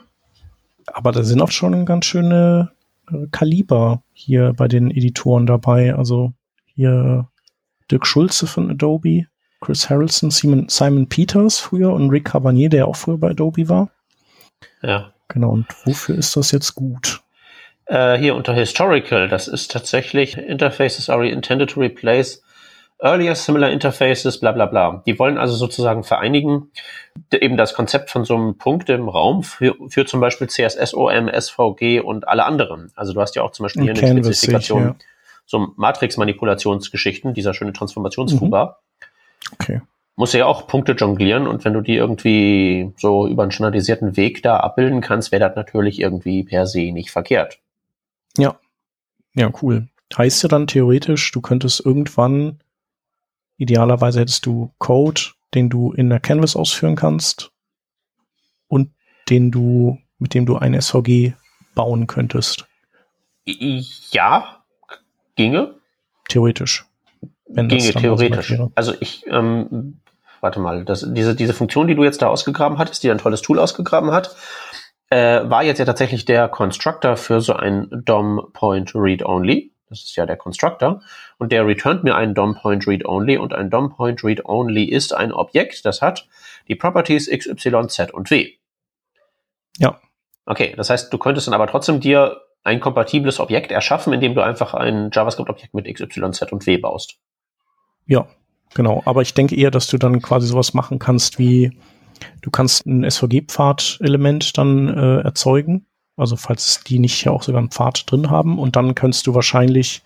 aber 0.93 1.13
da 1.13 1.23
sind 1.23 1.41
auch 1.41 1.51
schon 1.51 1.87
ganz 1.87 2.07
schöne 2.07 2.71
äh, 3.11 3.27
Kaliber 3.31 4.03
hier 4.13 4.53
bei 4.53 4.69
den 4.69 4.91
Editoren 4.91 5.47
dabei. 5.47 5.95
Also 5.95 6.33
hier 6.65 7.29
Dirk 7.91 8.07
Schulze 8.07 8.47
von 8.47 8.71
Adobe, 8.71 9.27
Chris 9.61 9.89
Harrelson, 9.89 10.31
Simon, 10.31 10.69
Simon 10.69 11.09
Peters 11.09 11.59
früher 11.59 11.93
und 11.93 12.11
Rick 12.11 12.27
Cabanier, 12.27 12.69
der 12.69 12.89
auch 12.89 12.97
früher 12.97 13.19
bei 13.19 13.31
Adobe 13.31 13.69
war. 13.69 13.91
Ja. 14.83 15.13
Genau, 15.29 15.51
und 15.51 15.67
wofür 15.87 16.17
ist 16.17 16.37
das 16.37 16.51
jetzt 16.51 16.75
gut? 16.75 17.23
Äh, 17.87 18.19
hier 18.19 18.35
unter 18.35 18.53
Historical, 18.53 19.29
das 19.29 19.49
ist 19.49 19.71
tatsächlich 19.71 20.37
Interfaces 20.37 21.09
are 21.09 21.27
intended 21.27 21.71
to 21.71 21.81
replace 21.81 22.42
earlier 23.03 23.35
similar 23.35 23.71
interfaces, 23.71 24.38
bla 24.38 24.53
bla 24.53 24.67
bla. 24.67 25.03
Die 25.07 25.19
wollen 25.19 25.37
also 25.37 25.55
sozusagen 25.55 26.05
vereinigen 26.05 26.71
eben 27.33 27.57
das 27.57 27.75
Konzept 27.75 28.11
von 28.11 28.25
so 28.25 28.35
einem 28.35 28.57
Punkt 28.57 28.88
im 28.88 29.09
Raum 29.09 29.43
für, 29.43 29.75
für 29.88 30.07
zum 30.07 30.21
Beispiel 30.21 30.49
CSS, 30.49 30.95
OM, 30.95 31.29
SVG 31.29 32.01
und 32.01 32.29
alle 32.29 32.45
anderen. 32.45 32.91
Also 32.95 33.12
du 33.12 33.21
hast 33.21 33.35
ja 33.37 33.43
auch 33.43 33.53
zum 33.53 33.65
Beispiel 33.65 33.83
hier 33.83 33.93
eine 33.93 34.01
Canvas 34.01 34.27
Spezifikation, 34.27 34.81
ich, 34.81 34.87
ja. 34.87 34.95
so 35.45 35.69
Matrix-Manipulationsgeschichten, 35.77 37.35
dieser 37.35 37.55
schöne 37.55 37.73
Transformationsfuba. 37.73 38.79
Okay. 39.55 39.83
Musst 40.15 40.35
du 40.35 40.38
ja 40.38 40.47
auch 40.47 40.67
Punkte 40.67 40.93
jonglieren 40.93 41.47
und 41.47 41.65
wenn 41.65 41.73
du 41.73 41.81
die 41.81 41.97
irgendwie 41.97 42.93
so 42.97 43.27
über 43.27 43.43
einen 43.43 43.53
standardisierten 43.53 44.17
Weg 44.17 44.43
da 44.43 44.59
abbilden 44.59 45.01
kannst, 45.01 45.33
wäre 45.33 45.41
das 45.41 45.57
natürlich 45.57 46.01
irgendwie 46.01 46.45
per 46.45 46.67
se 46.67 46.93
nicht 46.93 47.11
verkehrt. 47.11 47.59
Ja. 48.37 48.57
Ja, 49.35 49.51
cool. 49.62 49.88
Heißt 50.17 50.43
ja 50.43 50.49
dann 50.49 50.67
theoretisch, 50.67 51.33
du 51.33 51.41
könntest 51.41 51.85
irgendwann, 51.85 52.61
idealerweise 53.62 54.20
hättest 54.20 54.44
du 54.46 54.72
Code, 54.79 55.20
den 55.55 55.70
du 55.70 55.92
in 55.92 56.09
der 56.11 56.20
Canvas 56.20 56.57
ausführen 56.57 56.96
kannst 56.96 57.53
und 58.68 58.90
den 59.29 59.51
du, 59.51 59.98
mit 60.18 60.35
dem 60.35 60.46
du 60.46 60.57
ein 60.57 60.79
SVG 60.81 61.35
bauen 61.75 62.07
könntest. 62.07 62.66
Ja, 63.44 64.62
ginge. 65.37 65.75
Theoretisch. 66.29 66.85
Ginge 67.48 67.92
theoretisch. 67.92 68.55
Also 68.75 68.94
ich, 69.01 69.25
ähm, 69.27 70.01
warte 70.40 70.61
mal, 70.61 70.85
das, 70.85 71.07
diese, 71.09 71.35
diese 71.35 71.55
Funktion, 71.55 71.87
die 71.87 71.94
du 71.94 72.05
jetzt 72.05 72.22
da 72.22 72.29
ausgegraben 72.29 72.79
hattest, 72.79 73.03
die 73.03 73.11
ein 73.11 73.18
tolles 73.18 73.42
Tool 73.42 73.59
ausgegraben 73.59 74.10
hat, 74.13 74.35
äh, 75.10 75.48
war 75.48 75.63
jetzt 75.63 75.79
ja 75.79 75.85
tatsächlich 75.85 76.25
der 76.25 76.48
Constructor 76.48 77.17
für 77.17 77.40
so 77.40 77.52
ein 77.52 77.88
DOM 77.90 78.48
Point 78.54 78.94
Read 78.94 79.25
Only. 79.25 79.71
Das 79.93 80.05
ist 80.05 80.17
ja 80.17 80.25
der 80.25 80.37
Constructor. 80.37 81.03
Und 81.37 81.53
der 81.53 81.67
returnt 81.67 82.03
mir 82.03 82.17
einen 82.17 82.35
DOM 82.35 82.55
Point 82.55 82.87
Read 82.87 83.05
Only 83.05 83.37
und 83.37 83.53
ein 83.53 83.69
DOM 83.69 83.95
Point 83.95 84.25
Read 84.25 84.47
Only 84.47 84.85
ist 84.85 85.15
ein 85.15 85.33
Objekt, 85.33 85.85
das 85.85 86.01
hat 86.01 86.27
die 86.69 86.75
Properties 86.75 87.29
x, 87.29 87.47
y, 87.47 87.88
z 87.88 88.15
und 88.15 88.31
w. 88.31 88.55
Ja. 89.79 90.01
Okay, 90.47 90.73
das 90.77 90.88
heißt, 90.88 91.13
du 91.13 91.19
könntest 91.19 91.47
dann 91.47 91.55
aber 91.55 91.67
trotzdem 91.67 92.01
dir 92.01 92.40
ein 92.65 92.81
kompatibles 92.81 93.38
Objekt 93.38 93.71
erschaffen, 93.71 94.13
indem 94.13 94.35
du 94.35 94.40
einfach 94.40 94.73
ein 94.73 95.11
JavaScript-Objekt 95.13 95.75
mit 95.75 95.87
x, 95.87 96.01
y, 96.01 96.33
z 96.33 96.53
und 96.53 96.67
w 96.67 96.79
baust. 96.79 97.19
Ja, 98.07 98.27
genau. 98.75 99.03
Aber 99.05 99.21
ich 99.21 99.35
denke 99.35 99.57
eher, 99.57 99.71
dass 99.71 99.88
du 99.88 99.99
dann 99.99 100.23
quasi 100.23 100.47
sowas 100.47 100.73
machen 100.73 100.99
kannst 100.99 101.38
wie, 101.38 101.79
du 102.40 102.51
kannst 102.51 102.87
ein 102.87 103.09
SVG-Pfad-Element 103.09 104.57
dann 104.57 104.88
äh, 104.88 105.21
erzeugen. 105.21 105.87
Also 106.17 106.37
falls 106.37 106.83
die 106.85 106.98
nicht 106.98 107.25
ja 107.25 107.33
auch 107.33 107.42
sogar 107.42 107.60
einen 107.60 107.71
Pfad 107.71 108.10
drin 108.10 108.31
haben. 108.31 108.58
Und 108.58 108.77
dann 108.77 108.94
kannst 108.94 109.27
du 109.27 109.35
wahrscheinlich 109.35 110.02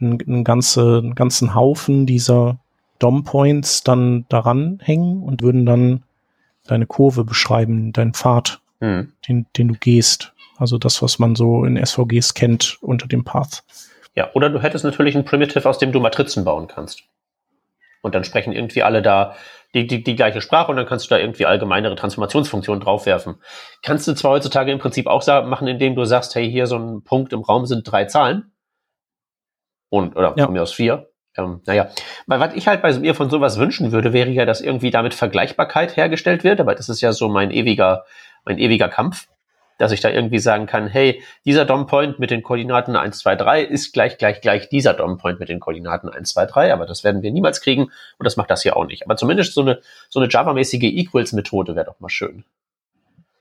einen, 0.00 0.20
einen, 0.20 0.44
ganze, 0.44 0.98
einen 0.98 1.14
ganzen 1.14 1.54
Haufen 1.54 2.06
dieser 2.06 2.58
DOM-Points 2.98 3.82
dann 3.82 4.26
daran 4.28 4.78
hängen 4.82 5.22
und 5.22 5.42
würden 5.42 5.66
dann 5.66 6.02
deine 6.66 6.86
Kurve 6.86 7.24
beschreiben, 7.24 7.92
deinen 7.92 8.14
Pfad, 8.14 8.60
Hm. 8.80 9.12
den, 9.26 9.46
den 9.56 9.68
du 9.68 9.74
gehst. 9.74 10.32
Also 10.58 10.78
das, 10.78 11.02
was 11.02 11.18
man 11.18 11.34
so 11.34 11.64
in 11.64 11.82
SVGs 11.82 12.34
kennt 12.34 12.78
unter 12.82 13.06
dem 13.06 13.24
Path. 13.24 13.64
Ja, 14.14 14.30
oder 14.34 14.50
du 14.50 14.60
hättest 14.60 14.84
natürlich 14.84 15.14
ein 15.16 15.24
Primitive, 15.24 15.68
aus 15.68 15.78
dem 15.78 15.92
du 15.92 16.00
Matrizen 16.00 16.44
bauen 16.44 16.66
kannst. 16.66 17.02
Und 18.02 18.14
dann 18.14 18.24
sprechen 18.24 18.52
irgendwie 18.52 18.82
alle 18.82 19.02
da 19.02 19.34
die, 19.76 19.86
die, 19.86 20.02
die 20.02 20.16
gleiche 20.16 20.40
Sprache 20.40 20.70
und 20.70 20.76
dann 20.78 20.86
kannst 20.86 21.04
du 21.04 21.14
da 21.14 21.20
irgendwie 21.20 21.44
allgemeinere 21.44 21.94
Transformationsfunktionen 21.96 22.82
draufwerfen. 22.82 23.36
Kannst 23.82 24.08
du 24.08 24.14
zwar 24.14 24.32
heutzutage 24.32 24.72
im 24.72 24.78
Prinzip 24.78 25.06
auch 25.06 25.24
machen, 25.44 25.68
indem 25.68 25.94
du 25.94 26.04
sagst, 26.06 26.34
hey, 26.34 26.50
hier 26.50 26.66
so 26.66 26.76
ein 26.76 27.02
Punkt 27.04 27.34
im 27.34 27.42
Raum 27.42 27.66
sind 27.66 27.82
drei 27.90 28.06
Zahlen. 28.06 28.52
Und, 29.90 30.16
oder 30.16 30.34
Ja. 30.36 30.46
von 30.46 30.54
mir 30.54 30.62
aus 30.62 30.72
vier. 30.72 31.10
Ähm, 31.36 31.60
naja, 31.66 31.90
weil 32.26 32.40
was 32.40 32.54
ich 32.54 32.66
halt 32.66 32.80
bei 32.80 32.98
mir 32.98 33.14
von 33.14 33.28
sowas 33.28 33.58
wünschen 33.58 33.92
würde, 33.92 34.14
wäre 34.14 34.30
ja, 34.30 34.46
dass 34.46 34.62
irgendwie 34.62 34.90
damit 34.90 35.12
Vergleichbarkeit 35.12 35.94
hergestellt 35.96 36.44
wird, 36.44 36.60
aber 36.60 36.74
das 36.74 36.88
ist 36.88 37.02
ja 37.02 37.12
so 37.12 37.28
mein 37.28 37.50
ewiger, 37.50 38.06
mein 38.46 38.58
ewiger 38.58 38.88
Kampf, 38.88 39.28
dass 39.78 39.92
ich 39.92 40.00
da 40.00 40.10
irgendwie 40.10 40.38
sagen 40.38 40.66
kann, 40.66 40.86
hey, 40.88 41.22
dieser 41.44 41.64
DOM-Point 41.64 42.18
mit 42.18 42.30
den 42.30 42.42
Koordinaten 42.42 42.96
1, 42.96 43.18
2, 43.18 43.36
3 43.36 43.62
ist 43.62 43.92
gleich, 43.92 44.18
gleich, 44.18 44.40
gleich 44.40 44.68
dieser 44.68 44.94
DOM-Point 44.94 45.38
mit 45.40 45.48
den 45.48 45.60
Koordinaten 45.60 46.08
1, 46.08 46.30
2, 46.30 46.46
3, 46.46 46.72
aber 46.72 46.86
das 46.86 47.04
werden 47.04 47.22
wir 47.22 47.30
niemals 47.30 47.60
kriegen 47.60 47.82
und 47.84 48.24
das 48.24 48.36
macht 48.36 48.50
das 48.50 48.62
hier 48.62 48.76
auch 48.76 48.86
nicht. 48.86 49.04
Aber 49.04 49.16
zumindest 49.16 49.54
so 49.54 49.60
eine, 49.60 49.80
so 50.08 50.20
eine 50.20 50.28
Java-mäßige 50.30 50.84
Equals-Methode 50.84 51.74
wäre 51.76 51.86
doch 51.86 52.00
mal 52.00 52.08
schön. 52.08 52.44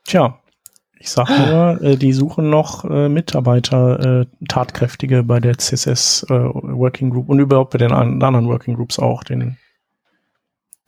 Tja, 0.03 0.39
ich 0.99 1.09
sag 1.09 1.29
nur, 1.29 1.81
äh, 1.81 1.97
die 1.97 2.13
suchen 2.13 2.49
noch 2.49 2.85
äh, 2.85 3.09
Mitarbeiter, 3.09 4.21
äh, 4.21 4.25
tatkräftige 4.47 5.23
bei 5.23 5.39
der 5.39 5.57
CSS 5.57 6.25
äh, 6.29 6.33
Working 6.33 7.09
Group 7.09 7.29
und 7.29 7.39
überhaupt 7.39 7.71
bei 7.71 7.77
den 7.77 7.91
an- 7.91 8.21
anderen 8.21 8.47
Working 8.47 8.75
Groups 8.75 8.99
auch. 8.99 9.23
Den 9.23 9.57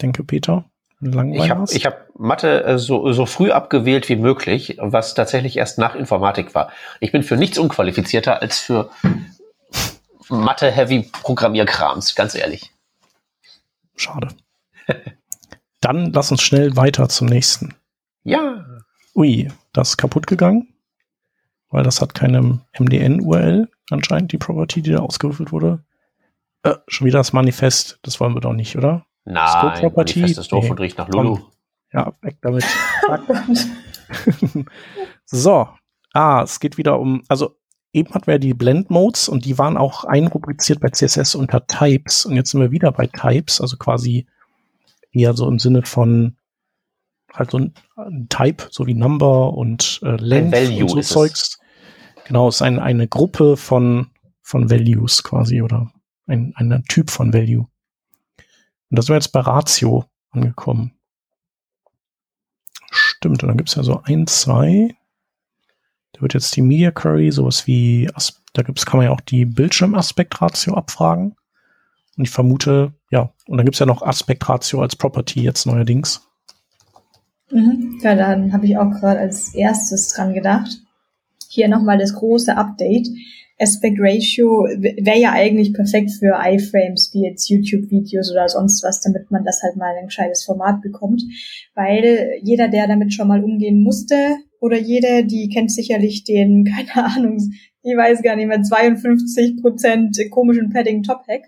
denke 0.02 0.24
Peter. 0.24 0.66
Ich 1.00 1.50
habe 1.50 1.66
ich 1.70 1.86
hab 1.86 2.08
Mathe 2.18 2.64
äh, 2.64 2.80
so, 2.80 3.12
so 3.12 3.26
früh 3.28 3.52
abgewählt 3.52 4.10
wie 4.10 4.16
möglich, 4.16 4.78
was 4.80 5.14
tatsächlich 5.14 5.58
erst 5.58 5.78
nach 5.78 5.94
Informatik 5.94 6.56
war. 6.56 6.72
Ich 7.00 7.12
bin 7.12 7.22
für 7.22 7.38
nichts 7.38 7.60
unqualifizierter 7.60 8.42
als 8.42 8.58
für 8.60 8.90
Mathe-Heavy-Programmierkrams, 10.30 12.16
ganz 12.16 12.34
ehrlich. 12.34 12.72
Schade. 13.96 14.30
Dann 15.82 16.12
lass 16.12 16.32
uns 16.32 16.42
schnell 16.42 16.76
weiter 16.76 17.08
zum 17.10 17.28
nächsten. 17.28 17.76
Ja, 18.24 18.66
Ui, 19.18 19.52
das 19.74 19.90
ist 19.90 19.98
kaputt 19.98 20.28
gegangen, 20.28 20.68
weil 21.72 21.82
das 21.82 22.02
hat 22.02 22.14
keine 22.14 22.60
MDN-URL 22.78 23.68
anscheinend, 23.90 24.32
die 24.32 24.38
Property, 24.38 24.84
die 24.84 24.92
da 24.92 25.00
ausgewürfelt 25.00 25.52
wurde. 25.52 25.84
Äh, 26.62 26.76
schon 26.88 27.08
wieder 27.08 27.18
das 27.18 27.34
Manifest, 27.34 27.98
das 28.04 28.20
wollen 28.20 28.36
wir 28.36 28.42
doch 28.42 28.54
nicht, 28.54 28.78
oder? 28.78 29.07
Nein, 29.34 29.48
Scope-Property? 29.48 30.20
Manifest 30.20 30.40
ist 30.40 30.52
doof 30.52 30.64
Nee. 30.64 30.72
und 30.72 30.80
riecht 30.80 30.98
nach 30.98 31.10
Lulu. 31.10 31.40
Ja, 31.94 32.14
weg 32.22 32.38
damit. 32.42 32.66
so. 35.26 35.68
Ah, 36.14 36.42
es 36.44 36.60
geht 36.60 36.78
wieder 36.78 37.00
um, 37.00 37.24
also 37.28 37.56
eben 37.94 38.14
hatten 38.14 38.28
wir 38.28 38.36
ja 38.36 38.40
die 38.40 38.54
Blend 38.54 38.90
Modes 38.90 39.30
und 39.30 39.46
die 39.46 39.58
waren 39.58 39.78
auch 39.78 40.04
einrubriziert 40.04 40.80
bei 40.80 40.90
CSS 40.90 41.36
unter 41.36 41.66
Types 41.68 42.26
und 42.26 42.36
jetzt 42.36 42.52
sind 42.52 42.62
wir 42.62 42.72
wieder 42.72 42.92
bei 42.92 43.08
Types, 43.08 43.62
also 43.62 43.78
quasi 43.78 44.28
eher 45.12 45.34
so 45.34 45.48
im 45.48 45.60
Sinne 45.60 45.84
von 45.84 46.38
halt 47.34 47.52
so 47.52 47.60
ein, 47.60 47.74
ein 47.96 48.28
Type, 48.30 48.68
so 48.72 48.88
wie 48.88 48.94
Number 48.94 49.54
und 49.54 50.00
äh, 50.04 50.16
Length 50.16 50.54
Value 50.54 50.84
und 50.84 50.90
so 50.90 51.00
ist 51.00 51.06
es. 51.06 51.14
Zeugs. 51.14 51.60
Genau, 52.26 52.50
es 52.50 52.56
ist 52.56 52.62
ein, 52.62 52.80
eine 52.80 53.08
Gruppe 53.08 53.58
von, 53.58 54.08
von 54.42 54.70
Values 54.70 55.24
quasi 55.24 55.62
oder 55.62 55.92
ein, 56.26 56.54
ein 56.56 56.84
Typ 56.90 57.10
von 57.10 57.34
Value. 57.34 57.68
Und 58.90 58.98
da 58.98 59.02
sind 59.02 59.10
wir 59.10 59.16
jetzt 59.16 59.32
bei 59.32 59.42
Ratio 59.42 60.06
angekommen. 60.32 60.94
Stimmt, 62.92 63.44
und 63.44 63.50
dann 63.50 63.58
gibt's 63.58 63.76
ja 63.76 63.84
so 63.84 64.02
ein, 64.04 64.28
zwei. 64.28 64.96
Da 66.14 66.22
wird 66.22 66.34
jetzt 66.34 66.56
die 66.56 66.62
Media 66.62 66.92
Query, 66.92 67.32
sowas 67.32 67.68
wie, 67.68 68.10
da 68.54 68.64
gibt's, 68.64 68.86
kann 68.86 68.98
man 68.98 69.08
ja 69.08 69.12
auch 69.12 69.22
die 69.22 69.46
Bildschirmaspektratio 69.46 70.74
abfragen. 70.74 71.36
Und 72.18 72.24
ich 72.24 72.32
vermute, 72.32 72.94
ja, 73.12 73.34
und 73.48 73.58
dann 73.58 73.66
gibt's 73.66 73.80
ja 73.80 73.86
noch 73.86 74.02
Aspektratio 74.02 74.82
als 74.82 74.96
Property 74.96 75.42
jetzt 75.42 75.66
neuerdings. 75.66 76.28
Mhm. 77.52 78.00
Ja, 78.02 78.16
dann 78.16 78.54
habe 78.54 78.66
ich 78.66 78.78
auch 78.78 78.90
gerade 78.92 79.20
als 79.20 79.54
erstes 79.54 80.10
dran 80.10 80.34
gedacht. 80.34 80.82
Hier 81.50 81.68
nochmal 81.68 81.98
das 81.98 82.14
große 82.14 82.56
Update. 82.58 83.08
Aspect 83.60 83.98
Ratio 84.00 84.66
wäre 84.66 85.20
ja 85.20 85.32
eigentlich 85.32 85.74
perfekt 85.74 86.12
für 86.12 86.38
iFrames 86.38 87.12
wie 87.14 87.24
jetzt 87.24 87.50
YouTube-Videos 87.50 88.32
oder 88.32 88.48
sonst 88.48 88.84
was, 88.84 89.02
damit 89.02 89.32
man 89.32 89.44
das 89.44 89.64
halt 89.64 89.76
mal 89.76 89.94
in 89.94 90.02
ein 90.02 90.06
gescheites 90.08 90.44
Format 90.44 90.82
bekommt. 90.82 91.24
Weil 91.74 92.40
jeder, 92.44 92.68
der 92.68 92.88
damit 92.88 93.14
schon 93.14 93.28
mal 93.28 93.44
umgehen 93.44 93.82
musste, 93.82 94.38
oder 94.60 94.78
jede, 94.80 95.26
die 95.26 95.50
kennt 95.50 95.72
sicherlich 95.72 96.24
den, 96.24 96.66
keine 96.94 97.06
Ahnung, 97.16 97.38
ich 97.84 97.96
weiß 97.96 98.22
gar 98.22 98.36
nicht 98.36 98.48
mehr, 98.48 98.62
52% 98.62 100.30
komischen 100.30 100.70
Padding 100.70 101.04
Top-Hack. 101.04 101.44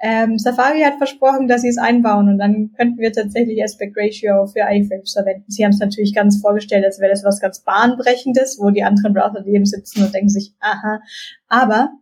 Ähm, 0.00 0.38
Safari 0.38 0.80
hat 0.82 0.98
versprochen, 0.98 1.48
dass 1.48 1.62
sie 1.62 1.68
es 1.68 1.78
einbauen 1.78 2.28
und 2.28 2.38
dann 2.38 2.72
könnten 2.76 2.98
wir 2.98 3.12
tatsächlich 3.12 3.62
Aspect 3.62 3.96
Ratio 3.96 4.46
für 4.46 4.60
iFrames 4.60 5.12
verwenden. 5.12 5.44
Sie 5.48 5.64
haben 5.64 5.70
es 5.70 5.78
natürlich 5.78 6.14
ganz 6.14 6.40
vorgestellt, 6.40 6.84
als 6.84 7.00
wäre 7.00 7.10
das 7.10 7.24
was 7.24 7.40
ganz 7.40 7.62
bahnbrechendes, 7.62 8.58
wo 8.60 8.70
die 8.70 8.82
anderen 8.82 9.14
Browser 9.14 9.42
daneben 9.44 9.64
sitzen 9.64 10.04
und 10.04 10.14
denken 10.14 10.28
sich, 10.28 10.52
aha. 10.60 11.00
Aber 11.48 11.92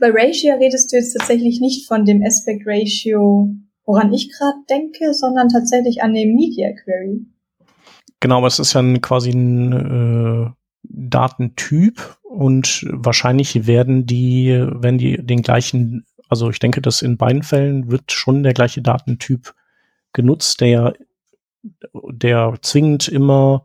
bei 0.00 0.10
Ratio 0.10 0.56
redest 0.56 0.92
du 0.92 0.96
jetzt 0.96 1.16
tatsächlich 1.16 1.60
nicht 1.60 1.86
von 1.86 2.04
dem 2.04 2.22
Aspect 2.22 2.62
Ratio, 2.66 3.48
woran 3.86 4.12
ich 4.12 4.30
gerade 4.30 4.58
denke, 4.68 5.14
sondern 5.14 5.48
tatsächlich 5.48 6.02
an 6.02 6.14
dem 6.14 6.34
Media 6.34 6.70
Query. 6.72 7.26
Genau, 8.20 8.38
aber 8.38 8.46
es 8.46 8.58
ist 8.58 8.72
ja 8.72 8.82
quasi 8.98 9.30
ein 9.30 9.72
äh, 9.72 10.50
Datentyp 10.82 12.18
und 12.22 12.86
wahrscheinlich 12.90 13.66
werden 13.66 14.06
die, 14.06 14.66
wenn 14.70 14.98
die 14.98 15.24
den 15.24 15.42
gleichen, 15.42 16.04
also 16.28 16.50
ich 16.50 16.58
denke, 16.58 16.80
dass 16.80 17.02
in 17.02 17.16
beiden 17.16 17.42
Fällen 17.42 17.90
wird 17.90 18.12
schon 18.12 18.42
der 18.42 18.54
gleiche 18.54 18.82
Datentyp 18.82 19.54
genutzt, 20.12 20.60
der, 20.60 20.94
der 21.92 22.54
zwingend 22.62 23.08
immer 23.08 23.64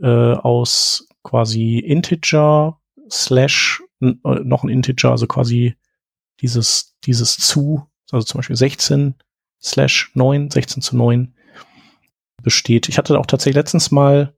äh, 0.00 0.06
aus 0.06 1.08
quasi 1.22 1.78
Integer 1.78 2.80
slash 3.10 3.82
äh, 4.00 4.14
noch 4.22 4.64
ein 4.64 4.68
Integer, 4.68 5.10
also 5.10 5.26
quasi 5.26 5.76
dieses, 6.40 6.96
dieses 7.04 7.36
zu, 7.36 7.86
also 8.10 8.24
zum 8.24 8.38
Beispiel 8.38 8.56
16 8.56 9.14
slash 9.62 10.10
9, 10.14 10.50
16 10.50 10.82
zu 10.82 10.96
9 10.96 11.34
besteht. 12.42 12.88
Ich 12.88 12.98
hatte 12.98 13.18
auch 13.18 13.26
tatsächlich 13.26 13.56
letztens 13.56 13.90
mal, 13.90 14.34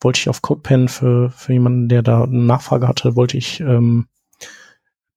wollte 0.00 0.20
ich 0.20 0.28
auf 0.28 0.42
CodePen 0.42 0.88
für, 0.88 1.30
für 1.30 1.52
jemanden, 1.52 1.88
der 1.88 2.02
da 2.02 2.24
eine 2.24 2.38
Nachfrage 2.38 2.86
hatte, 2.86 3.16
wollte 3.16 3.36
ich, 3.36 3.60
ähm, 3.60 4.06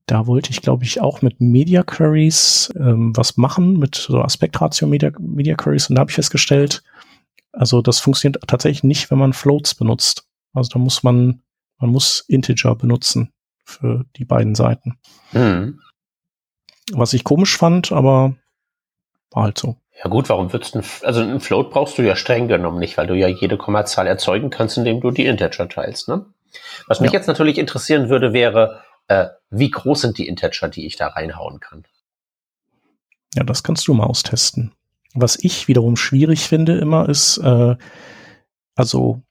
da 0.08 0.28
wollte 0.28 0.52
ich, 0.52 0.62
glaube 0.62 0.84
ich, 0.84 1.02
auch 1.02 1.22
mit 1.22 1.42
Media 1.42 1.84
Queries 1.84 2.72
ähm, 2.78 3.16
was 3.16 3.38
machen, 3.38 3.80
mit 3.80 3.96
so 3.96 4.22
Aspektratio 4.22 4.88
Media, 4.88 5.12
Media 5.20 5.56
Queries. 5.56 5.90
Und 5.90 5.96
da 5.96 6.02
habe 6.02 6.12
ich 6.12 6.16
festgestellt, 6.16 6.84
also 7.52 7.82
das 7.82 8.00
funktioniert 8.00 8.42
tatsächlich 8.48 8.84
nicht, 8.84 9.10
wenn 9.10 9.18
man 9.18 9.34
Floats 9.34 9.74
benutzt. 9.74 10.28
Also 10.54 10.70
da 10.74 10.80
muss 10.80 11.04
man, 11.04 11.42
man 11.80 11.90
muss 11.90 12.24
Integer 12.28 12.76
benutzen 12.76 13.32
für 13.64 14.06
die 14.16 14.26
beiden 14.26 14.54
Seiten. 14.56 15.00
Hm. 15.32 15.80
Was 16.92 17.14
ich 17.14 17.24
komisch 17.24 17.58
fand, 17.58 17.92
aber 17.92 18.36
war 19.32 19.44
halt 19.44 19.58
so. 19.58 19.78
Ja 20.04 20.10
gut, 20.10 20.30
warum 20.30 20.54
würdest 20.54 20.76
du, 20.76 20.82
also 21.04 21.22
ein 21.22 21.40
Float 21.40 21.72
brauchst 21.72 21.98
du 21.98 22.04
ja 22.04 22.16
streng 22.16 22.48
genommen 22.48 22.80
nicht, 22.80 22.98
weil 22.98 23.08
du 23.08 23.16
ja 23.16 23.28
jede 23.28 23.58
Kommazahl 23.58 24.06
erzeugen 24.08 24.50
kannst, 24.50 24.78
indem 24.78 25.02
du 25.02 25.10
die 25.10 25.26
Integer 25.26 25.68
teilst, 25.68 26.08
ne? 26.10 26.26
Was 26.88 27.00
mich 27.02 27.12
Ja. 27.12 27.18
jetzt 27.20 27.28
natürlich 27.28 27.58
interessieren 27.58 28.10
würde, 28.10 28.32
wäre, 28.34 28.82
äh, 29.08 29.28
wie 29.50 29.72
groß 29.72 30.02
sind 30.02 30.18
die 30.18 30.28
Integer, 30.28 30.68
die 30.70 30.86
ich 30.86 30.96
da 30.96 31.08
reinhauen 31.08 31.60
kann? 31.60 31.86
Ja, 33.36 33.44
das 33.44 33.64
kannst 33.64 33.88
du 33.88 33.94
mal 33.94 34.06
austesten. 34.06 34.74
Was 35.14 35.38
ich 35.40 35.68
wiederum 35.68 35.96
schwierig 35.96 36.48
finde 36.48 36.78
immer 36.78 37.08
ist, 37.10 37.38
äh, 37.38 37.76
also 38.76 39.22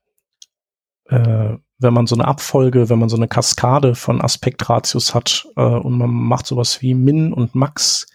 äh, 1.07 1.57
wenn 1.79 1.95
man 1.95 2.07
so 2.07 2.15
eine 2.15 2.27
Abfolge, 2.27 2.89
wenn 2.89 2.99
man 2.99 3.09
so 3.09 3.17
eine 3.17 3.29
Kaskade 3.29 3.95
von 3.95 4.21
Aspektratios 4.21 5.15
hat 5.15 5.47
äh, 5.57 5.63
und 5.63 5.99
man 5.99 6.11
macht 6.11 6.47
sowas 6.47 6.81
wie 6.81 6.95
Min 6.95 7.33
und 7.33 7.55
Max, 7.55 8.07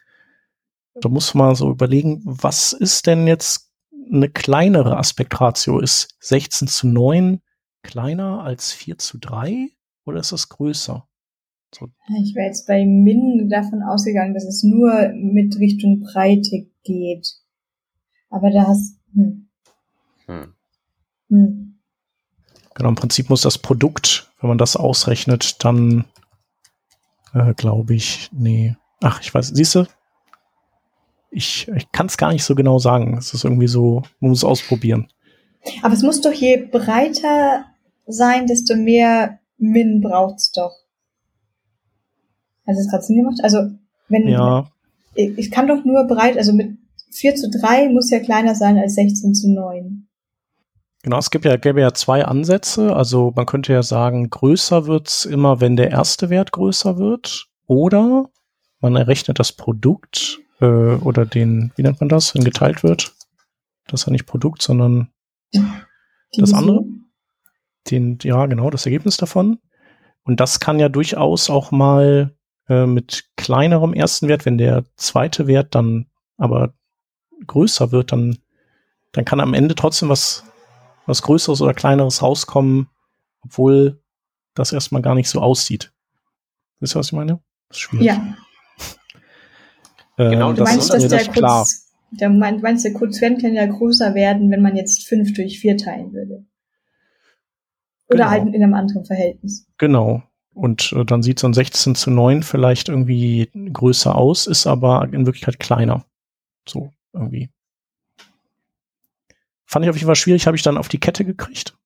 da 0.96 1.10
muss 1.10 1.34
man 1.34 1.56
so 1.56 1.70
überlegen, 1.70 2.22
was 2.24 2.74
ist 2.74 3.08
denn 3.08 3.28
jetzt 3.28 3.72
eine 4.12 4.30
kleinere 4.30 4.98
Aspektratio? 4.98 5.80
Ist 5.80 6.16
16 6.20 6.68
zu 6.68 6.88
9 6.88 7.42
kleiner 7.84 8.44
als 8.44 8.72
4 8.74 8.98
zu 8.98 9.18
3 9.18 9.70
oder 10.06 10.20
ist 10.20 10.32
das 10.32 10.50
größer? 10.50 11.08
Ich 12.24 12.36
wäre 12.36 12.48
jetzt 12.48 12.68
bei 12.68 12.86
Min 12.86 13.50
davon 13.50 13.84
ausgegangen, 13.84 14.34
dass 14.34 14.46
es 14.46 14.64
nur 14.64 15.10
mit 15.14 15.58
Richtung 15.60 16.02
Breite 16.02 16.68
geht. 16.84 17.36
Aber 18.30 18.50
da 18.52 18.68
hast, 18.68 18.98
hm, 19.14 19.50
Hm. 20.30 20.54
hm. 21.30 21.80
Genau, 22.76 22.90
im 22.90 22.96
Prinzip 22.96 23.30
muss 23.30 23.42
das 23.42 23.58
Produkt, 23.58 24.32
wenn 24.40 24.48
man 24.48 24.58
das 24.58 24.78
ausrechnet, 24.78 25.64
dann 25.64 26.06
äh, 27.34 27.54
glaube 27.56 27.96
ich, 27.96 28.30
nee. 28.32 28.76
Ach, 29.02 29.20
ich 29.22 29.34
weiß, 29.34 29.48
siehst 29.48 29.76
du? 29.76 29.86
Ich, 31.32 31.68
ich 31.68 31.92
kann 31.92 32.08
es 32.08 32.18
gar 32.18 32.32
nicht 32.32 32.44
so 32.44 32.56
genau 32.56 32.80
sagen. 32.80 33.18
Es 33.18 33.34
ist 33.34 33.44
irgendwie 33.44 33.68
so, 33.68 34.04
man 34.20 34.30
muss 34.30 34.40
es 34.40 34.44
ausprobieren. 34.44 35.08
Aber 35.82 35.94
es 35.94 36.04
muss 36.04 36.22
doch 36.22 36.34
je 36.34 36.58
breiter 36.58 37.66
sein, 38.08 38.48
desto 38.48 38.76
mehr 38.76 39.40
Min 39.58 40.02
braucht's 40.02 40.52
doch. 40.52 40.74
Hast 42.70 42.78
du 42.78 42.82
es 42.82 42.90
gerade 42.90 43.04
Sinn 43.04 43.18
gemacht? 43.18 43.40
Also, 43.44 43.60
wenn, 44.08 44.28
Ja, 44.28 44.70
ich, 45.16 45.38
ich 45.38 45.52
kann 45.52 45.68
doch 45.68 45.84
nur 45.84 46.06
breit, 46.06 46.38
also 46.38 46.54
mit 46.54 46.78
4 47.12 47.36
zu 47.36 47.50
3 47.50 47.90
muss 47.90 48.10
ja 48.10 48.20
kleiner 48.20 48.56
sein 48.56 48.78
als 48.78 48.96
16 48.96 49.34
zu 49.34 49.52
9. 49.54 50.08
genau. 51.04 51.18
Es 51.18 51.32
gibt 51.32 51.46
ja, 51.46 51.58
gäbe 51.58 51.82
ja 51.82 51.94
zwei 51.94 52.24
Ansätze. 52.24 52.96
Also 52.96 53.34
man 53.36 53.46
könnte 53.46 53.74
ja 53.74 53.84
sagen, 53.84 54.30
größer 54.30 54.86
wird's 54.86 55.26
immer, 55.26 55.60
wenn 55.60 55.76
der 55.76 55.92
erste 55.92 56.30
Wert 56.30 56.52
größer 56.52 56.98
wird. 56.98 57.48
Oder 57.66 58.30
man 58.80 58.96
errechnet 58.96 59.40
das 59.40 59.52
Produkt 59.52 60.40
äh, 60.62 60.66
oder 60.66 61.26
den, 61.26 61.72
wie 61.76 61.84
nennt 61.84 62.00
man 62.00 62.10
das, 62.10 62.36
wenn 62.36 62.44
geteilt 62.44 62.84
wird. 62.84 63.14
Das 63.88 64.02
ist 64.02 64.06
ja 64.08 64.12
nicht 64.12 64.26
Produkt, 64.26 64.62
sondern 64.62 65.10
Das 65.52 65.62
Division. 66.36 66.60
andere? 66.60 66.86
den, 67.90 68.20
ja, 68.22 68.46
genau, 68.46 68.70
das 68.70 68.86
Ergebnis 68.86 69.18
davon. 69.18 69.60
Und 70.24 70.40
das 70.40 70.60
kann 70.60 70.80
ja 70.80 70.90
durchaus 70.90 71.50
auch 71.50 71.72
mal 71.72 72.36
äh, 72.70 72.86
mit 72.86 73.26
kleinerem 73.36 73.94
ersten 73.94 74.28
Wert, 74.28 74.46
wenn 74.46 74.58
der 74.58 74.86
zweite 74.96 75.48
Wert 75.48 75.76
dann 75.76 76.08
aber 76.38 76.74
größer 77.46 77.92
wird, 77.92 78.12
dann, 78.12 78.38
dann 79.12 79.26
kann 79.26 79.40
am 79.40 79.54
Ende 79.54 79.76
trotzdem 79.76 80.10
was, 80.10 80.44
was 81.06 81.22
Größeres 81.22 81.62
oder 81.62 81.74
Kleineres 81.74 82.22
rauskommen, 82.22 82.88
obwohl 83.42 84.02
das 84.54 84.72
erstmal 84.72 85.02
gar 85.02 85.16
nicht 85.16 85.30
so 85.30 85.42
aussieht. 85.42 85.92
Wisst 86.80 86.96
ihr, 86.96 87.00
was 87.00 87.08
ich 87.08 87.14
meine? 87.14 87.42
Das 87.70 87.78
ist 87.78 87.82
schwierig. 87.82 88.06
Ja, 88.08 88.36
Äh, 90.18 90.30
Genau, 90.32 90.52
du 90.52 90.58
das 90.60 90.70
meinst, 90.70 90.84
ist 90.86 90.94
dass 90.94 91.04
mir 91.04 91.10
der 91.10 91.18
nicht 91.20 91.34
klar. 91.34 91.60
Kurz, 91.60 91.94
der 92.12 92.30
mein- 92.30 92.62
meinst, 92.62 92.84
der 92.86 92.94
Quotient 92.94 93.42
kann 93.42 93.54
ja 93.54 93.66
größer 93.66 94.14
werden, 94.16 94.52
wenn 94.52 94.62
man 94.62 94.76
jetzt 94.76 95.08
5 95.08 95.34
durch 95.34 95.60
4 95.60 95.78
teilen 95.78 96.12
würde. 96.14 96.46
Oder 98.10 98.18
Genau. 98.26 98.30
halt 98.30 98.48
in 98.54 98.64
einem 98.64 98.74
anderen 98.74 99.06
Verhältnis. 99.06 99.68
Genau. 99.78 100.24
Und 100.60 100.92
äh, 100.92 101.06
dann 101.06 101.24
sieht 101.24 101.40
so 101.40 101.48
ein 101.48 101.54
16 101.54 101.96
zu 101.96 102.12
9 102.12 102.44
vielleicht 102.44 102.90
irgendwie 102.90 103.50
größer 103.72 104.14
aus, 104.14 104.46
ist 104.46 104.68
aber 104.68 105.08
in 105.10 105.26
Wirklichkeit 105.26 105.58
kleiner. 105.58 106.04
So, 106.68 106.92
irgendwie. 107.14 107.50
Fand 109.66 109.86
ich 109.86 109.90
auf 109.90 109.96
jeden 109.96 110.08
Fall 110.08 110.18
schwierig, 110.18 110.48
habe 110.48 110.58
ich 110.58 110.64
dann 110.64 110.78
auf 110.78 110.90
die 110.90 111.00
Kette 111.00 111.24
gekriegt. 111.24 111.78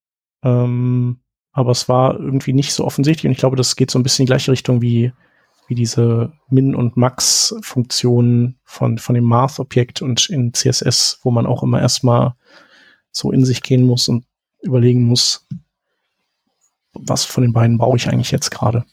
Ähm, 0.41 1.19
aber 1.51 1.69
es 1.69 1.88
war 1.88 2.19
irgendwie 2.19 2.53
nicht 2.53 2.74
so 2.74 2.84
offensichtlich 2.84 3.28
und 3.28 3.34
ich 3.34 3.38
glaube, 3.38 3.55
das 3.55 3.76
geht 3.76 3.91
so 3.91 3.99
ein 3.99 4.03
bisschen 4.03 4.24
in 4.24 4.26
die 4.26 4.32
gleiche 4.32 4.51
Richtung 4.51 4.82
wie, 4.82 5.13
wie 5.67 5.76
diese 5.76 6.34
Min- 6.49 6.74
und 6.74 6.97
Max-Funktionen 6.97 8.57
von, 8.63 8.97
von 8.97 9.13
dem 9.13 9.26
Math-Objekt 9.26 10.01
und 10.01 10.30
in 10.30 10.51
CSS, 10.51 11.19
wo 11.21 11.30
man 11.30 11.45
auch 11.45 11.61
immer 11.61 11.80
erstmal 11.80 12.34
so 13.11 13.32
in 13.32 13.45
sich 13.45 13.61
gehen 13.61 13.86
muss 13.86 14.07
und 14.07 14.26
überlegen 14.63 15.03
muss, 15.03 15.45
was 16.94 17.26
von 17.26 17.44
den 17.44 17.54
beiden 17.54 17.78
brauche 17.78 17.98
ich 17.98 18.08
eigentlich 18.08 18.32
jetzt 18.32 18.52
gerade. 18.52 18.86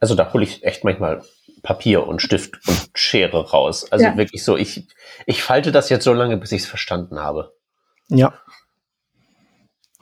Also 0.00 0.14
da 0.14 0.32
hole 0.32 0.44
ich 0.44 0.62
echt 0.64 0.84
manchmal 0.84 1.22
Papier 1.62 2.06
und 2.06 2.22
Stift 2.22 2.54
und 2.68 2.90
Schere 2.94 3.50
raus. 3.50 3.90
Also 3.90 4.04
Ja. 4.06 4.16
wirklich 4.16 4.44
so, 4.44 4.56
ich, 4.56 4.86
ich 5.26 5.42
falte 5.42 5.72
das 5.72 5.88
jetzt 5.88 6.04
so 6.04 6.12
lange, 6.12 6.36
bis 6.36 6.52
ich 6.52 6.62
es 6.62 6.68
verstanden 6.68 7.18
habe. 7.18 7.52
Ja. 8.08 8.32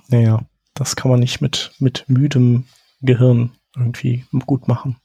Naja, 0.08 0.40
das 0.74 0.96
kann 0.96 1.10
man 1.10 1.20
nicht 1.20 1.40
mit, 1.40 1.72
mit 1.78 2.04
müdem 2.08 2.66
Gehirn 3.00 3.56
irgendwie 3.74 4.24
gut 4.46 4.68
machen. 4.68 4.96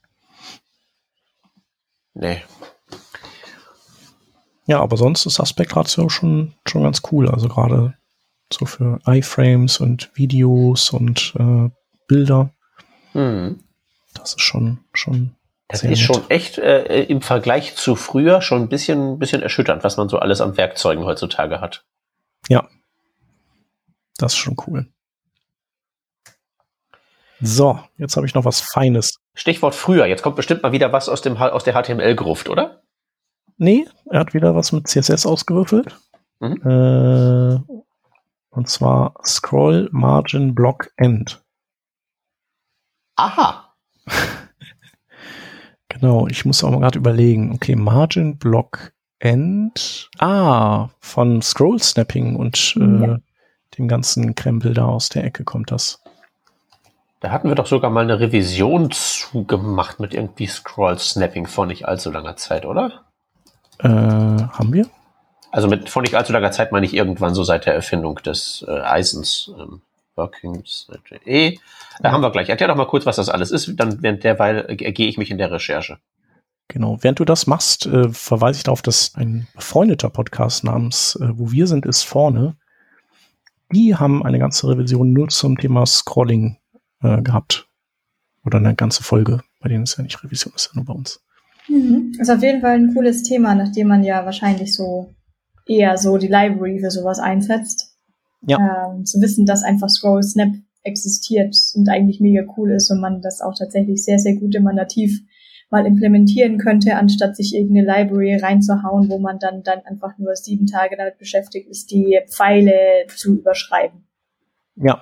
Nee. 2.13 2.43
Ja, 4.65 4.79
aber 4.81 4.97
sonst 4.97 5.25
ist 5.25 5.39
Aspect 5.39 5.75
Ratio 5.75 6.09
schon, 6.09 6.53
schon 6.67 6.83
ganz 6.83 7.01
cool. 7.11 7.29
Also 7.29 7.47
gerade 7.47 7.95
so 8.53 8.65
für 8.65 8.99
iFrames 9.07 9.79
und 9.79 10.11
Videos 10.13 10.91
und 10.91 11.33
äh, 11.39 11.69
Bilder. 12.11 12.49
Hm. 13.13 13.63
Das 14.13 14.31
ist 14.33 14.41
schon, 14.41 14.79
schon 14.93 15.33
Das 15.69 15.81
ist 15.81 15.89
nett. 15.89 15.97
schon 15.99 16.29
echt 16.29 16.57
äh, 16.57 17.03
im 17.03 17.21
Vergleich 17.21 17.75
zu 17.77 17.95
früher 17.95 18.41
schon 18.41 18.63
ein 18.63 18.67
bisschen, 18.67 19.17
bisschen 19.17 19.41
erschütternd, 19.41 19.85
was 19.85 19.95
man 19.95 20.09
so 20.09 20.19
alles 20.19 20.41
an 20.41 20.57
Werkzeugen 20.57 21.05
heutzutage 21.05 21.61
hat. 21.61 21.85
Ja. 22.49 22.67
Das 24.17 24.33
ist 24.33 24.39
schon 24.39 24.57
cool. 24.67 24.87
So, 27.39 27.79
jetzt 27.97 28.17
habe 28.17 28.25
ich 28.25 28.35
noch 28.35 28.43
was 28.43 28.59
Feines. 28.59 29.15
Stichwort 29.33 29.73
früher. 29.73 30.05
Jetzt 30.05 30.21
kommt 30.21 30.35
bestimmt 30.35 30.63
mal 30.63 30.73
wieder 30.73 30.91
was 30.91 31.07
aus, 31.07 31.21
dem, 31.21 31.37
aus 31.37 31.63
der 31.63 31.81
HTML-Gruft, 31.81 32.49
oder? 32.49 32.81
Nee, 33.57 33.87
er 34.09 34.19
hat 34.19 34.33
wieder 34.33 34.53
was 34.53 34.73
mit 34.73 34.89
CSS 34.89 35.25
ausgewürfelt. 35.25 35.95
Mhm. 36.41 36.61
Äh, 36.65 37.73
und 38.49 38.67
zwar 38.67 39.13
Scroll 39.25 39.87
Margin 39.93 40.53
Block 40.53 40.91
End. 40.97 41.41
Aha. 43.21 43.73
Genau, 45.89 46.25
ich 46.27 46.45
muss 46.45 46.63
auch 46.63 46.71
mal 46.71 46.79
gerade 46.79 46.97
überlegen. 46.97 47.51
Okay, 47.53 47.75
Margin 47.75 48.37
Block 48.37 48.93
End. 49.19 50.09
Ah, 50.19 50.87
von 50.99 51.41
Scroll 51.41 51.79
Snapping 51.81 52.35
und 52.37 52.75
äh, 52.79 53.05
Ja. 53.07 53.17
dem 53.77 53.87
ganzen 53.87 54.33
Krempel 54.33 54.73
da 54.73 54.85
aus 54.85 55.09
der 55.09 55.25
Ecke 55.25 55.43
kommt 55.43 55.69
das. 55.69 56.01
Da 57.19 57.29
hatten 57.29 57.49
wir 57.49 57.55
doch 57.55 57.67
sogar 57.67 57.91
mal 57.91 58.03
eine 58.03 58.19
Revision 58.19 58.89
zugemacht 58.89 59.99
mit 59.99 60.13
irgendwie 60.15 60.47
Scroll-Snapping 60.47 61.45
vor 61.45 61.67
nicht 61.67 61.85
allzu 61.87 62.09
langer 62.09 62.35
Zeit, 62.35 62.65
oder? 62.65 63.03
Äh, 63.79 63.87
haben 63.89 64.73
wir? 64.73 64.87
Also 65.51 65.67
mit 65.67 65.87
vor 65.89 66.01
nicht 66.01 66.15
allzu 66.15 66.31
langer 66.33 66.51
Zeit 66.51 66.71
meine 66.71 66.85
ich 66.87 66.95
irgendwann 66.95 67.35
so 67.35 67.43
seit 67.43 67.65
der 67.67 67.75
Erfindung 67.75 68.15
des 68.23 68.65
äh, 68.67 68.79
Eisens. 68.79 69.51
Ähm, 69.59 69.81
Workings.de. 70.15 71.57
Da 72.01 72.11
haben 72.11 72.21
wir 72.21 72.31
gleich. 72.31 72.49
Erklär 72.49 72.67
doch 72.67 72.75
mal 72.75 72.87
kurz, 72.87 73.05
was 73.05 73.15
das 73.15 73.29
alles 73.29 73.51
ist. 73.51 73.73
Dann 73.79 74.01
während 74.01 74.23
derweil 74.23 74.65
äh, 74.67 74.75
gehe 74.91 75.07
ich 75.07 75.17
mich 75.17 75.31
in 75.31 75.37
der 75.37 75.51
Recherche. 75.51 75.97
Genau. 76.67 76.97
Während 77.01 77.19
du 77.19 77.25
das 77.25 77.47
machst, 77.47 77.85
äh, 77.85 78.09
verweise 78.09 78.57
ich 78.57 78.63
darauf, 78.63 78.81
dass 78.81 79.13
ein 79.15 79.47
befreundeter 79.55 80.09
Podcast 80.09 80.63
namens 80.63 81.17
äh, 81.21 81.29
Wo 81.33 81.51
wir 81.51 81.67
sind, 81.67 81.85
ist 81.85 82.03
vorne. 82.03 82.55
Die 83.73 83.95
haben 83.95 84.25
eine 84.25 84.39
ganze 84.39 84.67
Revision 84.67 85.13
nur 85.13 85.29
zum 85.29 85.57
Thema 85.57 85.85
Scrolling 85.85 86.57
äh, 87.01 87.21
gehabt. 87.21 87.67
Oder 88.45 88.57
eine 88.57 88.75
ganze 88.75 89.03
Folge. 89.03 89.41
Bei 89.59 89.69
denen 89.69 89.83
ist 89.83 89.97
ja 89.97 90.03
nicht 90.03 90.23
Revision, 90.23 90.53
ist 90.55 90.67
ja 90.67 90.71
nur 90.75 90.85
bei 90.85 90.93
uns. 90.93 91.23
Mhm. 91.67 92.13
Ist 92.19 92.29
auf 92.29 92.41
jeden 92.41 92.61
Fall 92.61 92.75
ein 92.75 92.93
cooles 92.93 93.23
Thema, 93.23 93.55
nachdem 93.55 93.87
man 93.87 94.03
ja 94.03 94.25
wahrscheinlich 94.25 94.75
so 94.75 95.13
eher 95.65 95.97
so 95.97 96.17
die 96.17 96.27
Library 96.27 96.79
für 96.79 96.91
sowas 96.91 97.19
einsetzt. 97.19 97.90
Ähm, 98.47 99.05
zu 99.05 99.21
wissen, 99.21 99.45
dass 99.45 99.63
einfach 99.63 99.89
Scroll 99.89 100.23
Snap 100.23 100.53
existiert 100.83 101.55
und 101.75 101.89
eigentlich 101.89 102.19
mega 102.19 102.43
cool 102.57 102.71
ist 102.71 102.89
und 102.89 102.99
man 102.99 103.21
das 103.21 103.41
auch 103.41 103.53
tatsächlich 103.57 104.03
sehr, 104.03 104.17
sehr 104.17 104.35
gut 104.35 104.55
immer 104.55 104.73
nativ 104.73 105.21
mal 105.69 105.85
implementieren 105.85 106.57
könnte, 106.57 106.95
anstatt 106.97 107.35
sich 107.37 107.55
irgendeine 107.55 107.87
Library 107.87 108.35
reinzuhauen, 108.35 109.09
wo 109.09 109.19
man 109.19 109.39
dann, 109.39 109.63
dann 109.63 109.79
einfach 109.85 110.17
nur 110.17 110.35
sieben 110.35 110.67
Tage 110.67 110.97
damit 110.97 111.17
beschäftigt 111.17 111.69
ist, 111.69 111.91
die 111.91 112.19
Pfeile 112.27 113.05
zu 113.15 113.37
überschreiben. 113.37 114.03
Ja. 114.75 115.01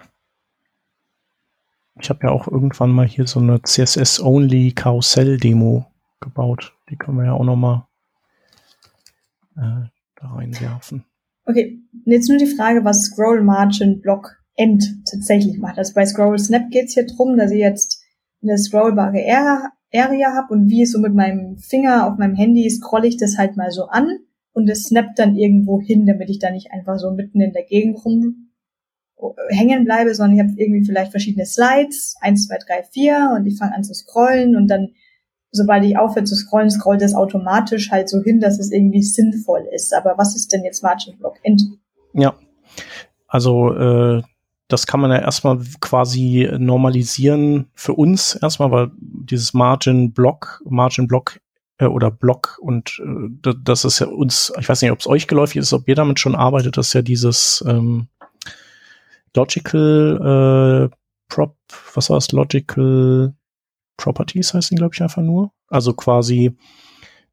Ich 2.00 2.10
habe 2.10 2.28
ja 2.28 2.30
auch 2.30 2.48
irgendwann 2.48 2.92
mal 2.92 3.08
hier 3.08 3.28
so 3.28 3.40
eine 3.40 3.62
CSS-only 3.62 4.72
Karussell-Demo 4.74 5.86
gebaut. 6.20 6.74
Die 6.90 6.96
können 6.96 7.18
wir 7.18 7.26
ja 7.26 7.34
auch 7.34 7.44
noch 7.44 7.56
mal 7.56 7.88
äh, 9.58 9.90
da 10.16 10.28
reinwerfen. 10.28 11.04
Okay, 11.50 11.82
jetzt 12.06 12.30
nur 12.30 12.38
die 12.38 12.46
Frage, 12.46 12.86
was 12.86 13.06
Scroll 13.06 13.42
Margin 13.42 14.02
Block 14.02 14.40
End 14.56 14.84
tatsächlich 15.10 15.58
macht. 15.58 15.80
Also 15.80 15.96
bei 15.96 16.06
Scroll 16.06 16.38
Snap 16.38 16.70
geht's 16.70 16.94
hier 16.94 17.08
drum, 17.08 17.38
dass 17.38 17.50
ich 17.50 17.60
jetzt 17.60 18.04
eine 18.44 18.56
scrollbare 18.58 19.24
Area, 19.92 20.36
habe 20.36 20.54
und 20.54 20.70
wie 20.70 20.86
so 20.86 21.00
mit 21.00 21.16
meinem 21.16 21.58
Finger 21.58 22.06
auf 22.06 22.20
meinem 22.20 22.36
Handy 22.36 22.70
scrolle 22.70 23.08
ich 23.08 23.18
das 23.18 23.40
halt 23.40 23.58
mal 23.58 23.72
so 23.72 23.86
an 23.86 24.20
und 24.54 24.70
es 24.70 24.84
snappt 24.84 25.18
dann 25.18 25.36
irgendwo 25.36 25.82
hin, 25.82 26.06
damit 26.06 26.30
ich 26.30 26.38
da 26.38 26.52
nicht 26.52 26.72
einfach 26.72 27.00
so 27.00 27.10
mitten 27.10 27.42
in 27.42 27.54
der 27.54 27.64
Gegend 27.64 28.06
rum 28.06 28.52
äh, 29.18 29.56
hängen 29.56 29.86
bleibe, 29.86 30.14
sondern 30.14 30.38
ich 30.38 30.44
habe 30.44 30.62
irgendwie 30.62 30.86
vielleicht 30.86 31.10
verschiedene 31.10 31.48
Slides, 31.48 32.16
eins, 32.22 32.46
zwei, 32.46 32.58
drei, 32.60 32.84
vier 32.84 33.34
und 33.36 33.48
ich 33.48 33.58
fange 33.58 33.74
an 33.74 33.84
zu 33.84 33.96
scrollen 33.96 34.56
und 34.56 34.68
dann 34.68 34.90
sobald 35.52 35.84
ich 35.84 35.98
aufhöre 35.98 36.26
zu 36.26 36.36
scrollen, 36.36 36.70
scrollt 36.70 37.02
es 37.02 37.16
automatisch 37.16 37.92
halt 37.92 38.10
so 38.10 38.22
hin, 38.22 38.40
dass 38.40 38.60
es 38.60 38.72
irgendwie 38.72 39.02
sinnvoll 39.04 39.66
ist. 39.74 39.94
Aber 39.94 40.16
was 40.18 40.36
ist 40.36 40.52
denn 40.54 40.64
jetzt 40.64 40.84
Margin 40.84 41.18
Block 41.18 41.36
End? 41.44 41.62
Ja. 42.14 42.36
Also 43.28 43.74
äh, 43.74 44.22
das 44.68 44.86
kann 44.88 45.00
man 45.00 45.12
ja 45.12 45.20
erstmal 45.20 45.60
quasi 45.82 46.48
normalisieren 46.58 47.68
für 47.74 47.94
uns 47.94 48.36
erstmal, 48.36 48.72
weil 48.72 48.92
dieses 49.00 49.54
Margin 49.54 50.14
Block, 50.14 50.62
Margin 50.66 51.08
Block 51.08 51.40
äh, 51.80 51.86
oder 51.86 52.12
Block 52.12 52.60
und 52.62 53.02
äh, 53.04 53.30
da- 53.42 53.54
das 53.64 53.86
ist 53.86 54.00
ja 54.00 54.08
uns, 54.08 54.54
ich 54.60 54.70
weiß 54.70 54.82
nicht, 54.82 54.92
ob 54.92 55.00
es 55.00 55.08
euch 55.08 55.28
geläufig 55.28 55.58
ist, 55.58 55.74
ob 55.74 55.88
ihr 55.88 55.96
damit 55.96 56.20
schon 56.20 56.36
arbeitet, 56.36 56.78
das 56.78 56.88
ist 56.88 56.94
ja 56.94 57.02
dieses 57.02 57.64
ähm, 57.68 58.08
Logical 59.36 60.90
äh, 60.92 60.96
Prop, 61.28 61.56
was 61.94 62.10
war 62.10 62.18
das? 62.18 62.32
Logical 62.32 63.34
Properties 64.00 64.54
heißt 64.54 64.72
die, 64.72 64.76
glaube 64.76 64.96
ich, 64.96 65.02
einfach 65.02 65.22
nur. 65.22 65.52
Also 65.68 65.94
quasi 65.94 66.58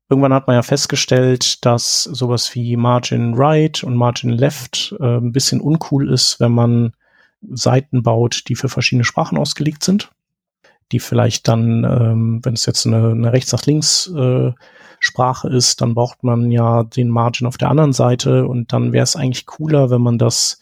irgendwann 0.09 0.35
hat 0.35 0.47
man 0.47 0.55
ja 0.55 0.63
festgestellt, 0.63 1.65
dass 1.65 2.05
sowas 2.05 2.55
wie 2.55 2.77
Margin 2.77 3.35
Right 3.35 3.83
und 3.83 3.97
Margin 3.97 4.31
Left 4.31 4.95
äh, 5.01 5.17
ein 5.19 5.33
bisschen 5.33 5.61
uncool 5.61 6.11
ist, 6.13 6.41
wenn 6.41 6.53
man 6.53 6.93
Seiten 7.51 8.03
baut, 8.03 8.45
die 8.49 8.57
für 8.57 8.69
verschiedene 8.69 9.05
Sprachen 9.05 9.39
ausgelegt 9.39 9.85
sind. 9.85 10.11
Die 10.93 11.01
vielleicht 11.01 11.49
dann, 11.49 11.85
ähm, 11.85 12.41
wenn 12.45 12.55
es 12.55 12.67
jetzt 12.67 12.87
eine, 12.87 13.11
eine 13.11 13.33
rechts 13.33 13.53
nach 13.53 13.67
links 13.67 14.09
äh, 14.09 14.53
Sprache 15.01 15.49
ist, 15.49 15.81
dann 15.81 15.95
braucht 15.95 16.23
man 16.23 16.51
ja 16.51 16.85
den 16.85 17.09
Margin 17.09 17.47
auf 17.47 17.59
der 17.59 17.71
anderen 17.71 17.93
Seite 17.93 18.47
und 18.47 18.73
dann 18.73 18.93
wäre 18.93 19.03
es 19.05 19.17
eigentlich 19.17 19.47
cooler, 19.47 19.91
wenn 19.91 20.01
man 20.01 20.19
das 20.19 20.61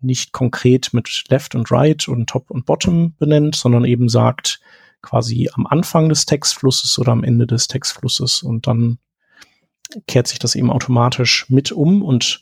nicht 0.00 0.32
konkret 0.32 0.92
mit 0.92 1.24
Left 1.28 1.54
und 1.54 1.70
Right 1.70 2.08
und 2.08 2.28
Top 2.28 2.50
und 2.50 2.66
Bottom 2.66 3.14
benennt, 3.18 3.54
sondern 3.54 3.84
eben 3.84 4.08
sagt, 4.08 4.60
quasi 5.02 5.50
am 5.52 5.66
Anfang 5.66 6.08
des 6.08 6.26
Textflusses 6.26 6.98
oder 6.98 7.12
am 7.12 7.24
Ende 7.24 7.46
des 7.46 7.68
Textflusses 7.68 8.42
und 8.42 8.66
dann 8.66 8.98
kehrt 10.06 10.26
sich 10.26 10.38
das 10.38 10.54
eben 10.54 10.70
automatisch 10.70 11.46
mit 11.50 11.72
um 11.72 12.02
und 12.02 12.40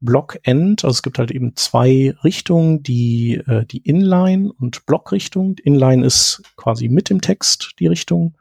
Block-End, 0.00 0.84
also 0.84 0.92
es 0.92 1.02
gibt 1.02 1.18
halt 1.18 1.30
eben 1.30 1.56
zwei 1.56 2.14
Richtungen, 2.22 2.82
die, 2.82 3.34
äh, 3.46 3.64
die 3.64 3.78
Inline 3.78 4.52
und 4.52 4.84
Block-Richtung. 4.86 5.56
Inline 5.64 6.04
ist 6.04 6.42
quasi 6.56 6.88
mit 6.88 7.08
dem 7.08 7.22
Text 7.22 7.72
die 7.78 7.86
Richtung, 7.86 8.36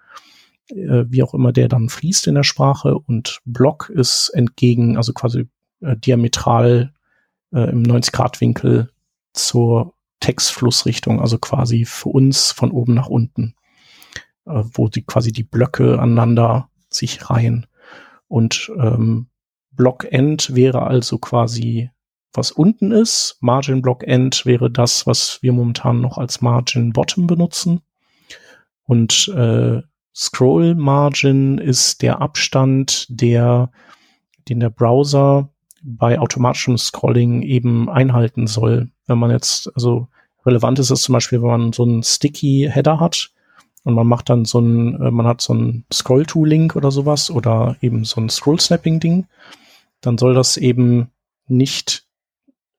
äh, 0.70 1.06
wie 1.08 1.24
auch 1.24 1.34
immer 1.34 1.54
der 1.54 1.70
dann 1.70 1.90
fließt 1.90 2.28
in 2.28 2.36
der 2.36 2.44
Sprache 2.44 2.98
und 2.98 3.40
Block 3.46 3.90
ist 3.90 4.30
entgegen, 4.30 4.98
also 4.98 5.14
quasi 5.14 5.48
äh, 5.80 5.96
diametral 5.96 6.94
äh, 7.54 7.70
im 7.70 7.84
90-Grad-Winkel 7.84 8.90
zur 9.34 9.95
Textflussrichtung, 10.26 11.22
also 11.22 11.38
quasi 11.38 11.86
für 11.86 12.10
uns 12.10 12.52
von 12.52 12.72
oben 12.72 12.96
nach 12.96 13.10
unten, 13.10 13.54
äh, 14.48 14.64
wo 14.74 14.88
die 14.88 15.04
quasi 15.04 15.32
die 15.32 15.44
Blöcke 15.44 16.00
aneinander 16.00 16.70
sich 16.90 17.30
reihen. 17.30 17.68
Und 18.28 18.72
ähm, 18.80 19.28
Block 19.70 20.12
End 20.12 20.56
wäre 20.56 20.82
also 20.82 21.20
quasi 21.20 21.92
was 22.34 22.52
unten 22.52 22.92
ist. 22.92 23.38
Margin 23.40 23.84
Block 23.84 24.04
End 24.04 24.48
wäre 24.48 24.72
das, 24.72 25.06
was 25.06 25.44
wir 25.44 25.54
momentan 25.54 26.02
noch 26.02 26.18
als 26.18 26.42
Margin 26.42 26.92
Bottom 26.92 27.28
benutzen. 27.28 27.82
Und 28.84 29.28
äh, 29.28 29.84
Scroll 30.16 30.74
Margin 30.74 31.60
ist 31.60 32.02
der 32.02 32.20
Abstand, 32.20 33.06
der, 33.10 33.70
den 34.50 34.60
der 34.60 34.72
Browser 34.72 35.50
bei 35.84 36.18
automatischem 36.18 36.80
Scrolling 36.80 37.44
eben 37.44 37.92
einhalten 37.92 38.48
soll. 38.48 38.90
Wenn 39.08 39.18
man 39.18 39.32
jetzt, 39.32 39.72
also 39.76 40.08
relevant 40.46 40.80
ist 40.80 40.92
es 40.92 41.02
zum 41.02 41.14
Beispiel, 41.14 41.42
wenn 41.42 41.50
man 41.50 41.74
so 41.74 41.84
einen 41.84 42.04
sticky 42.04 42.70
Header 42.72 43.00
hat 43.00 43.32
und 43.84 43.94
man 43.94 44.08
macht 44.08 44.30
dann 44.30 44.46
so 44.46 44.60
ein, 44.60 45.02
äh, 45.02 45.12
man 45.12 45.28
hat 45.28 45.42
so 45.42 45.54
ein 45.54 45.86
Scroll-to-Link 45.92 46.76
oder 46.76 46.92
sowas 46.92 47.30
oder 47.30 47.78
eben 47.82 48.04
so 48.04 48.22
ein 48.22 48.30
Scroll-Snapping-Ding, 48.30 49.28
dann 50.02 50.18
soll 50.18 50.34
das 50.34 50.58
eben 50.58 51.12
nicht 51.48 52.06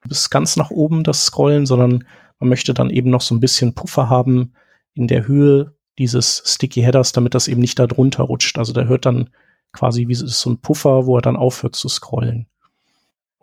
bis 0.09 0.31
ganz 0.31 0.57
nach 0.57 0.71
oben 0.71 1.05
das 1.05 1.25
Scrollen, 1.25 1.67
sondern 1.67 2.05
man 2.39 2.49
möchte 2.49 2.75
dann 2.75 2.91
eben 2.91 3.11
noch 3.11 3.21
so 3.21 3.35
ein 3.35 3.41
bisschen 3.41 3.75
Puffer 3.75 4.09
haben 4.09 4.53
in 4.95 5.09
der 5.09 5.27
Höhe 5.27 5.75
dieses 5.99 6.43
Sticky 6.45 6.83
Headers, 6.83 7.13
damit 7.13 7.35
das 7.35 7.49
eben 7.49 7.61
nicht 7.61 7.79
da 7.79 7.87
drunter 7.87 8.25
rutscht. 8.25 8.59
Also 8.59 8.73
der 8.73 8.87
hört 8.87 9.07
dann 9.07 9.31
quasi 9.73 10.09
wie 10.09 10.15
so 10.15 10.51
ein 10.51 10.59
Puffer, 10.59 11.07
wo 11.07 11.17
er 11.17 11.23
dann 11.23 11.37
aufhört 11.37 11.77
zu 11.77 11.89
scrollen. 11.89 12.47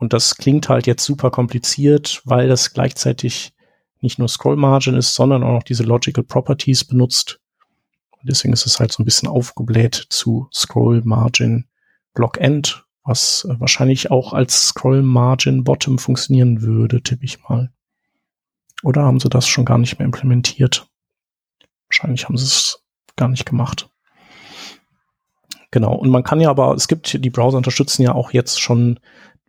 Und 0.03 0.11
das 0.11 0.35
klingt 0.35 0.67
halt 0.67 0.85
jetzt 0.85 1.05
super 1.05 1.31
kompliziert, 1.31 2.21
weil 2.25 2.49
das 2.49 2.73
gleichzeitig 2.73 3.53
nicht 4.01 4.19
nur 4.19 4.27
Scroll 4.27 4.57
Margin 4.57 4.95
ist, 4.95 5.15
sondern 5.15 5.43
auch 5.43 5.53
noch 5.53 5.63
diese 5.63 5.83
Logical 5.83 6.25
Properties 6.25 6.83
benutzt. 6.83 7.39
Und 8.11 8.29
deswegen 8.29 8.53
ist 8.53 8.65
es 8.65 8.81
halt 8.81 8.91
so 8.91 9.01
ein 9.01 9.05
bisschen 9.05 9.29
aufgebläht 9.29 10.07
zu 10.09 10.49
Scroll 10.53 11.03
Margin 11.05 11.69
Block 12.13 12.37
End, 12.37 12.83
was 13.05 13.47
äh, 13.49 13.57
wahrscheinlich 13.61 14.11
auch 14.11 14.33
als 14.33 14.67
Scroll 14.67 15.03
Margin 15.03 15.63
Bottom 15.63 15.97
funktionieren 15.97 16.61
würde, 16.61 17.01
tippe 17.01 17.23
ich 17.23 17.41
mal. 17.47 17.71
Oder 18.83 19.03
haben 19.03 19.21
sie 19.21 19.29
das 19.29 19.47
schon 19.47 19.63
gar 19.63 19.77
nicht 19.77 19.99
mehr 19.99 20.05
implementiert? 20.05 20.85
Wahrscheinlich 21.87 22.25
haben 22.25 22.35
sie 22.35 22.43
es 22.43 22.83
gar 23.15 23.29
nicht 23.29 23.45
gemacht. 23.45 23.89
Genau. 25.71 25.95
Und 25.95 26.09
man 26.09 26.23
kann 26.23 26.41
ja 26.41 26.49
aber, 26.49 26.73
es 26.73 26.89
gibt, 26.89 27.23
die 27.23 27.29
Browser 27.29 27.55
unterstützen 27.55 28.03
ja 28.03 28.13
auch 28.13 28.33
jetzt 28.33 28.59
schon 28.59 28.99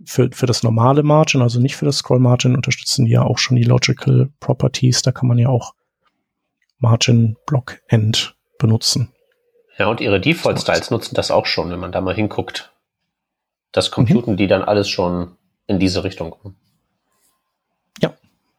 für, 0.04 0.30
für 0.32 0.46
das 0.46 0.62
normale 0.62 1.02
Margin, 1.02 1.42
also 1.42 1.60
nicht 1.60 1.76
für 1.76 1.84
das 1.84 1.98
Scroll 1.98 2.18
Margin, 2.18 2.56
unterstützen 2.56 3.04
die 3.04 3.12
ja 3.12 3.22
auch 3.22 3.38
schon 3.38 3.56
die 3.56 3.64
Logical 3.64 4.30
Properties. 4.40 5.02
Da 5.02 5.12
kann 5.12 5.28
man 5.28 5.38
ja 5.38 5.48
auch 5.48 5.74
Margin 6.78 7.36
Block 7.46 7.80
End 7.88 8.36
benutzen. 8.58 9.12
Ja, 9.78 9.86
und 9.86 10.00
ihre 10.00 10.20
Default 10.20 10.60
Styles 10.60 10.90
nutzen 10.90 11.14
das 11.14 11.30
auch 11.30 11.46
schon, 11.46 11.70
wenn 11.70 11.80
man 11.80 11.92
da 11.92 12.00
mal 12.00 12.14
hinguckt. 12.14 12.72
Das 13.72 13.90
computen 13.90 14.34
mhm. 14.34 14.36
die 14.36 14.46
dann 14.46 14.62
alles 14.62 14.88
schon 14.88 15.36
in 15.66 15.78
diese 15.78 16.04
Richtung. 16.04 16.36
Ja. 18.00 18.14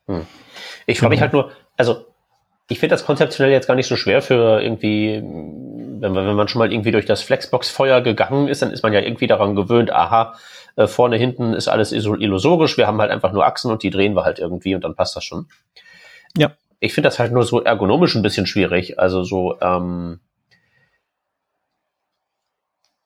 Hm. 0.08 0.26
Ich 0.86 1.00
frage 1.00 1.10
genau. 1.10 1.10
mich 1.16 1.22
halt 1.22 1.34
nur, 1.34 1.52
also 1.78 2.06
ich 2.68 2.80
finde 2.80 2.96
das 2.96 3.06
konzeptionell 3.06 3.52
jetzt 3.52 3.68
gar 3.68 3.76
nicht 3.76 3.88
so 3.88 3.96
schwer 3.96 4.22
für 4.22 4.62
irgendwie, 4.62 5.22
wenn 5.22 6.12
man, 6.12 6.28
wenn 6.28 6.36
man 6.36 6.48
schon 6.48 6.60
mal 6.60 6.72
irgendwie 6.72 6.92
durch 6.92 7.06
das 7.06 7.22
Flexbox-Feuer 7.22 8.02
gegangen 8.02 8.48
ist, 8.48 8.62
dann 8.62 8.72
ist 8.72 8.84
man 8.84 8.92
ja 8.92 9.02
irgendwie 9.02 9.28
daran 9.28 9.56
gewöhnt, 9.56 9.92
aha, 9.92 10.36
äh, 10.76 10.88
vorne, 10.88 11.18
hinten 11.18 11.54
ist 11.54 11.68
alles 11.68 11.92
illusorisch, 11.92 12.78
wir 12.78 12.88
haben 12.88 13.00
halt 13.00 13.12
einfach 13.12 13.32
nur 13.32 13.46
Achsen 13.46 13.72
und 13.72 13.84
die 13.84 13.90
drehen 13.90 14.16
wir 14.16 14.24
halt 14.24 14.40
irgendwie 14.40 14.76
und 14.76 14.84
dann 14.84 14.96
passt 14.96 15.16
das 15.16 15.24
schon. 15.24 15.48
Ja. 16.38 16.52
Ich 16.80 16.94
finde 16.94 17.08
das 17.08 17.20
halt 17.20 17.32
nur 17.32 17.44
so 17.44 17.62
ergonomisch 17.62 18.16
ein 18.16 18.22
bisschen 18.22 18.46
schwierig. 18.46 19.00
Also 19.00 19.24
so, 19.24 19.60
ähm, 19.62 20.20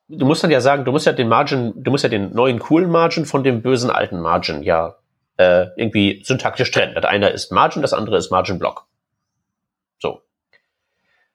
du 0.08 0.26
musst 0.26 0.42
dann 0.42 0.50
ja 0.50 0.60
sagen, 0.60 0.84
du 0.84 0.92
musst 0.92 1.06
ja 1.06 1.12
den 1.12 1.28
Margin, 1.28 1.72
du 1.76 1.90
musst 1.90 2.04
ja 2.04 2.10
den 2.10 2.34
neuen 2.34 2.58
coolen 2.58 2.90
Margin 2.90 3.24
von 3.24 3.44
dem 3.44 3.62
bösen 3.62 3.90
alten 3.90 4.20
Margin 4.20 4.62
ja 4.62 4.96
äh, 5.36 5.68
irgendwie 5.76 6.22
syntaktisch 6.24 6.70
trennen. 6.70 6.94
Das 6.94 7.04
eine 7.04 7.30
ist 7.30 7.52
Margin, 7.52 7.82
das 7.82 7.94
andere 7.94 8.16
ist 8.18 8.30
Margin 8.30 8.58
Block. 8.58 8.86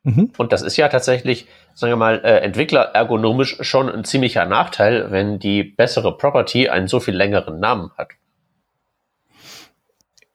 Mhm. 0.06 0.32
Und 0.38 0.54
das 0.54 0.62
ist 0.62 0.78
ja 0.78 0.88
tatsächlich, 0.88 1.48
sagen 1.74 1.92
wir 1.92 1.98
mal, 1.98 2.22
äh, 2.24 2.40
Entwickler 2.40 2.82
ergonomisch 2.94 3.58
schon 3.62 3.90
ein 3.90 4.06
ziemlicher 4.06 4.46
Nachteil, 4.46 5.12
wenn 5.12 5.40
die 5.40 5.64
bessere 5.64 6.16
Property 6.16 6.70
einen 6.70 6.88
so 6.88 7.00
viel 7.00 7.16
längeren 7.16 7.60
Namen 7.60 7.92
hat. 7.98 8.10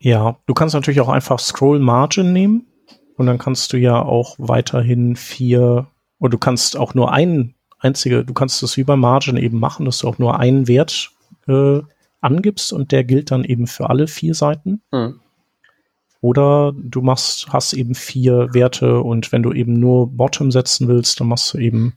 Ja, 0.01 0.39
du 0.47 0.55
kannst 0.55 0.75
natürlich 0.75 1.01
auch 1.01 1.09
einfach 1.09 1.39
Scroll 1.39 1.79
Margin 1.79 2.33
nehmen 2.33 2.67
und 3.17 3.27
dann 3.27 3.39
kannst 3.39 3.73
du 3.73 3.77
ja 3.77 4.03
auch 4.03 4.35
weiterhin 4.39 5.15
vier, 5.15 5.87
oder 6.19 6.31
du 6.31 6.39
kannst 6.39 6.77
auch 6.77 6.95
nur 6.95 7.13
einen 7.13 7.55
einzige, 7.79 8.25
du 8.25 8.35
kannst 8.35 8.63
das 8.65 8.77
wie 8.77 8.85
bei 8.85 8.97
Margin 8.97 9.37
eben 9.37 9.61
machen, 9.61 9.87
dass 9.87 9.99
du 9.99 10.09
auch 10.09 10.19
nur 10.19 10.41
einen 10.41 10.67
Wert 10.67 11.13
äh, 11.47 11.81
angibst 12.21 12.73
und 12.73 12.91
der 12.91 13.05
gilt 13.05 13.31
dann 13.31 13.45
eben 13.45 13.69
für 13.69 13.89
alle 13.89 14.09
vier 14.09 14.35
Seiten. 14.35 14.83
Mhm. 14.91 15.21
Oder 16.21 16.73
du 16.77 17.01
machst, 17.01 17.49
hast 17.51 17.73
eben 17.73 17.95
vier 17.95 18.53
Werte 18.53 19.01
und 19.01 19.33
wenn 19.33 19.43
du 19.43 19.53
eben 19.53 19.81
nur 19.81 20.07
Bottom 20.09 20.51
setzen 20.51 20.87
willst, 20.87 21.19
dann 21.21 21.29
machst 21.29 21.55
du 21.55 21.59
eben 21.59 21.95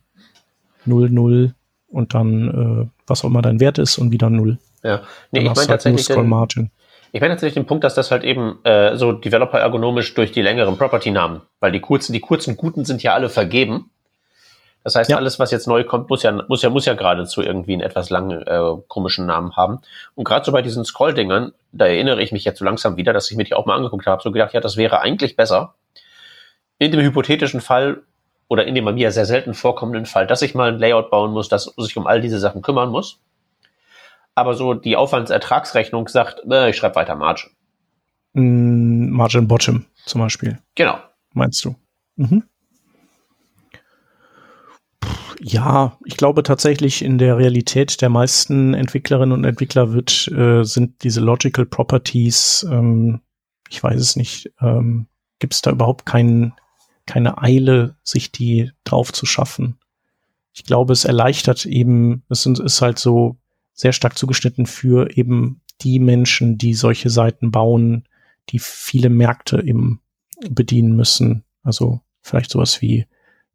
0, 0.86 1.10
0 1.10 1.54
und 1.88 2.14
dann, 2.14 2.88
äh, 2.88 2.90
was 3.06 3.24
auch 3.24 3.30
immer 3.30 3.42
dein 3.42 3.60
Wert 3.60 3.80
ist 3.80 3.98
und 3.98 4.12
wieder 4.12 4.30
0. 4.30 4.58
Ja, 4.84 5.02
nee, 5.32 5.40
dann 5.40 5.42
ich 5.42 5.44
meine 5.44 5.56
halt 5.56 5.68
tatsächlich. 5.68 6.08
Den, 6.08 6.28
Margin. 6.28 6.72
Ich 7.12 7.22
meine 7.22 7.34
tatsächlich 7.34 7.56
den 7.56 7.68
Punkt, 7.68 7.84
dass 7.84 7.96
das 7.96 8.12
halt 8.12 8.24
eben 8.24 8.64
äh, 8.64 8.96
so 8.98 9.12
Developer 9.12 9.60
ergonomisch 9.60 10.14
durch 10.14 10.32
die 10.32 10.42
längeren 10.42 10.78
Property-Namen, 10.78 11.42
weil 11.60 11.72
die 11.72 11.80
kurzen, 11.80 12.14
die 12.14 12.20
kurzen 12.20 12.58
guten 12.58 12.86
sind 12.86 13.04
ja 13.04 13.14
alle 13.14 13.30
vergeben. 13.30 13.92
Das 14.84 14.96
heißt, 14.96 15.10
ja. 15.10 15.18
alles, 15.18 15.40
was 15.40 15.52
jetzt 15.52 15.68
neu 15.68 15.84
kommt, 15.84 16.10
muss 16.10 16.24
ja, 16.24 16.32
muss 16.48 16.62
ja, 16.62 16.70
muss 16.70 16.86
ja 16.86 16.94
geradezu 16.94 17.42
irgendwie 17.42 17.74
einen 17.74 17.82
etwas 17.82 18.10
langen, 18.10 18.42
äh, 18.42 18.60
komischen 18.88 19.26
Namen 19.26 19.56
haben. 19.56 19.80
Und 20.16 20.26
gerade 20.26 20.46
so 20.46 20.52
bei 20.52 20.62
diesen 20.62 20.84
Scroll-Dingern, 20.84 21.54
da 21.72 21.86
erinnere 21.86 22.22
ich 22.22 22.32
mich 22.32 22.44
jetzt 22.44 22.60
so 22.60 22.66
langsam 22.66 22.98
wieder, 22.98 23.14
dass 23.14 23.32
ich 23.32 23.38
mir 23.38 23.46
die 23.46 23.54
auch 23.54 23.66
mal 23.66 23.76
angeguckt 23.76 24.06
habe, 24.06 24.22
so 24.22 24.32
gedacht, 24.32 24.54
ja, 24.54 24.60
das 24.60 24.76
wäre 24.76 25.00
eigentlich 25.00 25.36
besser. 25.36 25.76
In 26.80 26.92
dem 26.92 27.02
hypothetischen 27.02 27.62
Fall 27.62 28.02
oder 28.50 28.66
in 28.66 28.76
dem 28.76 28.84
bei 28.84 28.92
mir 28.92 29.12
sehr 29.12 29.26
selten 29.26 29.54
vorkommenden 29.54 30.06
Fall, 30.06 30.28
dass 30.28 30.42
ich 30.42 30.54
mal 30.54 30.74
ein 30.74 30.80
Layout 30.80 31.10
bauen 31.10 31.32
muss, 31.32 31.48
das 31.48 31.74
sich 31.78 31.96
um 31.96 32.06
all 32.06 32.20
diese 32.20 32.40
Sachen 32.40 32.62
kümmern 32.62 32.90
muss. 32.90 33.20
Aber 34.36 34.54
so 34.56 34.74
die 34.74 34.98
Aufwandsertragsrechnung 34.98 36.08
sagt, 36.08 36.42
äh, 36.50 36.70
ich 36.70 36.76
schreibe 36.76 36.96
weiter 36.96 37.16
Margin. 37.16 37.52
Mm, 38.34 39.12
Margin 39.12 39.48
Bottom 39.48 39.86
zum 40.06 40.22
Beispiel. 40.22 40.60
Genau. 40.76 40.98
Meinst 41.34 41.64
du? 41.64 41.76
Mhm. 42.16 42.44
Ja, 45.40 45.98
ich 46.06 46.18
glaube 46.18 46.44
tatsächlich 46.44 47.04
in 47.04 47.18
der 47.18 47.38
Realität 47.38 48.02
der 48.02 48.10
meisten 48.10 48.74
Entwicklerinnen 48.74 49.32
und 49.32 49.44
Entwickler 49.44 49.94
wird, 49.94 50.28
äh, 50.30 50.64
sind 50.64 51.04
diese 51.04 51.22
Logical 51.22 51.66
Properties, 51.66 52.66
ähm, 52.70 53.22
ich 53.70 53.82
weiß 53.82 54.00
es 54.00 54.16
nicht, 54.16 54.52
ähm, 54.62 55.08
gibt 55.40 55.54
es 55.54 55.62
da 55.62 55.72
überhaupt 55.72 56.06
kein, 56.06 56.54
keine 57.06 57.42
Eile, 57.42 57.96
sich 58.04 58.32
die 58.32 58.72
drauf 58.84 59.12
zu 59.12 59.26
schaffen. 59.26 59.78
Ich 60.54 60.64
glaube, 60.64 60.94
es 60.94 61.06
erleichtert 61.06 61.66
eben, 61.66 62.24
es 62.30 62.46
ist 62.46 62.82
halt 62.82 63.00
so 63.00 63.38
sehr 63.74 63.92
stark 63.92 64.18
zugeschnitten 64.18 64.68
für 64.68 65.18
eben 65.18 65.62
die 65.82 66.00
Menschen, 66.00 66.58
die 66.58 66.76
solche 66.76 67.10
Seiten 67.10 67.52
bauen, 67.52 68.08
die 68.50 68.60
viele 68.60 69.10
Märkte 69.10 69.64
eben 69.64 70.02
bedienen 70.50 70.96
müssen. 70.96 71.44
Also 71.64 72.02
vielleicht 72.22 72.52
sowas 72.52 72.82
wie 72.82 73.08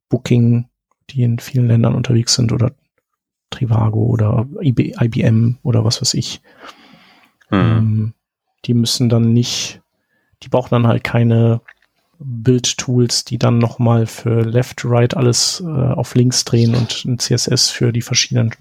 Booking 0.08 0.67
die 1.11 1.22
in 1.22 1.38
vielen 1.38 1.68
Ländern 1.68 1.94
unterwegs 1.94 2.34
sind 2.34 2.52
oder 2.52 2.72
Trivago 3.50 4.06
oder 4.06 4.46
IBM 4.61 5.59
oder 5.62 5.84
was 5.84 6.00
weiß 6.00 6.14
ich. 6.14 6.40
Mhm. 7.50 7.59
Ähm, 7.59 8.14
die 8.64 8.74
müssen 8.74 9.09
dann 9.09 9.32
nicht, 9.32 9.80
die 10.42 10.48
brauchen 10.48 10.70
dann 10.70 10.86
halt 10.86 11.04
keine 11.04 11.61
Bildtools, 12.18 13.24
die 13.24 13.38
dann 13.38 13.59
nochmal 13.59 14.06
für 14.06 14.42
Left, 14.42 14.84
Right 14.84 15.16
alles 15.16 15.62
äh, 15.64 15.66
auf 15.66 16.14
links 16.14 16.44
drehen 16.44 16.74
und 16.74 17.04
ein 17.04 17.18
CSS 17.18 17.70
für 17.70 17.92
die 17.92 18.02
verschiedenen 18.02 18.54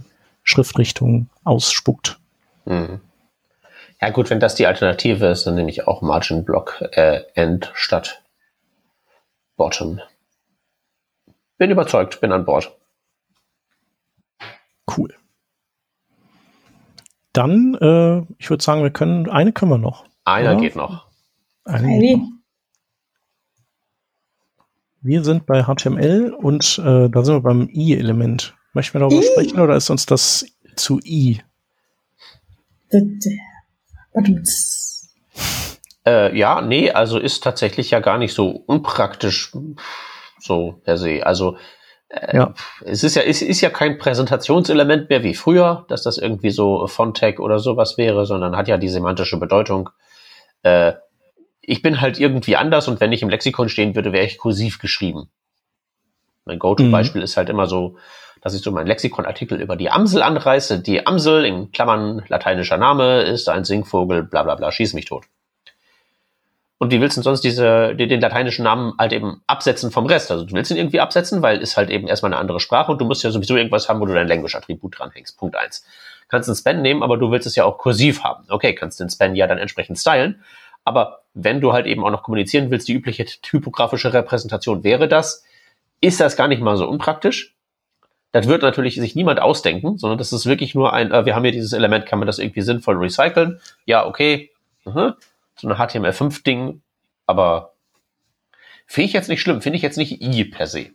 Schriftrichtungen 0.44 1.30
ausspuckt. 1.44 2.20
Mhm. 2.66 3.02
Ja 4.00 4.12
gut, 4.12 4.30
wenn 4.30 4.40
das 4.40 4.54
die 4.54 4.68
Alternative 4.68 5.26
ist, 5.26 5.48
dann 5.48 5.56
nehme 5.56 5.72
ich 5.72 5.88
auch 5.88 6.02
Margin 6.04 6.46
Block 6.46 6.84
äh, 6.92 7.22
End 7.34 7.72
statt 7.74 8.22
Bottom. 9.56 10.00
Bin 11.58 11.72
überzeugt, 11.72 12.22
bin 12.22 12.32
an 12.32 12.46
Bord. 12.46 12.76
Cool. 14.96 15.14
Dann, 17.34 17.76
äh, 17.76 18.34
ich 18.38 18.50
würde 18.50 18.64
sagen, 18.64 18.84
wir 18.84 18.92
können, 18.92 19.30
eine 19.30 19.52
können 19.54 19.72
wir 19.72 19.78
noch. 19.78 20.06
Einer 20.24 20.54
ja? 20.54 20.60
geht 20.60 20.76
noch. 20.76 21.08
Eine 21.66 22.00
geht 22.00 22.20
noch. 22.20 22.30
Wir 25.02 25.24
sind 25.24 25.46
bei 25.46 25.64
HTML 25.64 26.34
und 26.34 26.80
äh, 26.80 27.10
da 27.10 27.24
sind 27.24 27.36
wir 27.36 27.42
beim 27.42 27.70
i-Element. 27.72 28.56
Möchten 28.74 28.96
wir 28.96 29.00
darüber 29.00 29.22
I. 29.22 29.28
sprechen 29.32 29.60
oder 29.60 29.76
ist 29.76 29.90
uns 29.90 30.06
das 30.06 30.46
zu 30.76 31.00
i? 31.04 31.40
Äh, 36.06 36.38
ja, 36.38 36.62
nee, 36.62 36.92
also 36.92 37.20
ist 37.20 37.44
tatsächlich 37.44 37.92
ja 37.92 38.00
gar 38.00 38.18
nicht 38.18 38.34
so 38.34 38.50
unpraktisch 38.50 39.54
so 40.40 40.82
per 40.84 40.98
se. 40.98 41.26
Also 41.26 41.58
äh, 42.10 42.38
ja. 42.38 42.54
es 42.86 43.04
ist 43.04 43.16
ja, 43.16 43.22
es 43.24 43.42
ist 43.42 43.62
ja 43.62 43.70
kein 43.70 43.98
Präsentationselement 43.98 45.10
mehr 45.10 45.24
wie 45.24 45.34
früher, 45.34 45.86
dass 45.90 46.04
das 46.04 46.18
irgendwie 46.18 46.52
so 46.52 46.88
Fontag 46.88 47.40
oder 47.40 47.60
sowas 47.60 47.98
wäre, 47.98 48.26
sondern 48.26 48.56
hat 48.56 48.68
ja 48.68 48.78
die 48.78 48.90
semantische 48.90 49.38
Bedeutung. 49.38 49.90
Äh, 50.64 50.94
ich 51.62 51.82
bin 51.82 52.00
halt 52.00 52.20
irgendwie 52.20 52.56
anders 52.56 52.88
und 52.88 53.02
wenn 53.02 53.12
ich 53.12 53.22
im 53.22 53.30
Lexikon 53.30 53.68
stehen 53.68 53.94
würde, 53.94 54.14
wäre 54.14 54.26
ich 54.26 54.38
kursiv 54.38 54.80
geschrieben. 54.80 55.30
Mein 56.46 56.60
Go-To-Beispiel 56.60 57.20
mhm. 57.20 57.26
ist 57.26 57.36
halt 57.36 57.50
immer 57.50 57.68
so, 57.68 57.98
dass 58.42 58.54
ich 58.54 58.62
so 58.62 58.72
meinen 58.72 58.88
Lexikonartikel 58.88 59.60
über 59.60 59.76
die 59.76 59.90
Amsel 59.92 60.22
anreiße. 60.22 60.80
Die 60.80 61.06
Amsel, 61.06 61.44
in 61.44 61.72
Klammern 61.74 62.24
lateinischer 62.30 62.78
Name, 62.78 63.24
ist 63.24 63.50
ein 63.50 63.66
Singvogel, 63.66 64.24
bla 64.24 64.44
bla 64.44 64.56
bla, 64.56 64.72
schieß 64.72 64.94
mich 64.94 65.06
tot. 65.06 65.26
Und 66.80 66.92
wie 66.92 67.02
willst 67.02 67.18
du 67.18 67.24
sonst 67.24 67.42
diese, 67.42 67.96
den 67.96 68.22
lateinischen 68.22 68.64
Namen 68.64 68.94
halt 69.00 69.12
eben 69.12 69.42
absetzen 69.48 69.90
vom 69.90 70.06
Rest? 70.06 70.30
Also 70.30 70.46
du 70.46 70.54
willst 70.54 70.70
ihn 70.70 70.78
irgendwie 70.78 71.00
absetzen, 71.00 71.42
weil 71.42 71.60
ist 71.60 71.76
halt 71.76 71.90
eben 71.90 72.08
erstmal 72.08 72.32
eine 72.32 72.40
andere 72.40 72.60
Sprache 72.60 72.92
und 72.92 73.02
du 73.02 73.06
musst 73.06 73.24
ja 73.24 73.32
sowieso 73.32 73.56
irgendwas 73.56 73.90
haben, 73.90 74.00
wo 74.00 74.06
du 74.06 74.14
dein 74.14 74.28
Language-Attribut 74.28 75.00
dranhängst. 75.00 75.38
Punkt 75.38 75.56
eins. 75.56 75.86
Kannst 76.28 76.50
einen 76.50 76.56
Span 76.56 76.82
nehmen, 76.82 77.02
aber 77.02 77.18
du 77.18 77.32
willst 77.32 77.48
es 77.48 77.56
ja 77.56 77.66
auch 77.66 77.80
kursiv 77.80 78.24
haben. 78.24 78.46
Okay, 78.50 78.76
kannst 78.76 79.00
den 79.00 79.10
Span 79.10 79.36
ja 79.36 79.48
dann 79.48 79.58
entsprechend 79.58 79.98
stylen. 79.98 80.44
Aber 80.84 81.24
wenn 81.34 81.62
du 81.62 81.74
halt 81.74 81.88
eben 81.88 82.04
auch 82.04 82.12
noch 82.12 82.22
kommunizieren 82.22 82.70
willst, 82.70 82.88
die 82.88 82.94
übliche 82.94 83.26
typografische 83.26 84.14
Repräsentation 84.14 84.84
wäre 84.84 85.08
das, 85.08 85.44
ist 86.00 86.20
das 86.20 86.38
gar 86.38 86.48
nicht 86.48 86.62
mal 86.62 86.78
so 86.78 86.88
unpraktisch. 86.88 87.56
Das 88.34 88.48
wird 88.48 88.62
natürlich 88.62 88.96
sich 88.96 89.16
niemand 89.16 89.40
ausdenken, 89.40 89.98
sondern 89.98 90.20
das 90.20 90.32
ist 90.32 90.46
wirklich 90.46 90.76
nur 90.76 90.94
ein, 90.94 91.12
äh, 91.12 91.26
wir 91.26 91.34
haben 91.34 91.44
hier 91.44 91.54
dieses 91.54 91.74
Element, 91.74 92.06
kann 92.06 92.20
man 92.20 92.28
das 92.28 92.38
irgendwie 92.38 92.62
sinnvoll 92.62 92.98
recyceln? 92.98 93.60
Ja, 93.86 94.06
okay. 94.06 94.52
Mhm 94.86 95.14
so 95.60 95.68
ein 95.68 95.76
HTML5-Ding, 95.76 96.82
aber 97.26 97.74
finde 98.86 99.08
ich 99.08 99.14
jetzt 99.14 99.30
nicht 99.30 99.42
schlimm, 99.42 99.62
finde 99.62 99.78
ich 99.78 99.84
jetzt 99.84 99.98
nicht 99.98 100.22
i 100.22 100.46
per 100.46 100.68
se. 100.68 100.92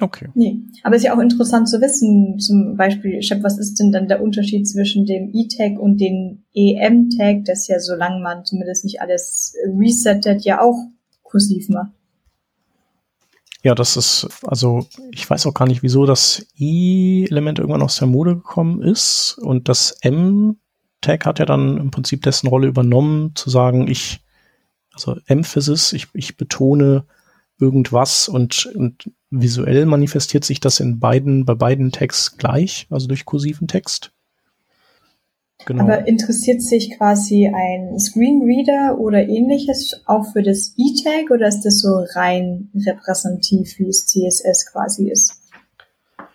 Okay. 0.00 0.28
Nee, 0.34 0.60
aber 0.82 0.96
ist 0.96 1.04
ja 1.04 1.14
auch 1.14 1.20
interessant 1.20 1.68
zu 1.68 1.80
wissen, 1.80 2.38
zum 2.38 2.76
Beispiel, 2.76 3.22
Chef, 3.22 3.42
was 3.42 3.58
ist 3.58 3.78
denn 3.78 3.92
dann 3.92 4.08
der 4.08 4.22
Unterschied 4.22 4.66
zwischen 4.66 5.04
dem 5.04 5.30
E-Tag 5.34 5.78
und 5.78 5.98
dem 5.98 6.44
EM-Tag, 6.54 7.44
das 7.44 7.68
ja, 7.68 7.78
solange 7.78 8.22
man 8.22 8.44
zumindest 8.46 8.84
nicht 8.84 9.02
alles 9.02 9.54
resettet, 9.78 10.42
ja 10.42 10.62
auch 10.62 10.78
kursiv 11.22 11.68
macht? 11.68 11.92
Ja, 13.62 13.74
das 13.74 13.98
ist, 13.98 14.26
also 14.42 14.86
ich 15.12 15.28
weiß 15.28 15.46
auch 15.46 15.52
gar 15.52 15.68
nicht, 15.68 15.82
wieso 15.82 16.06
das 16.06 16.46
I-Element 16.58 17.58
irgendwann 17.58 17.82
aus 17.82 17.96
der 17.96 18.08
Mode 18.08 18.36
gekommen 18.36 18.80
ist 18.80 19.38
und 19.42 19.68
das 19.68 19.98
M 20.00 20.56
Tag 21.00 21.26
hat 21.26 21.38
ja 21.38 21.46
dann 21.46 21.78
im 21.78 21.90
Prinzip 21.90 22.22
dessen 22.22 22.48
Rolle 22.48 22.68
übernommen, 22.68 23.32
zu 23.34 23.50
sagen, 23.50 23.88
ich, 23.88 24.20
also 24.92 25.16
Emphasis, 25.26 25.92
ich, 25.92 26.08
ich 26.12 26.36
betone 26.36 27.04
irgendwas 27.58 28.28
und, 28.28 28.66
und 28.74 29.10
visuell 29.30 29.86
manifestiert 29.86 30.44
sich 30.44 30.60
das 30.60 30.80
in 30.80 30.98
beiden, 30.98 31.44
bei 31.44 31.54
beiden 31.54 31.92
Tags 31.92 32.36
gleich, 32.36 32.86
also 32.90 33.06
durch 33.06 33.24
kursiven 33.24 33.68
Text. 33.68 34.12
Genau. 35.66 35.84
Aber 35.84 36.08
interessiert 36.08 36.62
sich 36.62 36.96
quasi 36.96 37.46
ein 37.46 37.98
Screenreader 37.98 38.98
oder 38.98 39.28
ähnliches 39.28 40.02
auch 40.06 40.32
für 40.32 40.42
das 40.42 40.74
E-Tag 40.76 41.30
oder 41.30 41.48
ist 41.48 41.62
das 41.62 41.80
so 41.80 42.02
rein 42.14 42.70
repräsentativ, 42.74 43.78
wie 43.78 43.88
es 43.88 44.06
CSS 44.06 44.72
quasi 44.72 45.10
ist? 45.10 45.39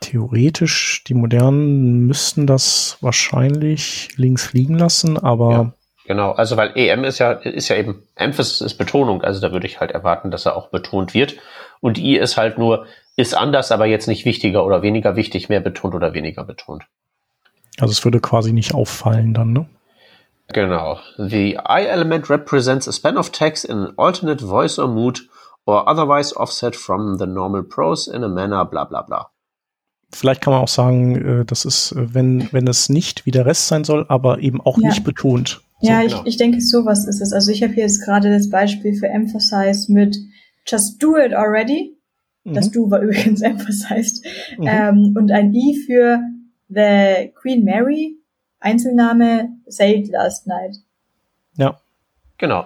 Theoretisch, 0.05 1.03
die 1.07 1.15
modernen 1.15 2.05
müssten 2.05 2.45
das 2.45 2.97
wahrscheinlich 3.01 4.09
links 4.17 4.53
liegen 4.53 4.77
lassen, 4.77 5.17
aber. 5.17 5.51
Ja, 5.51 5.71
genau, 6.05 6.31
also 6.31 6.57
weil 6.57 6.71
EM 6.75 7.03
ist 7.03 7.19
ja, 7.19 7.31
ist 7.31 7.69
ja 7.69 7.75
eben, 7.75 8.03
Emphasis 8.15 8.61
ist 8.61 8.77
Betonung, 8.77 9.23
also 9.23 9.41
da 9.41 9.51
würde 9.51 9.65
ich 9.65 9.79
halt 9.79 9.91
erwarten, 9.91 10.29
dass 10.31 10.45
er 10.45 10.55
auch 10.55 10.69
betont 10.69 11.13
wird. 11.13 11.35
Und 11.81 11.97
I 11.97 12.17
ist 12.17 12.37
halt 12.37 12.57
nur, 12.57 12.85
ist 13.15 13.35
anders, 13.35 13.71
aber 13.71 13.87
jetzt 13.87 14.07
nicht 14.07 14.25
wichtiger 14.25 14.65
oder 14.65 14.81
weniger 14.81 15.15
wichtig, 15.15 15.49
mehr 15.49 15.59
betont 15.59 15.95
oder 15.95 16.13
weniger 16.13 16.43
betont. 16.43 16.83
Also 17.79 17.91
es 17.91 18.05
würde 18.05 18.19
quasi 18.19 18.53
nicht 18.53 18.73
auffallen 18.73 19.33
dann, 19.33 19.53
ne? 19.53 19.65
Genau. 20.53 20.99
The 21.17 21.57
I 21.67 21.85
element 21.87 22.29
represents 22.29 22.87
a 22.87 22.91
span 22.91 23.17
of 23.17 23.31
text 23.31 23.65
in 23.65 23.77
an 23.77 23.93
alternate 23.97 24.45
voice 24.45 24.77
or 24.77 24.87
mood 24.87 25.21
or 25.65 25.89
otherwise 25.89 26.35
offset 26.37 26.75
from 26.75 27.17
the 27.17 27.25
normal 27.25 27.63
prose 27.63 28.07
in 28.07 28.23
a 28.23 28.27
manner, 28.27 28.63
bla 28.65 28.83
bla 28.83 29.01
bla 29.01 29.31
vielleicht 30.15 30.41
kann 30.41 30.53
man 30.53 30.61
auch 30.61 30.67
sagen, 30.67 31.41
äh, 31.41 31.45
das 31.45 31.65
ist, 31.65 31.91
äh, 31.91 32.13
wenn, 32.13 32.47
wenn 32.51 32.67
es 32.67 32.89
nicht 32.89 33.25
wie 33.25 33.31
der 33.31 33.45
Rest 33.45 33.67
sein 33.67 33.83
soll, 33.83 34.05
aber 34.09 34.39
eben 34.39 34.61
auch 34.61 34.77
ja. 34.77 34.89
nicht 34.89 35.03
betont. 35.03 35.61
So, 35.81 35.89
ja, 35.89 36.01
genau. 36.01 36.21
ich, 36.21 36.27
ich 36.27 36.37
denke, 36.37 36.61
sowas 36.61 37.05
ist 37.05 37.21
es. 37.21 37.33
Also 37.33 37.51
ich 37.51 37.61
habe 37.61 37.73
hier 37.73 37.83
jetzt 37.83 38.03
gerade 38.03 38.31
das 38.31 38.49
Beispiel 38.49 38.95
für 38.95 39.07
Emphasize 39.07 39.91
mit 39.91 40.17
Just 40.65 41.01
do 41.01 41.17
it 41.17 41.33
already. 41.33 41.97
Mhm. 42.43 42.53
Das 42.53 42.71
Du 42.71 42.89
war 42.89 42.99
übrigens 43.01 43.41
emphasized. 43.41 44.25
Mhm. 44.57 44.67
Ähm, 44.67 45.15
und 45.17 45.31
ein 45.31 45.53
I 45.53 45.83
für 45.85 46.19
The 46.69 47.31
Queen 47.35 47.63
Mary, 47.63 48.17
Einzelname, 48.59 49.49
sailed 49.67 50.09
last 50.09 50.47
night. 50.47 50.77
Ja. 51.57 51.79
Genau. 52.37 52.65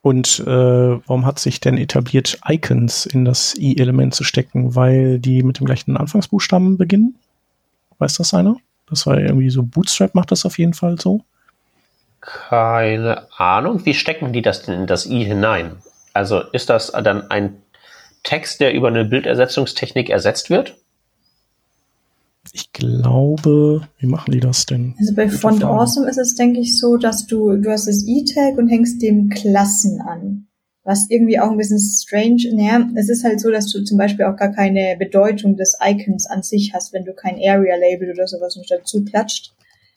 Und 0.00 0.40
äh, 0.40 0.46
warum 0.46 1.26
hat 1.26 1.38
sich 1.38 1.60
denn 1.60 1.76
etabliert, 1.76 2.38
Icons 2.46 3.06
in 3.06 3.24
das 3.24 3.54
i-Element 3.56 4.14
zu 4.14 4.24
stecken? 4.24 4.74
Weil 4.74 5.18
die 5.18 5.42
mit 5.42 5.58
dem 5.58 5.66
gleichen 5.66 5.96
Anfangsbuchstaben 5.96 6.78
beginnen? 6.78 7.16
Weiß 7.98 8.14
das 8.14 8.32
einer? 8.34 8.56
Das 8.88 9.06
war 9.06 9.18
irgendwie 9.18 9.50
so, 9.50 9.62
Bootstrap 9.62 10.14
macht 10.14 10.30
das 10.30 10.46
auf 10.46 10.58
jeden 10.58 10.74
Fall 10.74 10.98
so. 11.00 11.22
Keine 12.20 13.26
Ahnung. 13.38 13.84
Wie 13.84 13.94
stecken 13.94 14.32
die 14.32 14.42
das 14.42 14.62
denn 14.62 14.74
in 14.74 14.86
das 14.86 15.06
i 15.06 15.24
hinein? 15.24 15.76
Also 16.12 16.40
ist 16.40 16.70
das 16.70 16.92
dann 16.92 17.30
ein 17.30 17.62
Text, 18.22 18.60
der 18.60 18.74
über 18.74 18.88
eine 18.88 19.04
Bildersetzungstechnik 19.04 20.10
ersetzt 20.10 20.50
wird? 20.50 20.76
Ich 22.52 22.72
glaube, 22.72 23.88
wie 23.98 24.06
machen 24.06 24.32
die 24.32 24.40
das 24.40 24.66
denn? 24.66 24.94
Also 24.98 25.14
bei 25.14 25.28
Font 25.28 25.64
Awesome 25.64 26.08
ist 26.08 26.18
es, 26.18 26.34
denke 26.34 26.60
ich, 26.60 26.78
so, 26.78 26.96
dass 26.96 27.26
du, 27.26 27.56
du 27.56 27.70
hast 27.70 27.86
das 27.86 28.04
E-Tag 28.06 28.58
und 28.58 28.68
hängst 28.68 29.02
dem 29.02 29.28
Klassen 29.28 30.00
an. 30.00 30.46
Was 30.84 31.10
irgendwie 31.10 31.38
auch 31.38 31.50
ein 31.50 31.58
bisschen 31.58 31.78
strange, 31.78 32.54
naja, 32.54 32.88
es 32.94 33.08
ist 33.10 33.22
halt 33.22 33.40
so, 33.40 33.50
dass 33.50 33.70
du 33.70 33.84
zum 33.84 33.98
Beispiel 33.98 34.24
auch 34.24 34.36
gar 34.36 34.52
keine 34.52 34.96
Bedeutung 34.98 35.56
des 35.56 35.76
Icons 35.84 36.26
an 36.26 36.42
sich 36.42 36.72
hast, 36.72 36.92
wenn 36.94 37.04
du 37.04 37.12
kein 37.12 37.36
Area-Label 37.36 38.10
oder 38.10 38.26
sowas 38.26 38.56
nicht 38.56 38.70
dazu 38.70 39.04
klatscht. 39.04 39.54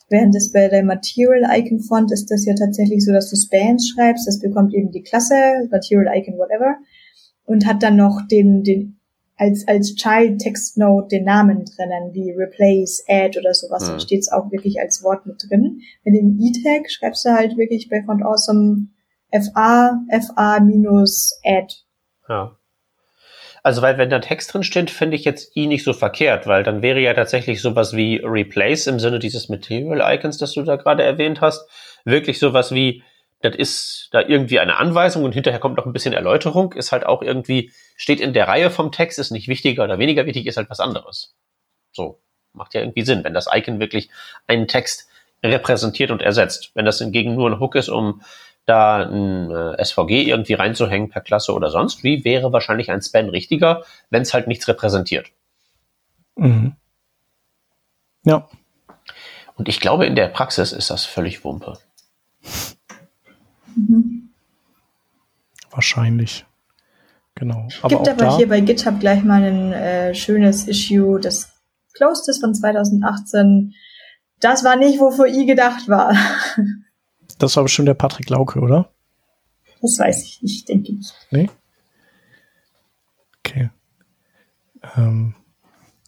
Während 0.10 0.36
es 0.36 0.52
bei 0.52 0.68
der 0.68 0.84
Material 0.84 1.58
Icon 1.58 1.80
Font 1.80 2.12
ist 2.12 2.30
das 2.30 2.46
ja 2.46 2.54
tatsächlich 2.54 3.06
so, 3.06 3.14
dass 3.14 3.30
du 3.30 3.38
Spans 3.38 3.88
schreibst, 3.88 4.28
das 4.28 4.40
bekommt 4.40 4.74
eben 4.74 4.92
die 4.92 5.04
Klasse, 5.04 5.36
Material 5.72 6.14
Icon, 6.18 6.38
whatever, 6.38 6.76
und 7.46 7.66
hat 7.66 7.82
dann 7.82 7.96
noch 7.96 8.22
den, 8.30 8.64
den 8.64 8.98
als, 9.42 9.68
als 9.68 9.96
Child 9.96 10.40
Text 10.40 10.78
Note 10.78 11.08
den 11.08 11.24
Namen 11.24 11.66
drinnen, 11.66 12.14
wie 12.14 12.32
Replace, 12.32 13.04
Add 13.08 13.40
oder 13.40 13.56
sowas. 13.56 13.88
Mhm. 13.88 13.94
Da 13.94 14.00
steht 14.00 14.20
es 14.20 14.32
auch 14.32 14.52
wirklich 14.52 14.80
als 14.80 15.04
Wort 15.04 15.26
mit 15.26 15.42
drin. 15.50 15.82
Mit 16.04 16.16
dem 16.16 16.40
E-Tag 16.40 16.92
schreibst 16.92 17.26
du 17.26 17.32
halt 17.32 17.58
wirklich 17.58 17.90
bei 17.90 18.04
Font 18.04 18.24
Awesome 18.24 18.90
FA, 19.32 20.00
FA 20.12 20.60
minus 20.60 21.40
Add. 21.44 21.74
Ja. 22.30 22.56
Also, 23.64 23.82
weil 23.82 23.98
wenn 23.98 24.12
da 24.12 24.20
Text 24.20 24.54
drin 24.54 24.64
steht, 24.64 24.92
finde 24.92 25.16
ich 25.16 25.26
jetzt 25.26 25.56
I 25.58 25.66
nicht 25.66 25.84
so 25.84 25.94
verkehrt, 25.94 26.46
weil 26.46 26.62
dann 26.62 26.84
wäre 26.84 27.00
ja 27.00 27.14
tatsächlich 27.16 27.62
sowas 27.62 27.96
wie 27.96 28.18
Replace 28.24 28.88
im 28.88 29.00
Sinne 29.00 29.18
dieses 29.18 29.50
Material 29.50 30.02
Icons, 30.16 30.38
das 30.38 30.54
du 30.54 30.62
da 30.62 30.76
gerade 30.76 31.04
erwähnt 31.04 31.42
hast, 31.42 31.68
wirklich 32.06 32.38
sowas 32.38 32.74
wie 32.74 33.04
das 33.42 33.56
ist 33.56 34.10
da 34.12 34.22
irgendwie 34.22 34.60
eine 34.60 34.78
Anweisung 34.78 35.24
und 35.24 35.34
hinterher 35.34 35.60
kommt 35.60 35.78
noch 35.78 35.86
ein 35.86 35.94
bisschen 35.94 36.14
Erläuterung, 36.14 36.74
ist 36.74 36.92
halt 36.92 37.06
auch 37.06 37.22
irgendwie, 37.22 37.72
steht 37.96 38.20
in 38.20 38.34
der 38.34 38.48
Reihe 38.48 38.70
vom 38.70 38.92
Text, 38.92 39.20
ist 39.20 39.32
nicht 39.32 39.48
wichtiger 39.48 39.84
oder 39.84 40.00
weniger 40.00 40.26
wichtig, 40.26 40.46
ist 40.46 40.58
halt 40.58 40.70
was 40.70 40.80
anderes. 40.80 41.36
So, 41.92 42.20
macht 42.54 42.74
ja 42.74 42.82
irgendwie 42.82 43.04
Sinn, 43.04 43.24
wenn 43.24 43.34
das 43.34 43.50
Icon 43.52 43.80
wirklich 43.80 44.10
einen 44.48 44.68
Text 44.68 45.10
repräsentiert 45.44 46.12
und 46.12 46.22
ersetzt. 46.22 46.72
Wenn 46.76 46.86
das 46.86 47.00
hingegen 47.00 47.36
nur 47.36 47.50
ein 47.50 47.60
Hook 47.60 47.76
ist, 47.76 47.90
um 47.90 48.22
da 48.66 49.04
ein 49.04 49.50
äh, 49.50 49.84
SVG 49.84 50.24
irgendwie 50.24 50.54
reinzuhängen 50.54 51.10
per 51.10 51.22
Klasse 51.22 51.54
oder 51.54 51.72
sonst 51.72 52.04
wie, 52.04 52.24
wäre 52.24 52.54
wahrscheinlich 52.54 52.92
ein 52.92 53.02
Span 53.02 53.30
richtiger, 53.30 53.84
wenn 54.10 54.22
es 54.22 54.34
halt 54.34 54.48
nichts 54.48 54.68
repräsentiert. 54.68 55.32
Mhm. 56.36 56.76
Ja. 58.24 58.48
Und 59.56 59.68
ich 59.68 59.80
glaube, 59.80 60.06
in 60.06 60.16
der 60.16 60.28
Praxis 60.28 60.72
ist 60.72 60.92
das 60.92 61.06
völlig 61.06 61.44
Wumpe. 61.44 61.78
Mhm. 63.88 64.30
Wahrscheinlich. 65.70 66.46
Genau. 67.36 67.68
Aber 67.82 67.90
Gibt 67.90 68.10
aber 68.10 68.26
da 68.26 68.38
hier 68.38 68.50
bei 68.50 68.60
GitHub 68.60 69.00
gleich 69.00 69.24
mal 69.24 69.44
ein 69.44 69.72
äh, 69.72 70.14
schönes 70.14 70.68
Issue, 70.68 71.20
das 71.20 71.54
Closed 71.94 72.28
ist 72.28 72.42
von 72.42 72.54
2018. 72.54 73.74
Das 74.40 74.64
war 74.64 74.76
nicht, 74.76 75.00
wofür 75.00 75.28
I 75.28 75.46
gedacht 75.46 75.88
war. 75.88 76.16
Das 77.38 77.56
war 77.56 77.64
bestimmt 77.64 77.88
der 77.88 77.96
Patrick 77.96 78.30
Lauke, 78.30 78.60
oder? 78.60 78.92
Das 79.82 79.98
weiß 79.98 80.24
ich 80.24 80.44
nicht, 80.44 80.70
denke 80.70 80.92
ich. 80.92 81.12
Nee? 81.32 81.50
Okay. 83.40 83.72
Ähm, 84.96 85.34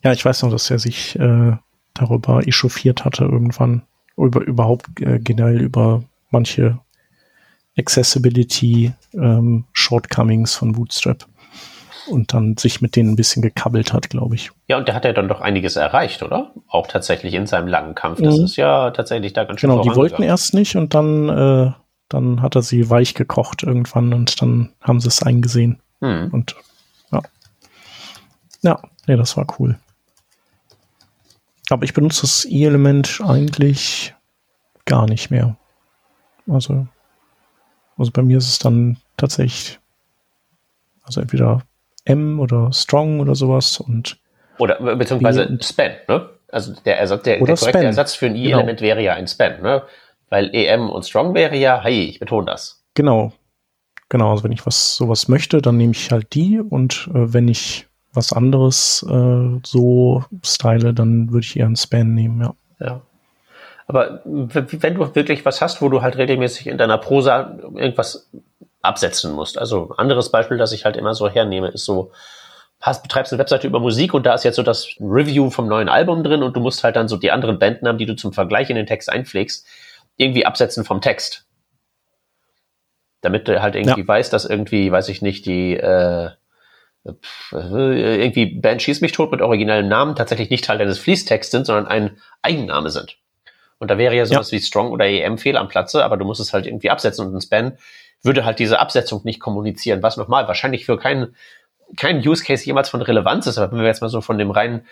ja, 0.04 0.12
ich 0.12 0.24
weiß 0.24 0.44
noch, 0.44 0.52
dass 0.52 0.70
er 0.70 0.78
sich 0.78 1.18
äh, 1.18 1.58
darüber 1.96 2.48
echauffiert 2.48 3.04
hatte 3.04 3.24
irgendwann. 3.24 3.82
Über 4.16 4.42
überhaupt 4.42 5.02
äh, 5.02 5.18
generell 5.18 5.60
über 5.60 6.04
manche 6.30 6.80
Accessibility 7.78 8.94
ähm, 9.14 9.66
Shortcomings 9.74 10.56
von 10.56 10.74
Bootstrap 10.74 11.26
und 12.08 12.34
dann 12.34 12.58
sich 12.58 12.82
mit 12.82 12.96
denen 12.96 13.12
ein 13.12 13.16
bisschen 13.16 13.42
gekabbelt 13.42 13.94
hat, 13.94 14.10
glaube 14.10 14.36
ich. 14.36 14.52
Ja, 14.68 14.78
und 14.78 14.88
der 14.88 14.96
hat 14.96 15.06
ja 15.06 15.14
dann 15.14 15.28
doch 15.28 15.42
einiges 15.42 15.76
erreicht, 15.76 16.24
oder? 16.24 16.52
Auch 16.68 16.88
tatsächlich 16.88 17.34
in 17.34 17.48
seinem 17.48 17.68
langen 17.68 17.96
Kampf. 17.96 18.22
Das 18.22 18.38
mhm. 18.38 18.46
ist 18.46 18.56
ja 18.58 18.92
tatsächlich 18.92 19.34
da 19.34 19.46
ganz 19.46 19.60
schön 19.60 19.70
Genau, 19.70 19.82
die 19.82 19.96
wollten 19.96 20.24
erst 20.24 20.54
nicht 20.54 20.76
und 20.76 20.94
dann, 20.94 21.30
äh, 21.30 21.72
dann 22.10 22.42
hat 22.42 22.56
er 22.56 22.62
sie 22.62 22.90
weich 22.90 23.14
gekocht 23.14 23.64
irgendwann 23.64 24.14
und 24.14 24.42
dann 24.42 24.74
haben 24.82 25.00
sie 25.00 25.08
es 25.08 25.24
eingesehen. 25.24 25.82
Mhm. 26.02 26.30
Und 26.32 26.56
ja. 27.12 27.22
Ja, 28.62 28.82
nee, 29.08 29.16
das 29.16 29.38
war 29.38 29.48
cool. 29.60 29.78
Aber 31.70 31.86
ich 31.86 31.94
benutze 31.94 32.22
das 32.22 32.46
E-Element 32.46 33.22
eigentlich 33.26 34.14
gar 34.86 35.08
nicht 35.08 35.32
mehr. 35.32 35.56
Also 36.48 36.88
also 37.98 38.12
bei 38.12 38.22
mir 38.22 38.38
ist 38.38 38.48
es 38.48 38.60
dann 38.60 38.98
tatsächlich, 39.18 39.80
also 41.04 41.22
entweder 41.22 41.62
M 42.06 42.40
oder 42.40 42.72
Strong 42.74 43.20
oder 43.20 43.36
sowas 43.36 43.80
und 43.80 44.18
oder 44.60 44.96
beziehungsweise 44.96 45.48
B 45.48 45.64
Span, 45.64 45.92
ne? 46.08 46.30
Also 46.52 46.74
der 46.86 47.00
Ersatz, 47.00 47.24
der, 47.24 47.38
der 47.38 47.56
korrekte. 47.56 47.84
Ersatz 47.84 48.16
für 48.16 48.28
ein 48.28 48.36
I-Element 48.36 48.80
genau. 48.80 48.88
wäre 48.88 49.02
ja 49.02 49.14
ein 49.14 49.28
Span, 49.28 49.62
ne? 49.62 49.84
Weil 50.30 50.54
EM 50.54 50.90
und 50.90 51.06
Strong 51.06 51.34
wäre 51.34 51.56
ja, 51.58 51.82
hey, 51.82 52.06
ich 52.06 52.20
betone 52.20 52.46
das. 52.46 52.84
Genau. 52.94 53.34
Genau, 54.10 54.30
also 54.32 54.44
wenn 54.44 54.52
ich 54.52 54.66
was 54.66 54.96
sowas 54.96 55.28
möchte, 55.28 55.62
dann 55.62 55.78
nehme 55.78 55.94
ich 55.94 56.12
halt 56.12 56.36
die 56.36 56.60
und 56.60 57.10
äh, 57.14 57.34
wenn 57.34 57.48
ich 57.48 57.88
was 58.14 58.32
anderes 58.32 59.04
äh, 59.10 59.60
so 59.66 60.24
style, 60.44 60.94
dann 60.94 61.32
würde 61.32 61.46
ich 61.46 61.58
eher 61.58 61.66
ein 61.66 61.76
Span 61.76 62.14
nehmen, 62.14 62.42
ja. 62.42 62.54
Ja. 62.80 63.02
Aber 63.88 64.22
wenn 64.26 64.96
du 64.96 65.16
wirklich 65.16 65.46
was 65.46 65.62
hast, 65.62 65.82
wo 65.82 65.90
du 65.90 66.02
halt 66.02 66.18
regelmäßig 66.18 66.68
in 66.68 66.78
deiner 66.78 66.98
Prosa 66.98 67.58
irgendwas 67.76 68.30
absetzen 68.82 69.34
musst. 69.34 69.58
Also 69.58 69.92
anderes 69.98 70.30
Beispiel, 70.30 70.58
das 70.58 70.72
ich 70.72 70.86
halt 70.86 70.98
immer 70.98 71.14
so 71.14 71.30
hernehme, 71.30 71.70
ist 71.70 71.86
so, 71.86 72.12
hast, 72.82 73.02
betreibst 73.02 73.32
eine 73.32 73.40
Webseite 73.40 73.66
über 73.66 73.80
Musik 73.80 74.14
und 74.14 74.26
da 74.26 74.34
ist 74.34 74.44
jetzt 74.44 74.58
so 74.58 74.64
das 74.64 74.90
Review 75.00 75.50
vom 75.50 75.68
neuen 75.68 75.90
Album 75.90 76.24
drin 76.24 76.44
und 76.44 76.56
du 76.56 76.60
musst 76.60 76.84
halt 76.84 76.96
dann 76.96 77.08
so 77.08 77.18
die 77.18 77.32
anderen 77.32 77.60
Bandnamen, 77.60 77.98
die 77.98 78.06
du 78.06 78.16
zum 78.16 78.34
Vergleich 78.34 78.70
in 78.70 78.76
den 78.76 78.86
Text 78.86 79.10
einpflegst, 79.10 79.66
irgendwie 80.18 80.46
absetzen 80.46 80.84
vom 80.84 81.02
Text. 81.02 81.46
Damit 83.22 83.48
du 83.48 83.62
halt 83.62 83.76
irgendwie 83.76 84.02
ja. 84.02 84.08
weißt, 84.08 84.34
dass 84.34 84.44
irgendwie, 84.44 84.92
weiß 84.92 85.08
ich 85.08 85.22
nicht, 85.22 85.46
die 85.46 85.78
äh, 85.78 86.32
irgendwie 87.52 88.60
Band 88.60 88.82
Schieß 88.82 89.02
mich 89.02 89.14
tot 89.14 89.32
mit 89.32 89.42
originellem 89.42 89.88
Namen 89.88 90.16
tatsächlich 90.16 90.50
nicht 90.50 90.66
Teil 90.66 90.78
deines 90.78 91.00
Fließtexts 91.00 91.52
sind, 91.52 91.66
sondern 91.66 91.88
ein 91.88 92.18
Eigenname 92.42 92.90
sind. 92.90 93.18
Und 93.84 93.90
da 93.90 93.98
wäre 93.98 94.16
ja 94.16 94.26
sowas 94.26 94.50
ja. 94.50 94.58
wie 94.58 94.62
Strong 94.62 94.92
oder 94.92 95.06
EM 95.06 95.38
fehl 95.38 95.58
am 95.58 95.68
Platze, 95.68 96.06
aber 96.06 96.16
du 96.16 96.24
musst 96.24 96.40
es 96.40 96.54
halt 96.54 96.66
irgendwie 96.66 96.90
absetzen 96.90 97.28
und 97.28 97.36
ein 97.36 97.42
Span 97.42 97.78
würde 98.22 98.46
halt 98.46 98.60
diese 98.60 98.80
Absetzung 98.80 99.20
nicht 99.26 99.42
kommunizieren, 99.42 100.02
was 100.02 100.16
nochmal 100.16 100.48
wahrscheinlich 100.48 100.86
für 100.86 100.98
keinen 100.98 101.36
kein 101.98 102.26
Use 102.26 102.46
Case 102.46 102.66
jemals 102.66 102.88
von 102.88 103.02
Relevanz 103.02 103.46
ist, 103.46 103.58
aber 103.58 103.74
wenn 103.74 103.82
wir 103.82 103.88
jetzt 103.88 104.00
mal 104.00 104.08
so 104.08 104.22
von 104.22 104.38
dem 104.38 104.52
reinen 104.52 104.88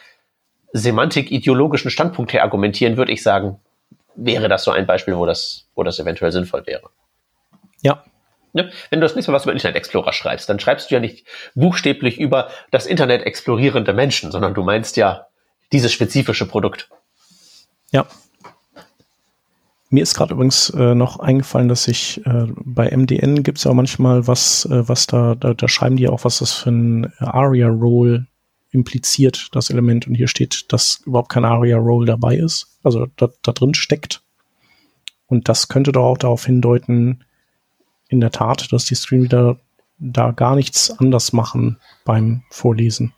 semantik-ideologischen 0.73 1.89
Standpunkt 1.89 2.33
her 2.33 2.43
argumentieren, 2.43 2.97
würde 2.97 3.13
ich 3.13 3.23
sagen, 3.23 3.61
wäre 4.15 4.49
das 4.49 4.65
so 4.65 4.71
ein 4.71 4.85
Beispiel, 4.85 5.15
wo 5.15 5.25
das, 5.25 5.69
wo 5.73 5.83
das 5.83 5.97
eventuell 5.97 6.33
sinnvoll 6.33 6.67
wäre. 6.67 6.89
Ja. 7.81 8.03
ja 8.51 8.65
wenn 8.89 8.99
du 8.99 9.05
das 9.05 9.15
nächste 9.15 9.31
Mal 9.31 9.37
was 9.37 9.45
über 9.45 9.53
Internet 9.53 9.77
Explorer 9.77 10.11
schreibst, 10.11 10.49
dann 10.49 10.59
schreibst 10.59 10.91
du 10.91 10.95
ja 10.95 10.99
nicht 10.99 11.25
buchstäblich 11.55 12.19
über 12.19 12.49
das 12.71 12.87
Internet 12.87 13.23
explorierende 13.23 13.93
Menschen, 13.93 14.33
sondern 14.33 14.53
du 14.53 14.63
meinst 14.63 14.97
ja 14.97 15.27
dieses 15.71 15.93
spezifische 15.93 16.45
Produkt. 16.45 16.89
Ja. 17.91 18.05
Mir 19.93 20.03
ist 20.03 20.15
gerade 20.15 20.33
übrigens 20.33 20.69
äh, 20.69 20.95
noch 20.95 21.19
eingefallen, 21.19 21.67
dass 21.67 21.89
ich 21.89 22.25
äh, 22.25 22.47
bei 22.55 22.89
MDN 22.95 23.43
gibt 23.43 23.57
es 23.57 23.65
ja 23.65 23.71
auch 23.71 23.75
manchmal 23.75 24.25
was, 24.25 24.65
äh, 24.65 24.87
was 24.87 25.05
da, 25.05 25.35
da, 25.35 25.53
da 25.53 25.67
schreiben 25.67 25.97
die 25.97 26.07
auch, 26.07 26.23
was 26.23 26.39
das 26.39 26.53
für 26.53 26.71
ein 26.71 27.13
ARIA-Role 27.19 28.25
impliziert, 28.71 29.49
das 29.51 29.69
Element. 29.69 30.07
Und 30.07 30.15
hier 30.15 30.29
steht, 30.29 30.71
dass 30.71 31.01
überhaupt 31.05 31.27
kein 31.27 31.43
ARIA-Role 31.43 32.05
dabei 32.05 32.37
ist, 32.37 32.79
also 32.83 33.07
da, 33.17 33.29
da 33.43 33.51
drin 33.51 33.73
steckt. 33.73 34.23
Und 35.27 35.49
das 35.49 35.67
könnte 35.67 35.91
doch 35.91 36.05
auch 36.05 36.17
darauf 36.17 36.45
hindeuten, 36.45 37.25
in 38.07 38.21
der 38.21 38.31
Tat, 38.31 38.71
dass 38.71 38.85
die 38.85 38.95
Screenreader 38.95 39.57
da 39.97 40.31
gar 40.31 40.55
nichts 40.55 40.89
anders 40.99 41.33
machen 41.33 41.77
beim 42.05 42.43
Vorlesen. 42.49 43.13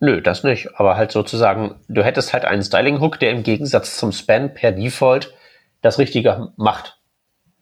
Nö, 0.00 0.20
das 0.20 0.44
nicht. 0.44 0.74
Aber 0.76 0.96
halt 0.96 1.12
sozusagen, 1.12 1.76
du 1.88 2.02
hättest 2.04 2.32
halt 2.32 2.44
einen 2.44 2.62
Styling-Hook, 2.62 3.18
der 3.18 3.30
im 3.30 3.42
Gegensatz 3.42 3.96
zum 3.96 4.12
Span 4.12 4.52
per 4.52 4.72
Default 4.72 5.32
das 5.82 5.98
Richtige 5.98 6.52
macht. 6.56 6.98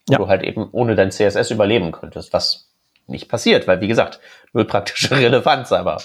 Wo 0.06 0.14
ja. 0.14 0.18
du 0.18 0.28
halt 0.28 0.42
eben 0.42 0.68
ohne 0.72 0.94
dein 0.94 1.12
CSS 1.12 1.50
überleben 1.50 1.92
könntest, 1.92 2.32
was 2.32 2.68
nicht 3.06 3.28
passiert, 3.28 3.68
weil 3.68 3.80
wie 3.80 3.88
gesagt, 3.88 4.20
null 4.52 4.64
praktische 4.64 5.10
Relevanz, 5.16 5.72
aber. 5.72 6.00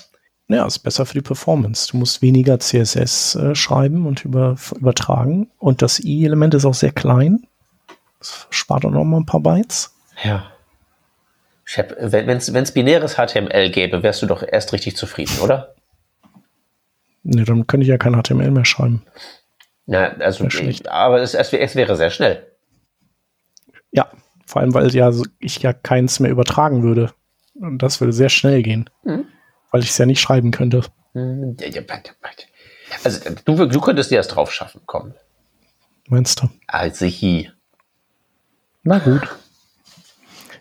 Ja, 0.49 0.65
ist 0.65 0.79
besser 0.79 1.05
für 1.05 1.15
die 1.15 1.21
Performance. 1.21 1.91
Du 1.91 1.97
musst 1.97 2.21
weniger 2.21 2.59
CSS 2.59 3.35
äh, 3.35 3.55
schreiben 3.55 4.05
und 4.05 4.23
über, 4.23 4.55
übertragen. 4.75 5.49
Und 5.57 5.81
das 5.81 5.99
i-Element 5.99 6.53
ist 6.53 6.65
auch 6.65 6.73
sehr 6.73 6.91
klein. 6.93 7.45
Das 8.19 8.47
spart 8.49 8.85
auch 8.85 8.91
noch 8.91 9.03
mal 9.03 9.17
ein 9.17 9.25
paar 9.25 9.41
Bytes. 9.41 9.93
Ja. 10.23 10.51
Wenn 11.99 12.29
es 12.29 12.71
binäres 12.71 13.15
HTML 13.15 13.69
gäbe, 13.71 14.01
wärst 14.01 14.21
du 14.21 14.25
doch 14.25 14.41
erst 14.41 14.71
richtig 14.71 14.95
zufrieden, 14.95 15.39
oder? 15.41 15.75
Nee, 17.29 17.43
dann 17.43 17.67
könnte 17.67 17.83
ich 17.83 17.89
ja 17.89 17.97
kein 17.97 18.15
HTML 18.15 18.51
mehr 18.51 18.63
schreiben. 18.63 19.03
Ja, 19.85 20.13
also, 20.19 20.45
ich, 20.45 20.89
aber 20.89 21.21
es, 21.21 21.33
es, 21.33 21.51
es, 21.51 21.75
wäre 21.75 21.97
sehr 21.97 22.09
schnell. 22.09 22.45
Ja, 23.91 24.09
vor 24.45 24.61
allem, 24.61 24.73
weil 24.73 24.93
ja 24.95 25.11
ich 25.39 25.61
ja 25.61 25.73
keins 25.73 26.21
mehr 26.21 26.31
übertragen 26.31 26.83
würde. 26.83 27.13
Und 27.55 27.79
das 27.79 27.99
würde 27.99 28.13
sehr 28.13 28.29
schnell 28.29 28.63
gehen, 28.63 28.89
mhm. 29.03 29.25
weil 29.71 29.83
ich 29.83 29.89
es 29.89 29.97
ja 29.97 30.05
nicht 30.05 30.21
schreiben 30.21 30.51
könnte. 30.51 30.83
Mhm. 31.13 31.57
Also, 33.03 33.29
du, 33.43 33.65
du 33.65 33.81
könntest 33.81 34.09
dir 34.09 34.19
das 34.19 34.29
drauf 34.29 34.53
schaffen, 34.53 34.81
komm. 34.85 35.13
Meinst 36.07 36.41
du? 36.41 36.49
Also 36.67 37.07
hi. 37.07 37.51
Na 38.83 38.99
gut. 38.99 39.27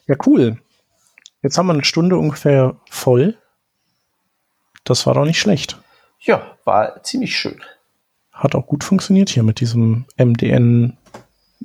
Ja, 0.08 0.16
cool. 0.26 0.60
Jetzt 1.42 1.58
haben 1.58 1.66
wir 1.66 1.74
eine 1.74 1.84
Stunde 1.84 2.18
ungefähr 2.18 2.80
voll. 2.90 3.36
Das 4.82 5.06
war 5.06 5.14
doch 5.14 5.24
nicht 5.24 5.38
schlecht. 5.38 5.78
Ja, 6.27 6.57
war 6.64 7.03
ziemlich 7.05 7.37
schön. 7.37 7.61
Hat 8.33 8.55
auch 8.55 8.66
gut 8.66 8.83
funktioniert 8.83 9.29
hier 9.29 9.45
mit 9.45 9.61
diesem 9.61 10.05
MDN 10.18 10.97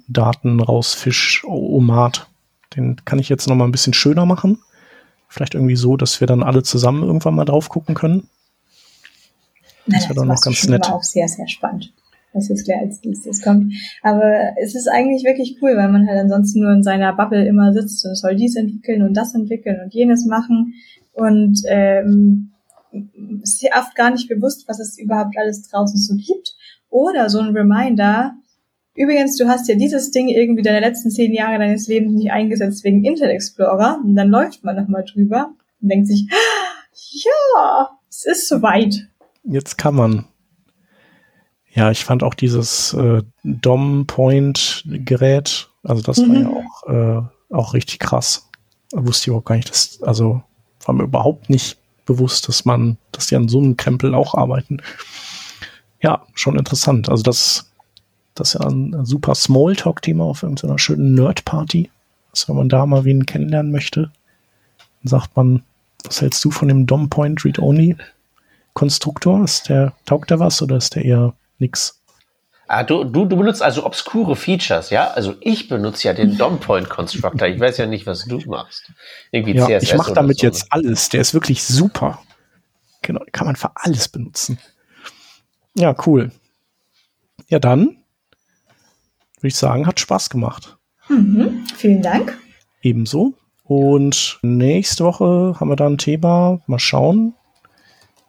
Daten 0.08 0.62
rausfisch 0.62 1.44
Omat. 1.46 2.28
Den 2.76 3.04
kann 3.04 3.20
ich 3.20 3.28
jetzt 3.28 3.50
noch 3.50 3.56
mal 3.56 3.66
ein 3.66 3.72
bisschen 3.72 3.94
schöner 3.94 4.26
machen. 4.26 4.60
Vielleicht 5.28 5.56
irgendwie 5.56 5.76
so, 5.76 5.98
dass 5.98 6.20
wir 6.22 6.28
dann 6.28 6.44
alle 6.44 6.64
zusammen 6.64 7.04
irgendwann 7.04 7.36
mal 7.36 7.46
drauf 7.46 7.70
gucken 7.70 7.96
können. 7.96 8.30
Das 9.88 10.04
wäre 10.04 10.16
doch 10.16 10.26
noch 10.26 10.42
ganz 10.42 10.68
nett. 10.68 10.88
War 10.88 10.96
auch 10.96 11.04
sehr, 11.04 11.28
sehr 11.28 11.48
spannend, 11.48 11.92
was 12.34 12.48
jetzt 12.48 12.66
gleich 12.66 12.82
als 12.82 13.04
nächstes 13.04 13.42
kommt. 13.42 13.74
Aber 14.04 14.54
es 14.62 14.76
ist 14.76 14.88
eigentlich 14.88 15.24
wirklich 15.24 15.58
cool, 15.62 15.76
weil 15.76 15.90
man 15.90 16.08
halt 16.08 16.20
ansonsten 16.20 16.62
nur 16.62 16.72
in 16.72 16.84
seiner 16.84 17.14
Bubble 17.14 17.46
immer 17.46 17.74
sitzt 17.74 18.06
und 18.06 18.16
soll 18.16 18.36
dies 18.36 18.56
entwickeln 18.56 19.02
und 19.02 19.16
das 19.16 19.34
entwickeln 19.34 19.82
und 19.84 19.94
jenes 19.94 20.26
machen. 20.26 20.76
Und 21.14 21.62
ähm, 21.66 22.52
ist 23.42 23.66
oft 23.76 23.96
gar 23.96 24.12
nicht 24.12 24.30
bewusst, 24.30 24.68
was 24.68 24.80
es 24.80 24.98
überhaupt 24.98 25.36
alles 25.38 25.70
draußen 25.70 25.98
so 25.98 26.16
gibt. 26.16 26.56
Oder 26.90 27.30
so 27.30 27.40
ein 27.40 27.56
Reminder, 27.56 28.34
übrigens, 28.96 29.38
du 29.38 29.48
hast 29.48 29.70
ja 29.70 29.76
dieses 29.76 30.12
Ding 30.12 30.28
irgendwie 30.28 30.62
deine 30.62 30.82
letzten 30.82 31.10
zehn 31.10 31.34
Jahre 31.34 31.58
deines 31.60 31.88
Lebens 31.88 32.14
nicht 32.14 32.32
eingesetzt 32.32 32.84
wegen 32.84 33.06
Internet 33.06 33.36
Explorer. 33.36 34.00
Und 34.04 34.16
dann 34.16 34.30
läuft 34.30 34.64
man 34.64 34.76
nochmal 34.76 35.06
drüber 35.06 35.54
und 35.82 35.90
denkt 35.90 36.08
sich, 36.08 36.28
ja, 37.24 37.90
es 38.10 38.26
ist 38.26 38.48
soweit. 38.48 39.08
Jetzt 39.44 39.78
kann 39.78 39.94
man. 39.96 40.26
Ja, 41.74 41.90
ich 41.90 42.04
fand 42.04 42.22
auch 42.24 42.34
dieses 42.34 42.94
äh, 42.94 43.24
DOM-Point-Gerät, 43.44 45.70
also 45.84 46.04
das 46.04 46.18
mhm. 46.18 46.30
war 46.30 46.42
ja 46.42 46.50
auch, 46.50 46.84
äh, 46.88 47.22
auch 47.56 47.74
richtig 47.74 48.00
krass. 48.00 48.50
Wusste 48.92 49.24
ich 49.24 49.28
überhaupt 49.28 49.48
gar 49.48 49.56
nicht, 49.56 49.70
dass, 49.70 50.04
also 50.04 50.42
war 50.86 50.94
mir 50.94 51.04
überhaupt 51.04 51.50
nicht 51.50 51.78
bewusst, 52.14 52.48
dass 52.48 52.66
man, 52.66 52.98
dass 53.12 53.28
die 53.28 53.36
an 53.36 53.48
so 53.48 53.60
einem 53.60 53.78
Krempel 53.78 54.14
auch 54.14 54.36
arbeiten. 54.36 54.82
Ja, 56.02 56.26
schon 56.34 56.58
interessant. 56.58 57.10
Also 57.10 57.24
das, 57.24 57.72
das 58.36 58.56
ist 58.56 58.62
ja 58.62 58.68
ein 58.68 59.06
super 59.06 59.36
Smalltalk-Thema 59.36 60.24
auf 60.24 60.44
irgendeiner 60.44 60.80
schönen 60.80 61.14
Nerd-Party. 61.14 61.90
Also 62.32 62.50
wenn 62.50 62.56
man 62.56 62.70
da 62.70 62.86
mal 62.86 63.06
wen 63.06 63.26
kennenlernen 63.26 63.72
möchte, 63.72 64.12
dann 65.04 65.10
sagt 65.10 65.36
man, 65.36 65.64
was 66.04 66.22
hältst 66.22 66.44
du 66.44 66.52
von 66.52 66.68
dem 66.68 66.88
DOM 66.88 67.10
Point 67.10 67.46
Read 67.46 67.60
Only 67.60 67.96
Konstruktor? 68.74 69.44
Ist 69.44 69.70
der, 69.70 69.94
taugt 70.06 70.32
der 70.32 70.40
was 70.40 70.62
oder 70.62 70.78
ist 70.78 70.96
der 70.96 71.06
eher 71.06 71.34
nix? 71.60 72.01
Ah, 72.74 72.86
du, 72.86 73.04
du, 73.04 73.26
du 73.26 73.36
benutzt 73.36 73.62
also 73.62 73.86
obskure 73.86 74.38
Features, 74.38 74.92
ja? 74.92 75.12
Also 75.12 75.36
ich 75.42 75.68
benutze 75.68 76.08
ja 76.08 76.14
den 76.14 76.38
DOM 76.38 76.62
Point 76.62 76.88
Constructor. 76.88 77.46
Ich 77.50 77.60
weiß 77.60 77.76
ja 77.76 77.86
nicht, 77.86 78.08
was 78.08 78.24
du 78.24 78.40
machst. 78.46 78.94
Irgendwie 79.30 79.56
ja, 79.56 79.66
CSS 79.66 79.84
ich 79.84 79.98
mache 79.98 80.14
damit 80.14 80.40
so. 80.40 80.48
jetzt 80.48 80.68
alles. 80.72 81.10
Der 81.10 81.20
ist 81.20 81.34
wirklich 81.34 81.66
super. 81.66 82.24
Genau, 83.02 83.20
kann 83.34 83.46
man 83.46 83.58
für 83.58 83.72
alles 83.76 84.08
benutzen. 84.08 84.58
Ja, 85.76 85.94
cool. 86.06 86.32
Ja, 87.50 87.60
dann 87.60 87.98
würde 89.42 89.50
ich 89.50 89.58
sagen, 89.58 89.86
hat 89.86 90.00
Spaß 90.00 90.30
gemacht. 90.30 90.78
Mhm, 91.10 91.66
vielen 91.76 92.02
Dank. 92.02 92.38
Ebenso. 92.82 93.34
Und 93.66 94.40
nächste 94.44 95.04
Woche 95.04 95.58
haben 95.60 95.68
wir 95.68 95.76
da 95.76 95.88
ein 95.88 95.98
Thema. 95.98 96.62
Mal 96.68 96.80
schauen. 96.80 97.34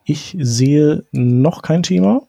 Ich 0.03 0.37
sehe 0.41 1.05
noch 1.13 1.63
kein 1.63 1.85
Thema. 1.85 2.23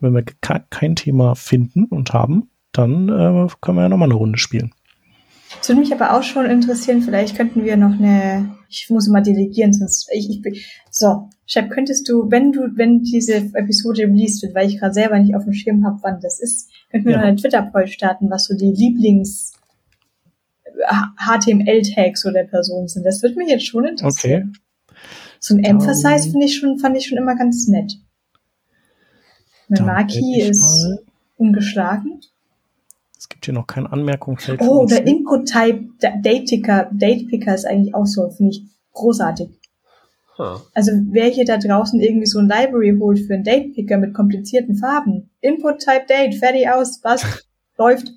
Wenn 0.00 0.14
wir 0.14 0.24
kein 0.70 0.96
Thema 0.96 1.34
finden 1.34 1.84
und 1.84 2.12
haben, 2.12 2.50
dann 2.72 3.08
äh, 3.08 3.48
können 3.60 3.78
wir 3.78 3.82
ja 3.82 3.88
nochmal 3.88 4.08
eine 4.08 4.18
Runde 4.18 4.38
spielen. 4.38 4.72
Das 5.58 5.68
würde 5.68 5.80
mich 5.80 5.92
aber 5.92 6.16
auch 6.16 6.22
schon 6.22 6.46
interessieren. 6.46 7.02
Vielleicht 7.02 7.36
könnten 7.36 7.64
wir 7.64 7.76
noch 7.76 7.92
eine. 7.92 8.54
Ich 8.68 8.88
muss 8.90 9.08
mal 9.08 9.22
delegieren, 9.22 9.72
sonst. 9.72 10.08
Ich, 10.12 10.28
ich 10.28 10.42
bin, 10.42 10.54
so, 10.90 11.30
Shep, 11.46 11.70
könntest 11.70 12.08
du, 12.08 12.30
wenn 12.30 12.52
du, 12.52 12.68
wenn 12.74 13.02
diese 13.02 13.36
Episode 13.54 14.02
released 14.02 14.42
wird, 14.42 14.54
weil 14.54 14.68
ich 14.68 14.78
gerade 14.78 14.92
selber 14.92 15.18
nicht 15.18 15.34
auf 15.34 15.44
dem 15.44 15.54
Schirm 15.54 15.86
habe, 15.86 15.98
wann 16.02 16.20
das 16.20 16.38
ist, 16.38 16.70
könnten 16.90 17.06
wir 17.06 17.12
ja. 17.12 17.18
noch 17.18 17.26
eine 17.26 17.36
Twitter-Poll 17.36 17.86
starten, 17.86 18.30
was 18.30 18.44
so 18.44 18.54
die 18.54 18.72
Lieblings- 18.72 19.52
HTML-Tags 21.16 22.20
so 22.22 22.30
der 22.30 22.44
Person 22.44 22.88
sind. 22.88 23.04
Das 23.04 23.22
würde 23.22 23.36
mich 23.36 23.48
jetzt 23.48 23.66
schon 23.66 23.84
interessieren. 23.84 24.52
Okay. 24.54 24.98
So 25.40 25.54
ein 25.54 25.64
Emphasize 25.64 26.30
finde 26.30 26.46
ich 26.46 26.56
schon, 26.56 26.78
fand 26.78 26.96
ich 26.96 27.06
schon 27.06 27.18
immer 27.18 27.36
ganz 27.36 27.68
nett. 27.68 27.94
Mein 29.68 29.84
Marquis 29.84 30.48
ist 30.48 30.84
mal. 30.84 30.98
ungeschlagen. 31.36 32.20
Es 33.18 33.28
gibt 33.28 33.44
hier 33.44 33.54
noch 33.54 33.66
keine 33.66 33.92
Anmerkung. 33.92 34.38
Oh, 34.60 34.86
der 34.86 35.06
Input-Type 35.06 35.88
Date-Picker 36.22 36.88
Date 36.92 37.28
-Picker 37.28 37.54
ist 37.54 37.66
eigentlich 37.66 37.94
auch 37.94 38.06
so, 38.06 38.28
finde 38.30 38.52
ich 38.52 38.62
großartig. 38.92 39.50
Huh. 40.38 40.60
Also 40.72 40.92
wer 41.10 41.26
hier 41.26 41.44
da 41.44 41.58
draußen 41.58 42.00
irgendwie 42.00 42.26
so 42.26 42.38
ein 42.38 42.48
Library 42.48 42.96
holt 42.98 43.18
für 43.18 43.34
einen 43.34 43.44
Date-Picker 43.44 43.98
mit 43.98 44.14
komplizierten 44.14 44.76
Farben. 44.76 45.30
Input-Type 45.40 46.06
Date, 46.08 46.36
fertig 46.36 46.68
aus, 46.70 47.00
passt, 47.00 47.48
läuft. 47.76 48.12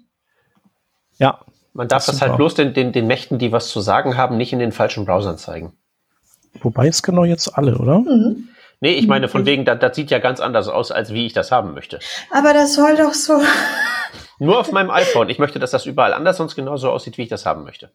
Ja, 1.17 1.39
man 1.73 1.87
darf 1.87 2.05
das, 2.05 2.19
das 2.19 2.21
halt 2.21 2.37
bloß 2.37 2.55
den, 2.55 2.73
den, 2.73 2.91
den 2.91 3.07
Mächten, 3.07 3.39
die 3.39 3.51
was 3.51 3.69
zu 3.69 3.81
sagen 3.81 4.17
haben, 4.17 4.37
nicht 4.37 4.53
in 4.53 4.59
den 4.59 4.71
falschen 4.71 5.05
Browsern 5.05 5.37
zeigen. 5.37 5.73
Wobei 6.61 6.87
es 6.87 7.01
genau 7.01 7.23
jetzt 7.23 7.57
alle, 7.57 7.77
oder? 7.77 7.99
Mhm. 7.99 8.49
Nee, 8.83 8.93
ich 8.93 9.07
meine 9.07 9.29
von 9.29 9.45
wegen, 9.45 9.63
das, 9.63 9.79
das 9.79 9.95
sieht 9.95 10.09
ja 10.09 10.17
ganz 10.17 10.39
anders 10.39 10.67
aus, 10.67 10.91
als 10.91 11.13
wie 11.13 11.27
ich 11.27 11.33
das 11.33 11.51
haben 11.51 11.73
möchte. 11.75 11.99
Aber 12.31 12.51
das 12.53 12.73
soll 12.73 12.95
doch 12.95 13.13
so. 13.13 13.39
Nur 14.39 14.59
auf 14.59 14.71
meinem 14.71 14.89
iPhone. 14.89 15.29
Ich 15.29 15.37
möchte, 15.37 15.59
dass 15.59 15.69
das 15.69 15.85
überall 15.85 16.13
anders 16.13 16.37
sonst 16.37 16.55
genauso 16.55 16.89
aussieht, 16.89 17.19
wie 17.19 17.21
ich 17.21 17.29
das 17.29 17.45
haben 17.45 17.63
möchte. 17.63 17.91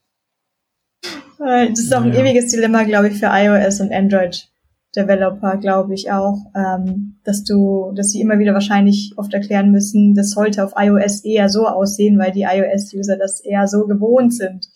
Äh, 1.45 1.69
das 1.71 1.81
ist 1.81 1.95
auch 1.95 2.03
ein 2.03 2.13
ja. 2.13 2.21
ewiges 2.21 2.53
Dilemma, 2.53 2.85
glaube 2.85 3.09
ich, 3.09 3.19
für 3.19 3.27
iOS 3.27 3.81
und 3.81 3.93
Android. 3.93 4.49
Developer, 4.97 5.59
glaube 5.59 5.93
ich 5.93 6.11
auch, 6.11 6.39
ähm, 6.57 7.21
dass 7.25 7.45
du, 7.45 7.93
dass 7.95 8.11
sie 8.11 8.21
immer 8.21 8.39
wieder 8.39 8.55
wahrscheinlich 8.55 9.13
oft 9.17 9.35
erklären 9.35 9.71
müssen, 9.71 10.15
das 10.15 10.31
sollte 10.31 10.65
auf 10.65 10.73
iOS 10.77 11.23
eher 11.25 11.49
so 11.49 11.67
aussehen, 11.67 12.19
weil 12.19 12.33
die 12.33 12.45
iOS-User 12.45 13.19
das 13.19 13.41
eher 13.41 13.67
so 13.67 13.87
gewohnt 13.87 14.33
sind. 14.33 14.67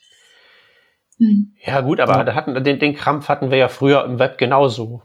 Hm. 1.17 1.55
Ja 1.65 1.81
gut, 1.81 2.01
aber 2.01 2.27
ja. 2.27 2.35
Hatten, 2.35 2.63
den, 2.63 2.79
den 2.79 2.95
Krampf 2.95 3.29
hatten 3.29 3.51
wir 3.51 3.59
ja 3.59 3.69
früher 3.69 4.05
im 4.05 4.19
Web 4.19 4.37
genauso. 4.37 5.03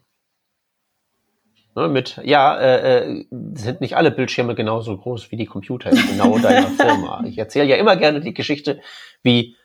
Ne, 1.76 1.90
mit, 1.90 2.22
ja, 2.24 2.58
äh, 2.58 3.00
äh 3.00 3.26
sind 3.54 3.82
nicht 3.82 3.98
alle 3.98 4.12
Bildschirme 4.12 4.56
genauso 4.56 4.98
groß 4.98 5.32
wie 5.32 5.36
die 5.36 5.46
Computer 5.46 5.92
in 5.92 6.08
genau 6.08 6.40
deiner 6.40 6.68
Firma. 6.80 7.24
Ich 7.28 7.38
erzähle 7.38 7.66
ja 7.66 7.76
immer 7.76 7.98
gerne 7.98 8.22
die 8.22 8.34
Geschichte, 8.34 8.80
wie 9.24 9.58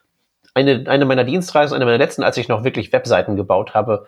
eine, 0.55 0.85
eine 0.89 1.05
meiner 1.05 1.23
Dienstreisen, 1.23 1.77
eine 1.77 1.85
meiner 1.85 1.99
letzten, 1.99 2.25
als 2.25 2.37
ich 2.37 2.49
noch 2.49 2.65
wirklich 2.65 2.93
Webseiten 2.93 3.37
gebaut 3.37 3.75
habe, 3.75 4.07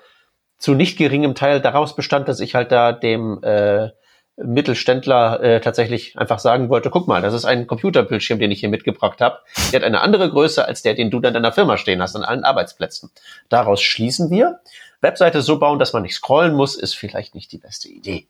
zu 0.58 0.74
nicht 0.74 0.98
geringem 0.98 1.36
Teil 1.36 1.60
daraus 1.60 1.94
bestand, 1.94 2.28
dass 2.28 2.40
ich 2.40 2.56
halt 2.56 2.72
da 2.72 2.92
dem 2.92 3.40
äh, 3.44 3.90
Mittelständler 4.36 5.40
äh, 5.40 5.60
tatsächlich 5.60 6.18
einfach 6.18 6.38
sagen 6.38 6.68
wollte, 6.68 6.90
guck 6.90 7.06
mal, 7.06 7.22
das 7.22 7.34
ist 7.34 7.44
ein 7.44 7.66
Computerbildschirm, 7.66 8.38
den 8.38 8.50
ich 8.50 8.60
hier 8.60 8.68
mitgebracht 8.68 9.20
habe. 9.20 9.38
Der 9.72 9.80
hat 9.80 9.86
eine 9.86 10.00
andere 10.00 10.30
Größe 10.30 10.66
als 10.66 10.82
der, 10.82 10.94
den 10.94 11.10
du 11.10 11.20
dann 11.20 11.34
in 11.34 11.42
deiner 11.42 11.52
Firma 11.52 11.76
stehen 11.76 12.02
hast, 12.02 12.16
an 12.16 12.24
allen 12.24 12.44
Arbeitsplätzen. 12.44 13.10
Daraus 13.48 13.82
schließen 13.82 14.30
wir, 14.30 14.60
Webseite 15.02 15.42
so 15.42 15.58
bauen, 15.58 15.78
dass 15.78 15.92
man 15.92 16.02
nicht 16.02 16.14
scrollen 16.14 16.54
muss, 16.54 16.76
ist 16.76 16.94
vielleicht 16.94 17.34
nicht 17.34 17.52
die 17.52 17.58
beste 17.58 17.88
Idee. 17.88 18.26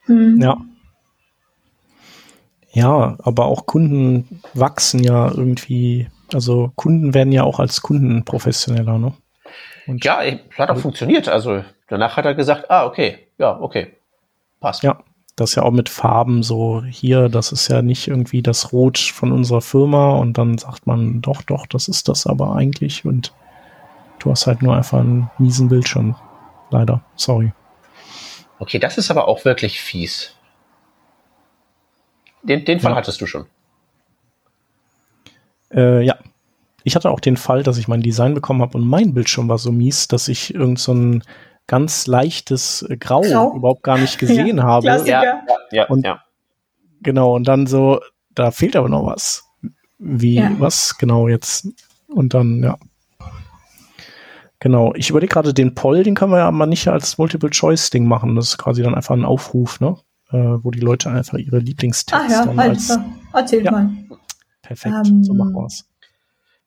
Hm. 0.00 0.40
Ja. 0.40 0.58
Ja, 2.72 3.16
aber 3.22 3.46
auch 3.46 3.64
Kunden 3.64 4.42
wachsen 4.52 5.02
ja 5.02 5.30
irgendwie, 5.30 6.08
also 6.34 6.72
Kunden 6.74 7.14
werden 7.14 7.32
ja 7.32 7.44
auch 7.44 7.58
als 7.58 7.80
Kunden 7.80 8.24
professioneller, 8.24 8.98
ne? 8.98 9.14
Und 9.86 10.04
ja, 10.04 10.20
hat 10.58 10.68
auch 10.68 10.78
funktioniert. 10.78 11.28
Also 11.28 11.64
danach 11.88 12.16
hat 12.16 12.26
er 12.26 12.34
gesagt, 12.34 12.70
ah, 12.70 12.84
okay, 12.84 13.28
ja, 13.38 13.58
okay, 13.58 13.94
passt. 14.60 14.82
Ja, 14.82 14.98
das 15.36 15.54
ja 15.54 15.62
auch 15.62 15.70
mit 15.70 15.88
Farben 15.88 16.42
so 16.42 16.82
hier, 16.82 17.28
das 17.28 17.52
ist 17.52 17.68
ja 17.68 17.82
nicht 17.82 18.08
irgendwie 18.08 18.42
das 18.42 18.72
Rot 18.72 18.98
von 18.98 19.32
unserer 19.32 19.60
Firma 19.60 20.10
und 20.16 20.36
dann 20.36 20.58
sagt 20.58 20.86
man, 20.86 21.22
doch, 21.22 21.42
doch, 21.42 21.66
das 21.66 21.88
ist 21.88 22.08
das 22.08 22.26
aber 22.26 22.56
eigentlich 22.56 23.04
und 23.04 23.32
du 24.18 24.30
hast 24.30 24.46
halt 24.46 24.62
nur 24.62 24.76
einfach 24.76 25.00
einen 25.00 25.30
miesen 25.38 25.68
Bildschirm. 25.68 26.16
Leider, 26.70 27.02
sorry. 27.14 27.52
Okay, 28.58 28.78
das 28.78 28.98
ist 28.98 29.10
aber 29.10 29.28
auch 29.28 29.44
wirklich 29.44 29.80
fies. 29.80 30.34
Den, 32.42 32.64
den 32.64 32.80
Fall 32.80 32.92
ja. 32.92 32.96
hattest 32.96 33.20
du 33.20 33.26
schon. 33.26 33.46
Äh, 35.72 36.02
ja, 36.04 36.16
ich 36.84 36.94
hatte 36.94 37.10
auch 37.10 37.20
den 37.20 37.36
Fall, 37.36 37.62
dass 37.62 37.78
ich 37.78 37.88
mein 37.88 38.00
Design 38.00 38.34
bekommen 38.34 38.62
habe 38.62 38.78
und 38.78 38.86
mein 38.86 39.12
Bildschirm 39.12 39.48
war 39.48 39.58
so 39.58 39.72
mies, 39.72 40.06
dass 40.06 40.28
ich 40.28 40.54
irgend 40.54 40.78
so 40.78 40.94
ein 40.94 41.24
ganz 41.66 42.06
leichtes 42.06 42.86
Grau, 43.00 43.22
Grau? 43.22 43.56
überhaupt 43.56 43.82
gar 43.82 43.98
nicht 43.98 44.18
gesehen 44.20 44.58
ja, 44.58 44.62
habe. 44.62 44.86
Klassiker. 44.86 45.22
Ja, 45.22 45.42
ja, 45.72 45.86
und, 45.86 46.04
ja. 46.04 46.22
Genau, 47.02 47.34
und 47.34 47.48
dann 47.48 47.66
so, 47.66 48.00
da 48.34 48.52
fehlt 48.52 48.76
aber 48.76 48.88
noch 48.88 49.04
was. 49.04 49.44
Wie, 49.98 50.36
ja. 50.36 50.52
was 50.58 50.96
genau 50.96 51.26
jetzt? 51.28 51.68
Und 52.06 52.34
dann, 52.34 52.62
ja. 52.62 52.78
Genau, 54.66 54.92
ich 54.96 55.10
überlege 55.10 55.32
gerade 55.32 55.54
den 55.54 55.76
Poll, 55.76 56.02
den 56.02 56.16
können 56.16 56.32
wir 56.32 56.38
ja 56.38 56.48
aber 56.48 56.66
nicht 56.66 56.88
als 56.88 57.18
Multiple-Choice-Ding 57.18 58.04
machen. 58.04 58.34
Das 58.34 58.48
ist 58.48 58.58
quasi 58.58 58.82
dann 58.82 58.96
einfach 58.96 59.14
ein 59.14 59.24
Aufruf, 59.24 59.78
ne? 59.78 59.96
Äh, 60.32 60.38
wo 60.38 60.72
die 60.72 60.80
Leute 60.80 61.08
einfach 61.08 61.38
ihre 61.38 61.60
Lieblingstexte 61.60 62.16
ah, 62.16 62.28
ja, 62.28 62.44
dann 62.44 62.58
als, 62.58 62.98
Erzählt 63.32 63.64
ja, 63.64 63.70
mal. 63.70 63.90
Perfekt, 64.62 65.08
um, 65.08 65.22
so 65.22 65.34
machen 65.34 65.52
wir 65.52 65.66
es. 65.66 65.88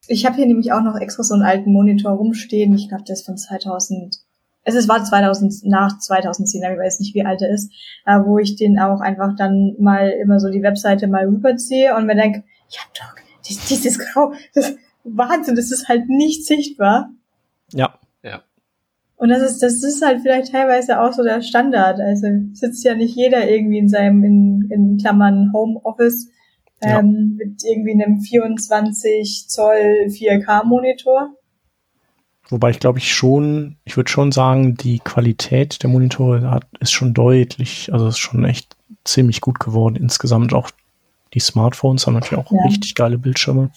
Ich 0.08 0.24
habe 0.24 0.36
hier 0.36 0.46
nämlich 0.46 0.72
auch 0.72 0.80
noch 0.80 0.96
extra 0.96 1.22
so 1.22 1.34
einen 1.34 1.42
alten 1.42 1.74
Monitor 1.74 2.12
rumstehen. 2.12 2.74
Ich 2.74 2.88
glaube, 2.88 3.04
der 3.04 3.12
ist 3.12 3.26
von 3.26 3.36
2000. 3.36 4.16
Es 4.62 4.88
war 4.88 5.04
2000 5.04 5.66
nach 5.66 5.98
2010, 5.98 6.64
aber 6.64 6.72
ich 6.76 6.80
weiß 6.80 7.00
nicht, 7.00 7.14
wie 7.14 7.26
alt 7.26 7.42
er 7.42 7.50
ist, 7.50 7.70
äh, 8.06 8.18
wo 8.24 8.38
ich 8.38 8.56
den 8.56 8.78
auch 8.78 9.02
einfach 9.02 9.36
dann 9.36 9.74
mal 9.78 10.08
immer 10.08 10.40
so 10.40 10.48
die 10.48 10.62
Webseite 10.62 11.06
mal 11.06 11.26
rüberziehe 11.26 11.94
und 11.94 12.06
mir 12.06 12.16
denke, 12.16 12.44
ja 12.70 12.80
doch, 12.94 13.14
dies, 13.46 13.62
dieses 13.66 13.98
Grau, 13.98 14.32
das 14.54 14.74
Wahnsinn, 15.04 15.54
das 15.54 15.70
ist 15.70 15.86
halt 15.86 16.08
nicht 16.08 16.46
sichtbar. 16.46 17.10
Ja, 17.72 17.94
ja. 18.22 18.42
Und 19.16 19.28
das 19.28 19.42
ist, 19.42 19.62
das 19.62 19.82
ist 19.82 20.04
halt 20.04 20.22
vielleicht 20.22 20.52
teilweise 20.52 21.00
auch 21.00 21.12
so 21.12 21.22
der 21.22 21.42
Standard. 21.42 22.00
Also 22.00 22.26
sitzt 22.54 22.84
ja 22.84 22.94
nicht 22.94 23.14
jeder 23.14 23.48
irgendwie 23.48 23.78
in 23.78 23.88
seinem, 23.88 24.24
in, 24.24 24.70
in 24.70 24.98
Klammern 24.98 25.52
Homeoffice 25.52 26.28
ähm, 26.80 27.36
mit 27.36 27.62
irgendwie 27.64 27.92
einem 27.92 28.20
24 28.20 29.46
Zoll 29.48 30.06
4K 30.08 30.64
Monitor. 30.64 31.34
Wobei 32.48 32.70
ich 32.70 32.80
glaube 32.80 32.98
ich 32.98 33.14
schon, 33.14 33.76
ich 33.84 33.96
würde 33.96 34.10
schon 34.10 34.32
sagen, 34.32 34.74
die 34.74 34.98
Qualität 34.98 35.82
der 35.82 35.90
Monitore 35.90 36.50
hat, 36.50 36.66
ist 36.80 36.90
schon 36.92 37.14
deutlich, 37.14 37.92
also 37.92 38.08
ist 38.08 38.18
schon 38.18 38.44
echt 38.44 38.76
ziemlich 39.04 39.40
gut 39.40 39.60
geworden 39.60 39.96
insgesamt 39.96 40.52
auch 40.52 40.70
Die 41.32 41.40
Smartphones 41.40 42.06
haben 42.06 42.14
natürlich 42.14 42.44
auch 42.44 42.50
Ja. 42.50 42.64
richtig 42.64 42.96
geile 42.96 43.18
Bildschirme. 43.18 43.70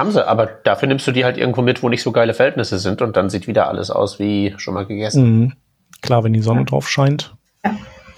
Haben 0.00 0.12
sie, 0.12 0.26
aber 0.26 0.46
dafür 0.46 0.88
nimmst 0.88 1.06
du 1.06 1.12
die 1.12 1.26
halt 1.26 1.36
irgendwo 1.36 1.60
mit, 1.60 1.82
wo 1.82 1.90
nicht 1.90 2.02
so 2.02 2.10
geile 2.10 2.32
Verhältnisse 2.32 2.78
sind 2.78 3.02
und 3.02 3.18
dann 3.18 3.28
sieht 3.28 3.46
wieder 3.46 3.68
alles 3.68 3.90
aus 3.90 4.18
wie 4.18 4.54
schon 4.56 4.72
mal 4.72 4.86
gegessen. 4.86 5.40
Mhm. 5.40 5.52
Klar, 6.00 6.24
wenn 6.24 6.32
die 6.32 6.40
Sonne 6.40 6.64
drauf 6.64 6.88
scheint. 6.88 7.36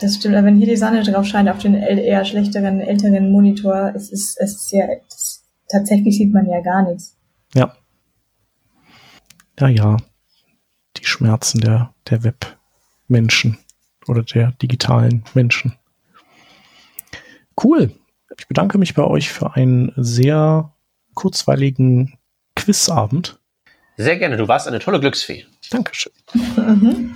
Das 0.00 0.14
stimmt, 0.14 0.36
aber 0.36 0.46
wenn 0.46 0.58
hier 0.58 0.68
die 0.68 0.76
Sonne 0.76 1.02
drauf 1.02 1.26
scheint 1.26 1.48
auf 1.48 1.58
den 1.58 1.74
eher 1.74 2.24
schlechteren, 2.24 2.80
älteren 2.80 3.32
Monitor, 3.32 3.92
es 3.96 4.12
ist, 4.12 4.38
es 4.38 4.54
ist 4.54 4.70
ja, 4.70 4.84
es, 5.08 5.44
tatsächlich 5.68 6.16
sieht 6.16 6.32
man 6.32 6.48
ja 6.48 6.60
gar 6.60 6.88
nichts. 6.88 7.18
Ja. 7.52 7.74
Ja, 9.58 9.66
ja. 9.66 9.96
Die 10.98 11.04
Schmerzen 11.04 11.62
der, 11.62 11.92
der 12.08 12.20
Webmenschen 12.22 13.58
oder 14.06 14.22
der 14.22 14.52
digitalen 14.62 15.24
Menschen. 15.34 15.74
Cool. 17.60 17.90
Ich 18.38 18.46
bedanke 18.46 18.78
mich 18.78 18.94
bei 18.94 19.02
euch 19.02 19.32
für 19.32 19.56
einen 19.56 19.92
sehr 19.96 20.71
kurzweiligen 21.14 22.18
Quizabend. 22.56 23.38
Sehr 23.96 24.18
gerne, 24.18 24.36
du 24.36 24.48
warst 24.48 24.68
eine 24.68 24.78
tolle 24.78 25.00
Glücksfee. 25.00 25.44
Dankeschön. 25.70 26.12
Mhm. 26.34 27.14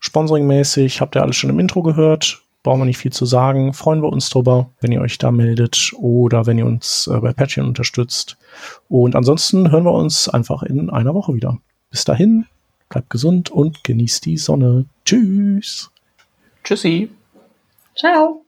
Sponsoring-mäßig 0.00 1.00
habt 1.00 1.16
ihr 1.16 1.22
alles 1.22 1.36
schon 1.36 1.50
im 1.50 1.58
Intro 1.58 1.82
gehört. 1.82 2.42
Brauchen 2.62 2.80
wir 2.80 2.86
nicht 2.86 2.98
viel 2.98 3.12
zu 3.12 3.26
sagen. 3.26 3.74
Freuen 3.74 4.02
wir 4.02 4.10
uns 4.10 4.30
drüber, 4.30 4.70
wenn 4.80 4.92
ihr 4.92 5.00
euch 5.00 5.18
da 5.18 5.30
meldet 5.30 5.92
oder 5.96 6.46
wenn 6.46 6.58
ihr 6.58 6.66
uns 6.66 7.06
äh, 7.06 7.18
bei 7.20 7.32
Patreon 7.32 7.68
unterstützt. 7.68 8.36
Und 8.88 9.16
ansonsten 9.16 9.70
hören 9.70 9.84
wir 9.84 9.92
uns 9.92 10.28
einfach 10.28 10.62
in 10.62 10.90
einer 10.90 11.14
Woche 11.14 11.34
wieder. 11.34 11.58
Bis 11.90 12.04
dahin, 12.04 12.46
bleibt 12.88 13.10
gesund 13.10 13.50
und 13.50 13.84
genießt 13.84 14.24
die 14.24 14.38
Sonne. 14.38 14.86
Tschüss. 15.04 15.90
Tschüssi. 16.64 17.10
Ciao. 17.96 18.43